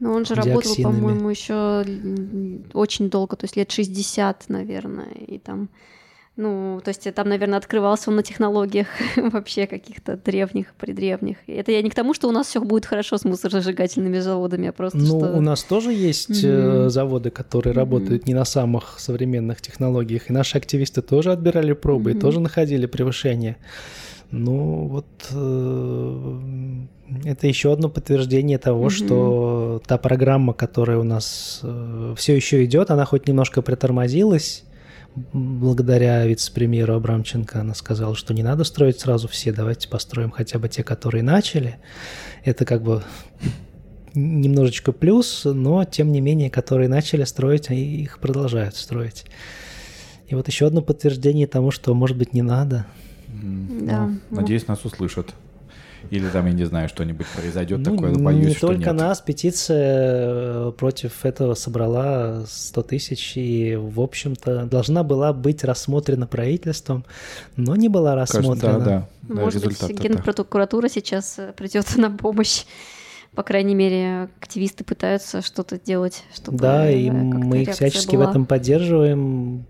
но 0.00 0.12
он 0.12 0.26
же 0.26 0.34
работал, 0.34 0.74
по-моему, 0.82 1.30
еще 1.30 1.84
очень 2.74 3.08
долго, 3.08 3.36
то 3.36 3.44
есть 3.44 3.56
лет 3.56 3.70
60, 3.70 4.44
наверное, 4.48 5.12
и 5.12 5.38
там 5.38 5.70
ну, 6.36 6.80
то 6.82 6.88
есть 6.88 7.14
там, 7.14 7.28
наверное, 7.28 7.58
открывался 7.58 8.10
он 8.10 8.16
на 8.16 8.24
технологиях 8.24 8.88
вообще 9.16 9.68
каких-то 9.68 10.16
древних, 10.16 10.74
предревних. 10.74 11.36
Это 11.46 11.70
я 11.70 11.80
не 11.80 11.90
к 11.90 11.94
тому, 11.94 12.12
что 12.12 12.28
у 12.28 12.32
нас 12.32 12.48
все 12.48 12.60
будет 12.60 12.86
хорошо 12.86 13.18
с 13.18 13.24
мусоросжигательными 13.24 14.18
заводами, 14.18 14.68
а 14.68 14.72
просто 14.72 14.98
Ну, 14.98 15.06
что... 15.06 15.32
у 15.36 15.40
нас 15.40 15.62
тоже 15.62 15.92
есть 15.92 16.44
mm-hmm. 16.44 16.88
заводы, 16.88 17.30
которые 17.30 17.72
mm-hmm. 17.72 17.76
работают 17.76 18.26
не 18.26 18.34
на 18.34 18.44
самых 18.44 18.98
современных 18.98 19.60
технологиях, 19.60 20.28
и 20.28 20.32
наши 20.32 20.58
активисты 20.58 21.02
тоже 21.02 21.30
отбирали 21.30 21.72
пробы 21.72 22.10
mm-hmm. 22.10 22.16
и 22.16 22.20
тоже 22.20 22.40
находили 22.40 22.86
превышение. 22.86 23.56
Ну, 24.32 24.88
вот 24.88 25.06
э, 25.30 26.40
это 27.26 27.46
еще 27.46 27.72
одно 27.72 27.88
подтверждение 27.88 28.58
того, 28.58 28.86
mm-hmm. 28.86 29.06
что 29.06 29.82
та 29.86 29.98
программа, 29.98 30.52
которая 30.52 30.98
у 30.98 31.04
нас 31.04 31.60
э, 31.62 32.14
все 32.16 32.34
еще 32.34 32.64
идет, 32.64 32.90
она 32.90 33.04
хоть 33.04 33.28
немножко 33.28 33.62
притормозилась, 33.62 34.64
благодаря 35.14 36.26
вице-премьеру 36.26 36.94
Абрамченко 36.94 37.60
она 37.60 37.74
сказала, 37.74 38.14
что 38.14 38.34
не 38.34 38.42
надо 38.42 38.64
строить 38.64 39.00
сразу 39.00 39.28
все, 39.28 39.52
давайте 39.52 39.88
построим 39.88 40.30
хотя 40.30 40.58
бы 40.58 40.68
те, 40.68 40.82
которые 40.82 41.22
начали. 41.22 41.76
Это 42.44 42.64
как 42.64 42.82
бы 42.82 43.02
немножечко 44.14 44.92
плюс, 44.92 45.42
но 45.44 45.84
тем 45.84 46.12
не 46.12 46.20
менее, 46.20 46.50
которые 46.50 46.88
начали 46.88 47.24
строить, 47.24 47.70
их 47.70 48.18
продолжают 48.18 48.76
строить. 48.76 49.24
И 50.26 50.34
вот 50.34 50.48
еще 50.48 50.66
одно 50.66 50.82
подтверждение 50.82 51.46
тому, 51.46 51.70
что, 51.70 51.94
может 51.94 52.16
быть, 52.16 52.32
не 52.32 52.42
надо. 52.42 52.86
Да. 53.28 54.10
Ну, 54.30 54.40
надеюсь, 54.40 54.66
нас 54.66 54.84
услышат. 54.84 55.34
Или 56.10 56.28
там, 56.28 56.46
я 56.46 56.52
не 56.52 56.64
знаю, 56.64 56.88
что-нибудь 56.88 57.26
произойдет 57.26 57.78
ну, 57.78 57.94
такое, 57.94 58.14
боюсь, 58.14 58.46
Не 58.46 58.54
что 58.54 58.68
только 58.68 58.90
нет. 58.90 59.00
нас, 59.00 59.20
петиция 59.20 60.68
э, 60.68 60.72
против 60.76 61.24
этого 61.24 61.54
собрала 61.54 62.44
100 62.46 62.82
тысяч, 62.82 63.36
и, 63.36 63.76
в 63.76 64.00
общем-то, 64.00 64.66
должна 64.66 65.02
была 65.02 65.32
быть 65.32 65.64
рассмотрена 65.64 66.26
правительством, 66.26 67.04
но 67.56 67.76
не 67.76 67.88
была 67.88 68.14
рассмотрена. 68.14 68.60
Кажется, 68.60 68.78
да, 68.84 69.08
да, 69.22 69.42
Может 69.42 69.62
да, 69.62 69.68
быть, 69.68 70.00
Генпрокуратура 70.00 70.88
сейчас 70.88 71.38
э, 71.38 71.52
придет 71.56 71.86
на 71.96 72.10
помощь 72.10 72.64
по 73.34 73.42
крайней 73.42 73.74
мере, 73.74 74.28
активисты 74.40 74.84
пытаются 74.84 75.42
что-то 75.42 75.76
делать, 75.76 76.22
чтобы 76.32 76.58
Да, 76.58 76.88
и 76.88 77.10
мы 77.10 77.62
их 77.62 77.70
всячески 77.72 78.14
была. 78.14 78.26
в 78.26 78.30
этом 78.30 78.46
поддерживаем. 78.46 79.66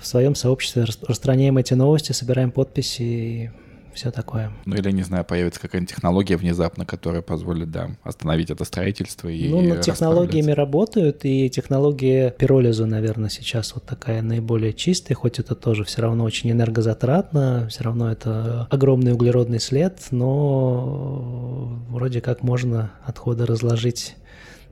В 0.00 0.06
своем 0.06 0.34
сообществе 0.34 0.84
распространяем 0.84 1.56
эти 1.56 1.72
новости, 1.72 2.12
собираем 2.12 2.50
подписи 2.50 3.52
все 3.94 4.10
такое. 4.10 4.52
Ну 4.64 4.76
или, 4.76 4.90
не 4.90 5.02
знаю, 5.02 5.24
появится 5.24 5.60
какая-нибудь 5.60 5.94
технология 5.94 6.36
внезапно, 6.36 6.84
которая 6.84 7.22
позволит, 7.22 7.70
да, 7.70 7.90
остановить 8.02 8.50
это 8.50 8.64
строительство 8.64 9.28
и 9.28 9.48
Ну, 9.48 9.62
над 9.62 9.80
технологиями 9.82 10.52
работают, 10.52 11.24
и 11.24 11.48
технология 11.48 12.30
пиролиза, 12.30 12.86
наверное, 12.86 13.30
сейчас 13.30 13.74
вот 13.74 13.84
такая 13.84 14.22
наиболее 14.22 14.72
чистая, 14.72 15.14
хоть 15.14 15.38
это 15.38 15.54
тоже 15.54 15.84
все 15.84 16.02
равно 16.02 16.24
очень 16.24 16.50
энергозатратно, 16.50 17.68
все 17.70 17.84
равно 17.84 18.10
это 18.10 18.66
огромный 18.70 19.12
углеродный 19.12 19.60
след, 19.60 19.98
но 20.10 21.80
вроде 21.88 22.20
как 22.20 22.42
можно 22.42 22.92
отходы 23.04 23.46
разложить 23.46 24.16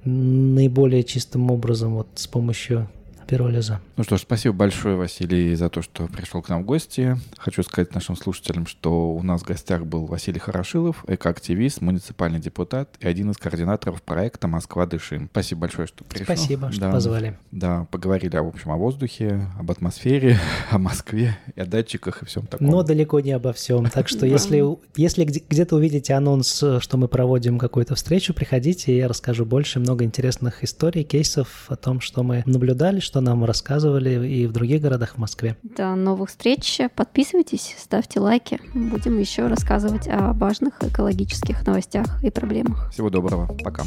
наиболее 0.05 1.05
чистым 1.05 1.51
образом 1.51 1.95
вот 1.95 2.09
с 2.17 2.27
помощью 2.27 2.89
пиролиза. 3.33 3.81
Ну 3.97 4.05
что 4.05 4.19
ж, 4.19 4.21
спасибо 4.21 4.55
большое, 4.55 4.97
Василий, 4.97 5.55
за 5.55 5.71
то, 5.71 5.81
что 5.81 6.07
пришел 6.07 6.43
к 6.43 6.51
нам 6.51 6.65
в 6.65 6.67
гости. 6.67 7.17
Хочу 7.39 7.63
сказать 7.63 7.95
нашим 7.95 8.15
слушателям, 8.15 8.67
что 8.67 9.15
у 9.15 9.23
нас 9.23 9.41
в 9.41 9.47
гостях 9.47 9.87
был 9.87 10.05
Василий 10.05 10.39
Хорошилов, 10.39 11.03
экоактивист, 11.09 11.81
муниципальный 11.81 12.41
депутат 12.41 12.91
и 13.01 13.09
один 13.09 13.31
из 13.31 13.39
координаторов 13.39 14.03
проекта 14.03 14.49
«Москва 14.49 14.85
дышим». 14.85 15.31
Спасибо 15.33 15.63
большое, 15.63 15.89
что 15.89 16.05
пришел. 16.05 16.27
Спасибо, 16.27 16.71
что 16.71 16.81
да, 16.83 16.91
позвали. 16.91 17.39
Да, 17.53 17.87
поговорили, 17.91 18.37
в 18.37 18.49
общем, 18.49 18.71
о 18.71 18.77
воздухе, 18.77 19.49
об 19.59 19.71
атмосфере, 19.71 20.39
о 20.71 20.79
Москве, 20.79 21.39
и 21.57 21.61
о 21.61 21.65
датчиках 21.65 22.23
и 22.23 22.27
всем 22.27 22.47
таком. 22.47 22.67
Но 22.67 22.83
далеко 22.83 23.21
не 23.21 23.33
обо 23.33 23.55
всем. 23.55 23.87
Так 23.89 24.09
что 24.09 24.27
если, 24.27 24.63
если 24.95 25.25
где-то 25.25 25.77
увидите 25.77 26.13
анонс, 26.13 26.63
что 26.81 26.97
мы 26.99 27.09
проводим 27.09 27.59
какую-то 27.59 27.95
встречу, 27.95 28.35
приходите, 28.35 28.95
я 28.95 29.09
расскажу 29.09 29.47
больше, 29.47 29.81
много 29.81 30.05
интересных 30.05 30.63
историй, 30.63 31.03
кейсов 31.03 31.65
о 31.69 31.77
том, 31.77 32.03
что 32.03 32.23
мы 32.23 32.43
наблюдали, 32.45 33.01
что 33.01 33.22
нам 33.23 33.45
рассказывали 33.45 34.27
и 34.27 34.47
в 34.47 34.53
других 34.53 34.83
городах 34.83 35.15
в 35.15 35.19
Москве. 35.19 35.57
До 35.63 35.95
новых 35.95 36.31
встреч. 36.31 36.81
Подписывайтесь, 36.95 37.75
ставьте 37.79 38.21
лайки. 38.21 38.61
Будем 38.75 39.19
еще 39.19 39.47
рассказывать 39.47 40.09
о 40.09 40.33
важных 40.33 40.83
экологических 40.83 41.67
новостях 41.67 42.23
и 42.23 42.31
проблемах. 42.31 42.91
Всего 42.93 43.11
доброго. 43.11 43.49
Пока. 43.63 43.85